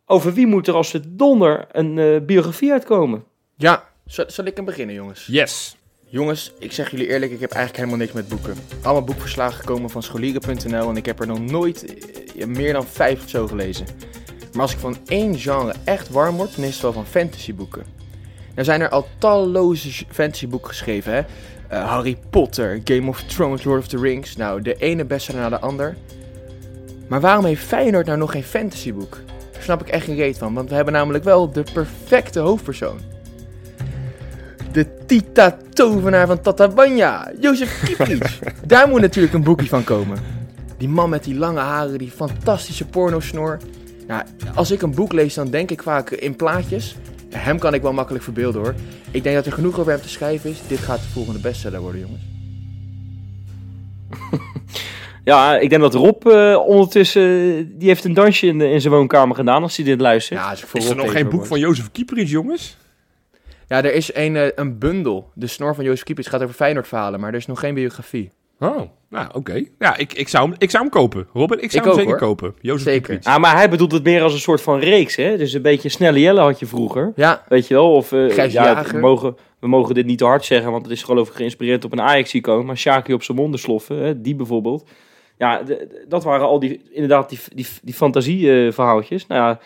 over 0.06 0.34
wie 0.34 0.48
moet 0.48 0.68
er 0.68 0.74
als 0.74 0.92
de 0.92 1.16
donder 1.16 1.68
een 1.72 1.98
uh, 1.98 2.22
biografie 2.22 2.72
uitkomen? 2.72 3.24
Ja, 3.56 3.84
zal, 4.06 4.26
zal 4.28 4.46
ik 4.46 4.56
hem 4.56 4.66
beginnen, 4.66 4.96
jongens? 4.96 5.26
Yes. 5.26 5.78
Jongens, 6.06 6.54
ik 6.60 6.72
zeg 6.72 6.92
jullie 6.92 7.08
eerlijk, 7.08 7.32
ik 7.32 7.40
heb 7.40 7.52
eigenlijk 7.52 7.78
helemaal 7.78 8.06
niks 8.06 8.12
met 8.12 8.28
boeken. 8.28 8.56
Allemaal 8.82 9.04
boekverslagen 9.04 9.66
komen 9.66 9.90
van 9.90 10.04
scholieren.nl 10.04 10.90
en 10.90 10.98
ik 10.98 11.06
heb 11.06 11.20
er 11.20 11.28
nog 11.28 11.40
nooit 11.40 11.96
ja, 12.36 12.48
meer 12.48 12.74
dan 12.74 12.86
vijf 12.86 13.24
of 13.24 13.30
zo 13.30 13.48
gelezen. 13.48 13.86
Maar 14.52 14.62
als 14.62 14.74
ik 14.74 14.80
van 14.80 14.98
één 15.06 15.40
genre 15.40 15.74
echt 15.84 16.10
warm 16.10 16.36
word, 16.36 16.56
dan 16.56 16.66
is 16.66 16.74
het 16.74 16.82
wel 16.82 16.94
van 16.94 17.06
fantasyboeken. 17.06 17.86
Er 18.56 18.66
zijn 18.66 18.82
er 18.82 18.90
al 18.90 19.08
talloze 19.18 20.06
fantasyboeken 20.10 20.70
geschreven, 20.70 21.14
hè. 21.14 21.20
Uh, 21.72 21.90
Harry 21.90 22.18
Potter, 22.30 22.82
Game 22.84 23.10
of 23.10 23.24
Thrones, 23.24 23.64
Lord 23.64 23.80
of 23.80 23.88
the 23.88 23.98
Rings. 24.00 24.36
Nou, 24.36 24.62
de 24.62 24.76
ene 24.76 25.06
beste 25.06 25.36
na 25.36 25.50
de 25.50 25.60
ander. 25.60 25.98
Maar 27.08 27.22
waarom 27.22 27.46
heeft 27.46 27.64
Feyenoord 27.64 28.06
nou 28.06 28.18
nog 28.18 28.32
geen 28.32 28.44
fantasyboek? 28.44 29.18
Daar 29.52 29.62
snap 29.62 29.82
ik 29.82 29.88
echt 29.88 30.06
geen 30.06 30.16
reet 30.16 30.38
van, 30.38 30.54
want 30.54 30.70
we 30.70 30.76
hebben 30.76 30.94
namelijk 30.94 31.24
wel 31.24 31.52
de 31.52 31.64
perfecte 31.74 32.40
hoofdpersoon. 32.40 33.00
De 34.72 35.06
Tita-tovenaar 35.06 36.28
van 36.28 36.42
Tatabanya, 36.42 37.32
Jozef 37.40 37.84
Kieprits. 37.84 38.40
Daar 38.66 38.88
moet 38.88 39.02
natuurlijk 39.02 39.34
een 39.34 39.44
boekje 39.44 39.68
van 39.68 39.84
komen. 39.84 40.18
Die 40.78 40.90
man 40.90 41.10
met 41.10 41.24
die 41.24 41.36
lange 41.36 41.60
haren, 41.60 41.98
die 41.98 42.12
fantastische 42.12 42.86
pornosnor. 42.86 43.58
Nou, 44.08 44.24
als 44.56 44.72
ik 44.72 44.82
een 44.82 44.96
boek 44.96 45.14
lees, 45.14 45.34
dan 45.34 45.50
denk 45.50 45.72
ik 45.72 45.84
vaak 45.84 46.10
in 46.10 46.36
plaatjes. 46.36 46.96
Hem 47.30 47.60
kan 47.60 47.74
ik 47.74 47.82
wel 47.82 47.94
makkelijk 47.94 48.24
verbeelden 48.24 48.62
hoor. 48.62 48.76
Ik 49.12 49.24
denk 49.24 49.36
dat 49.36 49.46
er 49.46 49.52
genoeg 49.52 49.80
over 49.80 49.92
hem 49.92 50.02
te 50.02 50.10
schrijven 50.10 50.50
is. 50.50 50.62
Dit 50.68 50.80
gaat 50.80 51.00
de 51.02 51.08
volgende 51.08 51.40
bestseller 51.40 51.82
worden, 51.82 52.02
jongens. 52.02 52.22
Ja, 55.24 55.58
ik 55.58 55.70
denk 55.70 55.82
dat 55.82 55.94
Rob 55.94 56.28
uh, 56.28 56.60
ondertussen, 56.66 57.24
die 57.78 57.88
heeft 57.88 58.04
een 58.04 58.14
dansje 58.14 58.48
in, 58.48 58.62
in 58.62 58.82
zijn 58.82 58.94
woonkamer 58.94 59.36
gedaan 59.36 59.64
als 59.64 59.76
hij 59.76 59.86
dit 59.86 60.02
luistert. 60.02 60.40
Ja, 60.40 60.52
is, 60.52 60.66
is 60.74 60.90
er 60.90 60.96
nog 60.96 61.12
geen 61.12 61.24
boek 61.24 61.34
wordt. 61.34 61.48
van 61.48 61.60
Jozef 61.60 61.92
Kieperits, 61.92 62.32
jongens? 62.32 62.78
Ja, 63.68 63.84
er 63.84 63.94
is 63.94 64.16
een, 64.16 64.36
uh, 64.36 64.48
een 64.56 64.80
bundel. 64.80 65.32
De 65.34 65.48
snor 65.48 65.76
van 65.76 65.84
Jozef 65.84 66.04
Kieperits 66.04 66.34
gaat 66.34 66.44
over 66.44 66.56
Feyenoord 66.56 66.88
verhalen, 66.88 67.20
maar 67.20 67.30
er 67.30 67.36
is 67.36 67.46
nog 67.46 67.60
geen 67.60 67.74
biografie. 67.74 68.32
Oh, 68.60 68.82
nou 69.10 69.28
oké. 69.28 69.38
Okay. 69.38 69.72
Ja, 69.80 69.98
ik, 69.98 70.14
ik, 70.14 70.28
zou 70.28 70.50
hem, 70.50 70.56
ik 70.58 70.70
zou 70.70 70.84
hem 70.84 70.92
kopen. 70.92 71.28
Robin, 71.34 71.64
ik 71.64 71.72
zou 71.72 71.84
ik 71.84 71.92
hem 71.92 71.92
ook, 71.92 72.00
zeker 72.00 72.20
hoor. 72.20 72.20
kopen. 72.20 72.56
Jozef 72.62 72.84
zeker. 72.84 73.20
Ah, 73.24 73.38
maar 73.38 73.56
hij 73.56 73.70
bedoelt 73.70 73.92
het 73.92 74.04
meer 74.04 74.22
als 74.22 74.34
een 74.34 74.40
soort 74.40 74.62
van 74.62 74.80
reeks, 74.80 75.16
hè? 75.16 75.38
Dus 75.38 75.54
een 75.54 75.62
beetje 75.62 75.90
Snelle 75.90 76.20
Jelle 76.20 76.40
had 76.40 76.60
je 76.60 76.66
vroeger. 76.66 77.12
Ja. 77.16 77.44
Weet 77.48 77.68
je 77.68 77.74
wel? 77.74 77.92
Of, 77.92 78.12
uh, 78.12 78.50
ja, 78.52 78.86
we 78.92 79.00
mogen, 79.00 79.36
we 79.60 79.68
mogen 79.68 79.96
dit 79.96 80.06
niet 80.06 80.18
te 80.18 80.26
hard 80.26 80.46
zeggen, 80.46 80.72
want 80.72 80.84
het 80.84 80.92
is 80.92 81.04
geloof 81.04 81.30
ik 81.30 81.36
geïnspireerd 81.36 81.86
op 81.86 81.92
een 81.92 82.02
Ajax-icoon. 82.02 82.66
Maar 82.66 82.78
Shaki 82.78 83.14
op 83.14 83.24
zijn 83.24 83.38
monden 83.38 83.60
sloffen, 83.60 83.98
hè? 83.98 84.22
die 84.22 84.36
bijvoorbeeld. 84.36 84.90
Ja, 85.44 85.64
de, 85.64 85.66
de, 85.66 86.06
dat 86.08 86.24
waren 86.24 86.48
al 86.48 86.60
die, 86.60 86.82
inderdaad, 86.92 87.30
die, 87.30 87.40
die, 87.56 87.68
die 87.82 87.94
fantasieverhaaltjes. 87.94 89.28
nou 89.28 89.42
ja, 89.42 89.60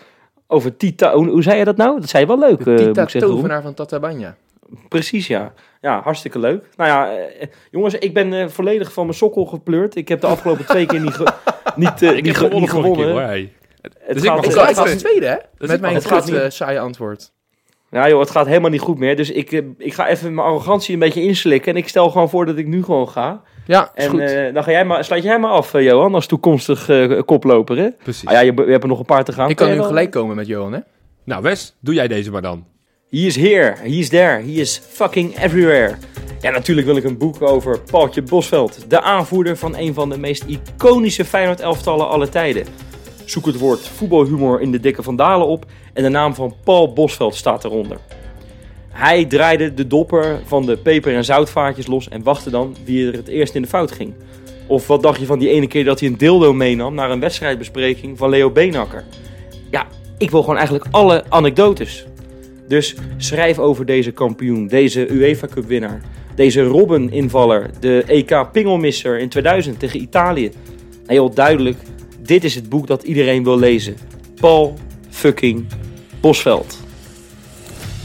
over 0.48 0.78
Tita, 0.78 1.14
hoe, 1.14 1.28
hoe, 1.28 1.44
zei 1.44 1.58
je 1.58 1.66
dat 1.66 1.78
nou? 1.78 2.00
Dat 2.00 2.10
zei 2.10 2.24
je 2.24 2.28
wel 2.28 2.40
leuk. 2.40 2.64
De 2.64 2.76
Tita 2.76 3.02
uh, 3.02 3.22
tovenaar 3.22 3.62
van 3.62 3.74
Tatabanya. 3.74 4.36
Precies, 4.90 5.28
ja. 5.28 5.54
Ja, 5.82 6.02
hartstikke 6.02 6.40
leuk. 6.40 6.70
Nou 6.76 6.90
ja, 6.90 7.18
eh, 7.18 7.48
jongens, 7.72 7.94
ik 7.94 8.14
ben 8.14 8.34
uh, 8.34 8.48
volledig 8.48 8.94
van 8.94 9.06
mijn 9.06 9.18
sokkel 9.18 9.46
gepleurd. 9.46 9.96
Ik 9.96 10.08
heb 10.08 10.22
de 10.22 10.28
afgelopen 10.28 10.66
twee 10.66 10.86
keer 10.86 11.00
niet, 11.00 11.14
ge, 11.14 11.34
niet, 11.76 12.02
uh, 12.02 12.18
ik 12.18 12.24
niet, 12.24 12.38
gewonnen. 12.38 12.60
niet 12.60 12.70
gewonnen. 12.70 12.98
Keer, 12.98 13.12
hoor, 13.12 13.22
hey. 13.22 13.54
Het 13.82 13.94
dus 14.14 14.24
gaat, 14.24 14.46
ik 14.46 14.56
mag 14.56 14.68
het 14.68 14.78
gaat 14.78 15.00
tweede, 15.00 15.26
hè? 15.26 15.36
Dus 15.58 15.70
Met 15.70 15.82
mijn 15.82 15.96
uh, 15.96 16.50
saaie 16.50 16.80
antwoord. 16.80 17.32
Ja 17.92 18.10
joh, 18.10 18.20
het 18.20 18.30
gaat 18.32 18.46
helemaal 18.46 18.70
niet 18.70 18.82
goed 18.82 18.98
meer. 18.98 19.16
Dus 19.16 19.32
ik, 19.32 19.52
ik 19.78 19.94
ga 19.94 20.08
even 20.08 20.34
mijn 20.34 20.48
arrogantie 20.48 20.94
een 20.94 21.00
beetje 21.00 21.22
inslikken. 21.22 21.72
En 21.72 21.78
ik 21.78 21.88
stel 21.88 22.10
gewoon 22.10 22.30
voor 22.30 22.46
dat 22.46 22.58
ik 22.58 22.68
nu 22.68 22.84
gewoon 22.84 23.10
ga. 23.10 23.42
Ja, 23.68 23.92
en 23.94 24.10
goed. 24.10 24.20
Uh, 24.20 24.54
dan 24.54 24.64
ga 24.64 24.72
jij 24.72 24.86
maar, 24.86 25.04
sluit 25.04 25.24
jij 25.24 25.40
maar 25.40 25.52
af, 25.52 25.74
uh, 25.74 25.84
Johan, 25.84 26.14
als 26.14 26.26
toekomstig 26.26 26.90
uh, 26.90 27.22
koploper. 27.26 27.78
Hè? 27.78 27.90
Precies. 28.04 28.28
Ah, 28.28 28.34
ja, 28.34 28.40
je, 28.40 28.54
je 28.56 28.72
hebt 28.72 28.84
er 28.84 28.90
nog 28.90 29.00
een 29.00 29.06
paar 29.06 29.24
te 29.24 29.32
gaan. 29.34 29.50
Ik 29.50 29.56
kan 29.56 29.72
nu 29.72 29.82
gelijk 29.82 30.12
komen 30.12 30.36
met 30.36 30.48
Johan, 30.48 30.74
hè? 30.74 30.80
Nou, 31.24 31.42
Wes, 31.42 31.76
doe 31.80 31.94
jij 31.94 32.08
deze 32.08 32.32
maar 32.32 32.42
dan. 32.42 32.66
He 33.10 33.18
is 33.18 33.36
here, 33.36 33.76
he 33.78 33.88
is 33.88 34.10
there, 34.10 34.42
he 34.42 34.52
is 34.52 34.82
fucking 34.90 35.38
everywhere. 35.40 35.96
Ja, 36.42 36.52
natuurlijk 36.52 36.88
wil 36.88 36.96
ik 36.96 37.04
een 37.04 37.18
boek 37.18 37.42
over 37.42 37.80
Paultje 37.80 38.22
Bosveld. 38.22 38.90
De 38.90 39.02
aanvoerder 39.02 39.58
van 39.58 39.78
een 39.78 39.94
van 39.94 40.10
de 40.10 40.18
meest 40.18 40.44
iconische 40.44 41.26
Feyenoord-elftallen 41.26 42.08
aller 42.08 42.30
tijden. 42.30 42.66
Zoek 43.26 43.46
het 43.46 43.60
woord 43.60 43.88
voetbalhumor 43.88 44.62
in 44.62 44.72
de 44.72 44.80
dikke 44.80 45.04
vandalen 45.04 45.48
op 45.48 45.66
en 45.94 46.04
de 46.04 46.10
naam 46.10 46.36
van 46.36 46.56
Paul 46.64 46.94
Bosveld 46.94 47.36
staat 47.36 47.64
eronder. 47.64 47.98
Hij 48.98 49.26
draaide 49.26 49.74
de 49.74 49.88
dopper 49.88 50.40
van 50.46 50.66
de 50.66 50.78
peper- 50.78 51.16
en 51.16 51.26
zoutvaatjes 51.26 51.88
los 51.88 52.10
en 52.10 52.24
wachtte 52.24 52.50
dan 52.50 52.76
wie 52.86 53.08
er 53.08 53.14
het 53.14 53.28
eerst 53.28 53.56
in 53.56 53.62
de 53.62 53.68
fout 53.68 53.92
ging. 53.92 54.14
Of 54.68 54.88
wat 54.88 55.02
dacht 55.02 55.20
je 55.20 55.26
van 55.26 55.40
die 55.40 55.50
ene 55.50 55.68
keer 55.68 55.84
dat 55.84 56.00
hij 56.00 56.10
een 56.10 56.18
dildo 56.18 56.54
meenam 56.54 56.94
naar 56.94 57.12
een 57.12 57.20
wedstrijdbespreking 57.20 58.18
van 58.18 58.30
Leo 58.30 58.50
Beenakker? 58.50 59.04
Ja, 59.72 59.88
ik 60.18 60.32
wil 60.32 60.42
gewoon 60.42 60.56
eigenlijk 60.56 60.88
alle 60.92 61.24
anekdotes. 61.30 62.06
Dus 62.68 62.96
schrijf 63.18 63.60
over 63.60 63.86
deze 63.86 64.12
kampioen, 64.12 64.68
deze 64.68 65.12
UEFA 65.12 65.48
Cup 65.48 65.66
winnaar, 65.66 66.02
deze 66.36 66.64
Robben-invaller, 66.64 67.70
de 67.80 68.04
EK 68.08 68.52
Pingelmisser 68.52 69.20
in 69.20 69.30
2000 69.30 69.80
tegen 69.80 70.02
Italië. 70.02 70.52
Heel 71.06 71.34
duidelijk, 71.34 71.78
dit 72.20 72.44
is 72.44 72.56
het 72.56 72.70
boek 72.70 72.88
dat 72.88 73.04
iedereen 73.04 73.44
wil 73.44 73.60
lezen. 73.60 73.96
Paul 74.40 74.74
fucking 75.10 75.66
Bosveld. 76.22 76.86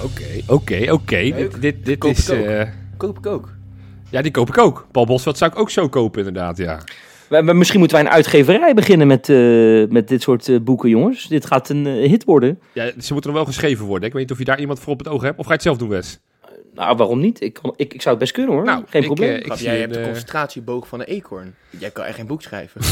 Oké, 0.05 0.53
oké, 0.53 0.93
oké. 0.93 1.49
Dit, 1.61 1.85
dit 1.85 1.99
Koop 1.99 2.11
is... 2.11 2.29
ik 2.29 2.45
eh, 2.45 2.69
Koop 2.97 3.19
ik 3.19 3.27
ook. 3.27 3.49
ja, 4.11 4.23
die 4.23 4.31
koop 4.31 4.49
ik 4.49 4.59
ook. 4.59 4.87
Paul 4.91 5.07
Bosveld 5.07 5.39
zou 5.39 5.51
ik 5.53 5.59
ook 5.59 5.71
zo 5.71 5.89
kopen, 5.89 6.19
inderdaad, 6.27 6.57
ja. 6.57 6.79
We- 7.29 7.45
we- 7.45 7.55
Misschien 7.55 7.79
moeten 7.79 7.97
wij 7.97 8.07
een 8.07 8.13
uitgeverij 8.13 8.75
beginnen 8.75 9.07
met, 9.07 9.29
eh, 9.29 9.37
met 9.89 10.09
dit 10.09 10.23
soort 10.23 10.49
eh, 10.49 10.61
boeken, 10.61 10.89
jongens. 10.89 11.27
Dit 11.29 11.47
gaat 11.47 11.69
een 11.69 11.87
hit 11.87 12.25
worden. 12.25 12.59
ja. 12.73 12.85
Ze 12.99 13.13
moeten 13.13 13.31
nog 13.31 13.41
wel 13.41 13.49
geschreven 13.53 13.87
worden. 13.87 14.07
Ik 14.09 14.13
weet 14.15 14.23
niet 14.23 14.33
of 14.33 14.39
je 14.39 14.45
daar 14.45 14.61
iemand 14.61 14.81
voor 14.81 14.93
op 14.93 14.99
het 14.99 15.09
oog 15.09 15.23
hebt. 15.23 15.39
Of 15.39 15.43
ga 15.45 15.49
je 15.51 15.55
het 15.55 15.63
zelf 15.63 15.77
doen, 15.79 15.89
Wes? 15.89 16.21
Nou, 16.75 16.97
waarom 16.97 17.21
niet? 17.21 17.41
Ik, 17.41 17.53
kan, 17.53 17.75
ik, 17.77 17.95
ik 17.95 18.03
zou 18.03 18.11
het 18.15 18.19
best 18.25 18.33
kunnen 18.33 18.55
hoor. 18.55 18.65
Nou, 18.65 18.85
Geen 18.89 19.01
ik, 19.01 19.07
probleem. 19.07 19.31
eh, 19.31 19.37
ik 19.47 19.55
jij 19.55 19.79
hebt 19.79 19.95
de 19.95 20.03
concentratieboog 20.03 20.89
van 20.89 21.01
een 21.01 21.07
eekhoorn. 21.07 21.55
Jij 21.71 21.91
kan 21.91 22.05
echt 22.05 22.17
geen 22.17 22.27
boek 22.27 22.43
schrijven. 22.43 22.81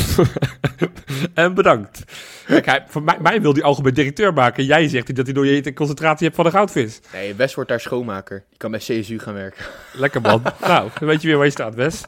En 1.34 1.54
bedankt. 1.54 2.02
Kijk, 2.46 2.66
hij, 2.66 2.84
voor 2.88 3.02
mij, 3.02 3.16
mij 3.20 3.40
wil 3.40 3.52
die 3.52 3.64
algemeen 3.64 3.94
directeur 3.94 4.32
maken. 4.32 4.64
Jij 4.64 4.88
zegt 4.88 5.14
dat 5.16 5.24
hij 5.24 5.34
door 5.34 5.46
je 5.46 5.72
concentratie 5.72 6.24
hebt 6.24 6.36
van 6.36 6.44
de 6.44 6.50
goudvis. 6.50 7.00
nee, 7.12 7.34
Wes 7.34 7.54
wordt 7.54 7.70
daar 7.70 7.80
schoonmaker. 7.80 8.44
Die 8.48 8.58
kan 8.58 8.70
bij 8.70 8.80
CSU 8.80 9.18
gaan 9.18 9.34
werken. 9.34 9.64
Lekker 9.92 10.20
man. 10.20 10.42
nou, 10.60 10.88
dan 10.98 11.08
weet 11.08 11.22
je 11.22 11.28
weer 11.28 11.36
waar 11.36 11.46
je 11.46 11.52
staat, 11.52 11.74
Wes. 11.74 12.02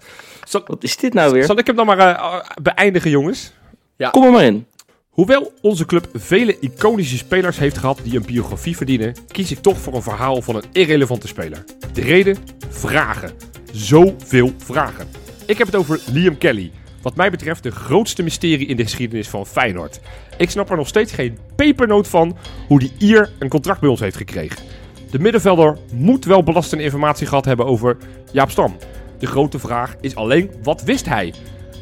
Zal, 0.44 0.62
Wat 0.66 0.82
is 0.82 0.96
dit 0.96 1.14
nou 1.14 1.32
weer? 1.32 1.44
zal 1.44 1.58
ik 1.58 1.66
hem 1.66 1.76
dan 1.76 1.86
maar 1.86 1.98
eh, 1.98 2.40
beëindigen, 2.62 3.10
jongens? 3.10 3.52
Kom 4.10 4.24
er 4.24 4.32
maar 4.32 4.44
in. 4.44 4.66
Hoewel 5.12 5.52
onze 5.60 5.86
club 5.86 6.08
vele 6.14 6.58
iconische 6.58 7.16
spelers 7.16 7.58
heeft 7.58 7.78
gehad 7.78 8.00
die 8.02 8.16
een 8.16 8.26
biografie 8.26 8.76
verdienen, 8.76 9.14
kies 9.26 9.50
ik 9.50 9.58
toch 9.58 9.78
voor 9.78 9.94
een 9.94 10.02
verhaal 10.02 10.42
van 10.42 10.56
een 10.56 10.64
irrelevante 10.72 11.26
speler. 11.26 11.64
De 11.92 12.00
reden? 12.00 12.36
Vragen. 12.68 13.32
zoveel 13.72 14.52
vragen. 14.58 15.08
Ik 15.46 15.58
heb 15.58 15.66
het 15.66 15.76
over 15.76 16.00
Liam 16.12 16.38
Kelly. 16.38 16.70
Wat 17.02 17.16
mij 17.16 17.30
betreft 17.30 17.62
de 17.62 17.70
grootste 17.70 18.22
mysterie 18.22 18.66
in 18.66 18.76
de 18.76 18.82
geschiedenis 18.82 19.28
van 19.28 19.46
Feyenoord. 19.46 20.00
Ik 20.36 20.50
snap 20.50 20.70
er 20.70 20.76
nog 20.76 20.88
steeds 20.88 21.12
geen 21.12 21.38
pepernoot 21.56 22.08
van 22.08 22.36
hoe 22.68 22.78
die 22.78 22.92
Ier 22.98 23.32
een 23.38 23.48
contract 23.48 23.80
bij 23.80 23.88
ons 23.88 24.00
heeft 24.00 24.16
gekregen. 24.16 24.62
De 25.10 25.18
middenvelder 25.18 25.78
moet 25.94 26.24
wel 26.24 26.42
belastende 26.42 26.84
informatie 26.84 27.26
gehad 27.26 27.44
hebben 27.44 27.66
over 27.66 27.96
Jaap 28.30 28.50
Stam. 28.50 28.76
De 29.18 29.26
grote 29.26 29.58
vraag 29.58 29.96
is 30.00 30.14
alleen, 30.14 30.50
wat 30.62 30.82
wist 30.82 31.06
hij? 31.06 31.34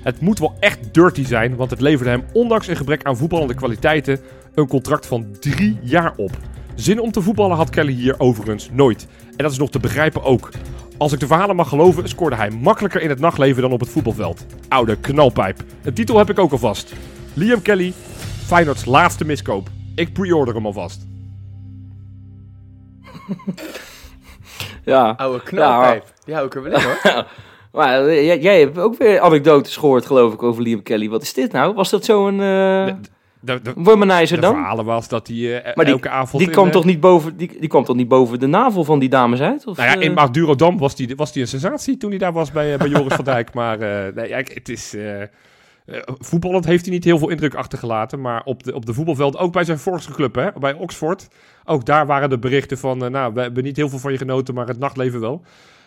Het 0.02 0.20
moet 0.20 0.38
wel 0.38 0.56
echt 0.60 0.94
dirty 0.94 1.24
zijn, 1.24 1.56
want 1.56 1.70
het 1.70 1.80
leverde 1.80 2.10
hem 2.10 2.24
ondanks 2.32 2.66
een 2.66 2.76
gebrek 2.76 3.04
aan 3.04 3.16
voetballende 3.16 3.54
kwaliteiten 3.54 4.20
een 4.54 4.68
contract 4.68 5.06
van 5.06 5.26
drie 5.40 5.78
jaar 5.82 6.12
op. 6.16 6.30
Zin 6.74 7.00
om 7.00 7.12
te 7.12 7.22
voetballen 7.22 7.56
had 7.56 7.70
Kelly 7.70 7.92
hier 7.92 8.20
overigens 8.20 8.70
nooit. 8.72 9.06
En 9.26 9.36
dat 9.36 9.52
is 9.52 9.58
nog 9.58 9.70
te 9.70 9.78
begrijpen 9.78 10.22
ook. 10.22 10.50
Als 10.98 11.12
ik 11.12 11.20
de 11.20 11.26
verhalen 11.26 11.56
mag 11.56 11.68
geloven, 11.68 12.08
scoorde 12.08 12.36
hij 12.36 12.50
makkelijker 12.50 13.02
in 13.02 13.08
het 13.08 13.20
nachtleven 13.20 13.62
dan 13.62 13.72
op 13.72 13.80
het 13.80 13.88
voetbalveld. 13.88 14.46
Oude 14.68 14.96
knalpijp. 14.96 15.64
Een 15.82 15.94
titel 15.94 16.18
heb 16.18 16.30
ik 16.30 16.38
ook 16.38 16.52
alvast. 16.52 16.92
Liam 17.34 17.62
Kelly, 17.62 17.92
Feyenoord's 18.46 18.84
laatste 18.84 19.24
miskoop. 19.24 19.68
Ik 19.94 20.12
pre-order 20.12 20.54
hem 20.54 20.66
alvast. 20.66 21.06
Ja. 24.84 25.10
Oude 25.10 25.42
knalpijp. 25.42 26.04
Die 26.24 26.34
hou 26.34 26.46
ik 26.46 26.54
er 26.54 26.62
wel 26.62 26.72
in 26.72 26.84
hoor. 26.84 27.26
Maar 27.72 28.06
eh, 28.06 28.24
jij, 28.26 28.38
jij 28.38 28.60
hebt 28.60 28.78
ook 28.78 28.98
weer 28.98 29.20
anekdotes 29.20 29.76
gehoord, 29.76 30.06
geloof 30.06 30.32
ik, 30.32 30.42
over 30.42 30.62
Liam 30.62 30.82
Kelly. 30.82 31.08
Wat 31.08 31.22
is 31.22 31.32
dit 31.34 31.52
nou? 31.52 31.74
Was 31.74 31.90
dat 31.90 32.04
zo'n 32.04 32.32
uh, 32.32 32.38
De, 33.42 33.62
de, 33.62 33.72
dan? 34.40 34.54
verhalen 34.54 34.84
was 34.84 35.08
dat 35.08 35.26
hij 35.26 35.62
eh, 35.62 35.74
Maar 35.76 35.84
die- 35.84 35.94
elke 35.94 36.08
avond... 36.08 36.42
Die 36.42 36.52
kwam, 36.52 36.70
toch 36.70 36.84
niet 36.84 37.00
boven, 37.00 37.36
die, 37.36 37.56
die 37.60 37.68
kwam 37.68 37.84
toch 37.84 37.96
niet 37.96 38.08
boven 38.08 38.38
de 38.40 38.46
navel 38.46 38.84
van 38.84 38.98
die 38.98 39.08
dames 39.08 39.40
uit? 39.40 39.66
Of, 39.66 39.76
Nou 39.76 39.88
ja, 39.88 39.96
in? 39.96 40.12
Madurodam 40.12 40.78
was 40.78 40.96
die, 40.96 41.16
was 41.16 41.32
die 41.32 41.42
een 41.42 41.48
sensatie 41.48 41.96
toen 41.96 42.10
hij 42.10 42.18
daar 42.18 42.32
was 42.32 42.52
bij, 42.52 42.76
bij 42.76 42.88
Joris 42.88 43.14
van 43.14 43.24
Dijk. 43.24 43.54
Maar 43.54 43.78
nee, 44.14 44.28
ja, 44.28 44.36
het 44.36 44.68
is... 44.68 44.96
voetballend 46.18 46.64
heeft 46.64 46.84
hij 46.84 46.94
niet 46.94 47.04
heel 47.04 47.18
veel 47.18 47.28
indruk 47.28 47.54
achtergelaten. 47.54 48.20
Maar 48.20 48.42
op 48.44 48.62
de, 48.62 48.74
op 48.74 48.86
de 48.86 48.94
voetbalveld, 48.94 49.36
ook 49.38 49.52
bij 49.52 49.64
zijn 49.64 49.78
vorige 49.78 50.12
club, 50.12 50.34
hè, 50.34 50.48
bij 50.58 50.74
Oxford. 50.74 51.28
Ook 51.64 51.84
daar 51.84 52.06
waren 52.06 52.30
de 52.30 52.38
berichten 52.38 52.78
van... 52.78 52.98
nou, 53.10 53.34
we 53.34 53.40
hebben 53.40 53.62
niet 53.64 53.76
heel 53.76 53.88
veel 53.88 53.98
van 53.98 54.12
je 54.12 54.18
genoten, 54.18 54.54
maar 54.54 54.66
het 54.66 54.78
nachtleven 54.78 55.20
wel. 55.20 55.42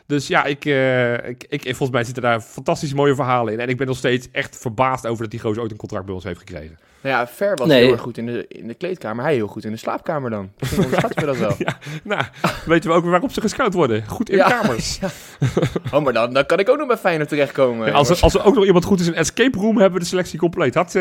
Dus 0.08 0.28
ja, 0.28 0.43
ik, 0.43 0.66
eh, 0.66 1.14
ik, 1.14 1.43
ik, 1.49 1.62
volgens 1.64 1.89
mij 1.89 2.04
zitten 2.04 2.24
daar 2.24 2.41
fantastisch 2.41 2.93
mooie 2.93 3.16
verhalen 3.16 3.54
in. 3.54 3.60
En 3.60 3.70
ik 3.70 3.78
ben 3.78 3.88
nog 3.88 3.97
steeds 3.97 4.28
echt 4.32 4.58
verbaasd 4.58 5.06
over 5.08 5.22
dat 5.22 5.32
die 5.32 5.39
gozer 5.39 5.62
ooit 5.62 5.72
een 5.72 5.78
contract 5.78 6.06
bij 6.06 6.14
ons 6.16 6.24
heeft 6.24 6.39
gekregen. 6.39 6.78
Nou 7.01 7.16
ja, 7.16 7.28
Ver 7.28 7.56
was 7.56 7.68
Nee. 7.68 7.84
heel 7.84 7.91
erg 7.91 8.01
goed 8.01 8.18
in 8.18 8.26
de, 8.26 8.45
in 8.47 8.68
de 8.68 8.74
kleedkamer. 8.74 9.24
Hij 9.24 9.34
heel 9.34 9.47
goed 9.47 9.66
in 9.66 9.72
de 9.72 9.78
slaapkamer 9.78 10.30
dan. 10.30 10.51
Onderschatten 10.78 11.20
we 11.20 11.26
dat 11.26 11.38
wel. 11.38 11.54
Ja, 11.66 11.78
nou, 12.04 12.22
weten 12.66 12.89
we 12.89 12.95
ook 12.95 13.01
weer 13.01 13.12
waarop 13.12 13.32
ze 13.32 13.41
gescout 13.41 13.74
worden. 13.74 14.04
Goed 14.08 14.30
in 14.30 14.38
Ja. 14.38 14.49
kamers. 14.49 14.99
Oh, 15.93 16.04
maar 16.04 16.14
dan, 16.14 16.34
dan 16.34 16.45
kan 16.45 16.60
ik 16.60 16.70
ook 16.70 16.78
nog 16.78 16.88
bij 16.88 16.97
Feyenoord 16.97 17.30
terechtkomen. 17.30 17.88
Ja, 17.88 17.93
als, 17.93 18.10
er, 18.10 18.18
als 18.22 18.34
er 18.34 18.43
ook 18.45 18.56
nog 18.56 18.66
iemand 18.66 18.86
goed 18.86 18.99
is 18.99 19.08
in 19.08 19.16
escape 19.16 19.58
room, 19.58 19.76
hebben 19.78 19.93
we 19.93 19.99
de 19.99 20.06
selectie 20.10 20.39
compleet. 20.39 20.76
Had 20.76 20.91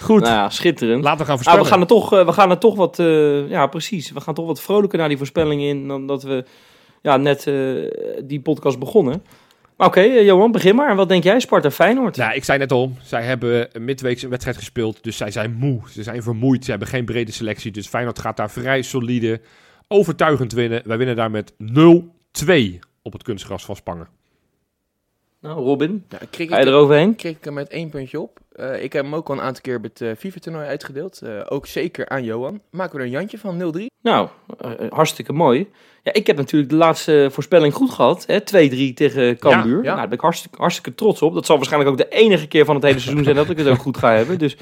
Goed, 0.00 0.20
Nou 0.20 0.32
ja, 0.32 0.50
schitterend. 0.50 1.04
laten 1.04 1.18
we 1.18 1.24
gaan 1.24 1.36
Ah, 1.38 1.42
voorspellen. 1.42 1.62
we, 1.62 1.68
gaan 1.70 1.80
er 1.80 1.86
toch, 1.86 2.12
eh, 2.12 2.26
we 2.26 2.32
gaan 2.32 2.50
er 2.50 2.58
toch 2.58 2.74
wat, 2.76 2.98
eh, 2.98 3.48
ja 3.48 3.66
precies, 3.66 4.10
we 4.12 4.20
gaan 4.20 4.34
toch 4.34 4.46
wat 4.46 4.60
vrolijker 4.60 4.98
naar 4.98 5.08
die 5.08 5.16
voorspellingen 5.16 5.68
in 5.68 5.88
dan 5.88 6.06
dat 6.06 6.22
we 6.22 6.44
ja, 7.02 7.16
net 7.16 7.46
eh, 7.46 7.54
die 8.24 8.40
podcast 8.40 8.78
begonnen. 8.78 9.22
Maar 9.76 9.86
oké, 9.86 10.00
Johan, 10.00 10.52
begin 10.52 10.74
maar. 10.74 10.96
Wat 10.96 11.08
denk 11.08 11.24
jij, 11.24 11.40
Sparta 11.40 11.70
Feyenoord? 11.70 12.16
Nou, 12.16 12.34
ik 12.34 12.44
zei 12.44 12.58
net 12.58 12.72
al, 12.72 12.92
zij 13.02 13.22
hebben 13.22 13.68
midweeks 13.78 14.22
een 14.22 14.30
wedstrijd 14.30 14.56
gespeeld, 14.56 15.02
dus 15.02 15.16
zij 15.16 15.30
zijn 15.30 15.52
moe. 15.54 15.80
Ze 15.90 16.02
zijn 16.02 16.22
vermoeid, 16.22 16.64
ze 16.64 16.70
hebben 16.70 16.88
geen 16.88 17.04
brede 17.04 17.32
selectie. 17.32 17.70
Dus 17.70 17.86
Feyenoord 17.86 18.18
gaat 18.18 18.36
daar 18.36 18.50
vrij 18.50 18.82
solide, 18.82 19.40
overtuigend 19.88 20.52
winnen. 20.52 20.82
Wij 20.84 20.96
winnen 20.96 21.16
daar 21.16 21.30
met 21.30 21.52
0-2 22.42 22.78
op 23.02 23.12
het 23.12 23.22
kunstgras 23.22 23.64
van 23.64 23.76
Spangen. 23.76 24.08
Nou, 25.40 25.64
Robin, 25.64 26.04
Ja, 26.08 26.18
kreeg 26.30 26.48
ga 26.48 26.56
je 26.56 26.62
ik, 26.62 26.68
eroverheen? 26.68 27.16
kreeg 27.16 27.36
ik 27.36 27.46
er 27.46 27.52
met 27.52 27.68
één 27.68 27.88
puntje 27.88 28.20
op. 28.20 28.40
Eh, 28.56 28.82
ik 28.82 28.92
heb 28.92 29.04
hem 29.04 29.14
ook 29.14 29.28
al 29.28 29.34
een 29.34 29.40
aantal 29.40 29.62
keer 29.62 29.80
bij 29.80 29.90
het 29.92 30.08
eh, 30.08 30.16
FIFA-toernooi 30.18 30.66
uitgedeeld. 30.66 31.20
Eh, 31.22 31.30
ook 31.48 31.66
zeker 31.66 32.08
aan 32.08 32.24
Johan. 32.24 32.60
Maken 32.70 32.92
we 32.92 32.98
er 32.98 33.04
een 33.04 33.10
Jantje 33.10 33.38
van 33.38 33.56
0-3. 33.56 33.90
Nou, 34.02 34.28
hartstikke 34.90 35.32
mooi. 35.32 35.70
Ja, 36.02 36.12
ik 36.12 36.26
heb 36.26 36.36
natuurlijk 36.36 36.70
de 36.70 36.76
laatste 36.76 37.28
voorspelling 37.32 37.74
goed 37.74 37.90
gehad. 37.90 38.24
hè, 38.26 38.40
2-3 38.40 38.94
tegen 38.94 39.38
Cambuur. 39.38 39.76
Ja, 39.76 39.82
ja. 39.82 39.82
Nou, 39.82 39.96
daar 39.96 40.08
ben 40.08 40.16
ik 40.16 40.20
hartstikke, 40.20 40.56
hartstikke 40.56 40.94
trots 40.94 41.22
op. 41.22 41.34
Dat 41.34 41.46
zal 41.46 41.56
waarschijnlijk 41.56 41.92
ook 41.92 41.98
de 41.98 42.16
enige 42.16 42.48
keer 42.48 42.64
van 42.64 42.74
het 42.74 42.84
hele 42.84 42.98
seizoen 42.98 43.24
zijn 43.24 43.36
dat 43.36 43.50
ik 43.50 43.58
het 43.58 43.68
ook 43.68 43.78
goed 43.78 43.96
ga 43.96 44.12
hebben. 44.12 44.38
Dus 44.38 44.56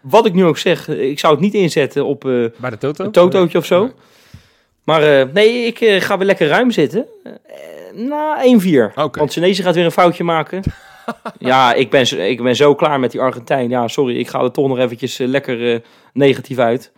wat 0.00 0.26
ik 0.26 0.34
nu 0.34 0.44
ook 0.44 0.58
zeg, 0.58 0.88
ik 0.88 1.18
zou 1.18 1.32
het 1.32 1.42
niet 1.42 1.54
inzetten 1.54 2.06
op 2.06 2.24
eh, 2.24 2.44
Bij 2.56 2.70
de 2.70 2.78
Toto? 2.78 3.04
een 3.04 3.10
totootje 3.10 3.58
of 3.58 3.66
zo. 3.66 3.90
Maar 4.84 5.02
eh, 5.02 5.32
nee, 5.32 5.66
ik 5.66 6.02
ga 6.02 6.18
weer 6.18 6.26
lekker 6.26 6.48
ruim 6.48 6.70
zitten. 6.70 7.06
Eh, 7.22 7.32
na 7.92 8.42
1-4. 8.42 8.92
Oké. 8.94 9.18
Want 9.18 9.32
Senesi 9.32 9.62
gaat 9.62 9.74
weer 9.74 9.84
een 9.84 9.90
foutje 9.90 10.24
maken. 10.24 10.62
ja, 11.38 11.72
ik 11.74 11.90
ben, 11.90 12.06
zo- 12.06 12.16
ik 12.16 12.42
ben 12.42 12.56
zo 12.56 12.74
klaar 12.74 13.00
met 13.00 13.10
die 13.10 13.20
Argentijn. 13.20 13.68
Ja, 13.70 13.88
sorry, 13.88 14.16
ik 14.18 14.28
ga 14.28 14.40
er 14.42 14.50
toch 14.50 14.68
nog 14.68 14.78
eventjes 14.78 15.18
eh, 15.18 15.26
lekker 15.28 15.72
eh, 15.74 15.80
negatief 16.12 16.58
uit. 16.58 16.92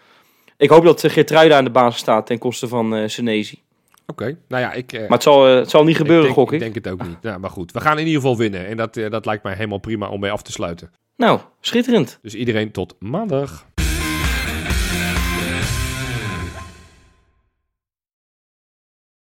Ik 0.57 0.71
hoop 0.71 0.85
dat 0.85 1.03
uh, 1.05 1.11
Geertruida 1.11 1.57
aan 1.57 1.65
de 1.65 1.71
basis 1.71 2.01
staat 2.01 2.27
ten 2.27 2.39
koste 2.39 2.69
van 2.69 2.95
eh 2.95 3.09
Senesi. 3.09 3.63
Oké, 4.07 4.39
nou 4.49 4.63
ja, 4.63 4.73
ik... 4.73 4.93
eh, 4.93 5.01
Maar 5.01 5.09
het 5.09 5.23
zal, 5.23 5.47
eh, 5.49 5.55
het 5.55 5.71
zal 5.71 5.85
niet 5.85 5.97
gebeuren, 5.97 6.29
ik 6.29 6.35
denk, 6.35 6.47
gok 6.49 6.49
ik. 6.49 6.55
Ik 6.55 6.73
denk 6.73 6.85
het 6.85 6.93
ook 6.93 7.09
niet. 7.09 7.23
Nou, 7.23 7.39
maar 7.41 7.51
goed, 7.51 7.73
we 7.73 7.81
gaan 7.81 7.99
in 7.99 8.07
ieder 8.07 8.21
geval 8.21 8.37
winnen. 8.37 8.67
En 8.67 8.77
dat, 8.77 8.97
eh, 8.97 9.11
dat 9.11 9.27
lijkt 9.27 9.43
mij 9.43 9.55
helemaal 9.55 9.79
prima 9.79 10.09
om 10.09 10.21
mee 10.21 10.31
af 10.31 10.43
te 10.43 10.53
sluiten. 10.53 10.91
Nou, 11.17 11.41
schitterend. 11.61 12.19
Dus 12.23 12.35
iedereen 12.35 12.71
tot 12.73 12.95
maandag. 12.99 13.67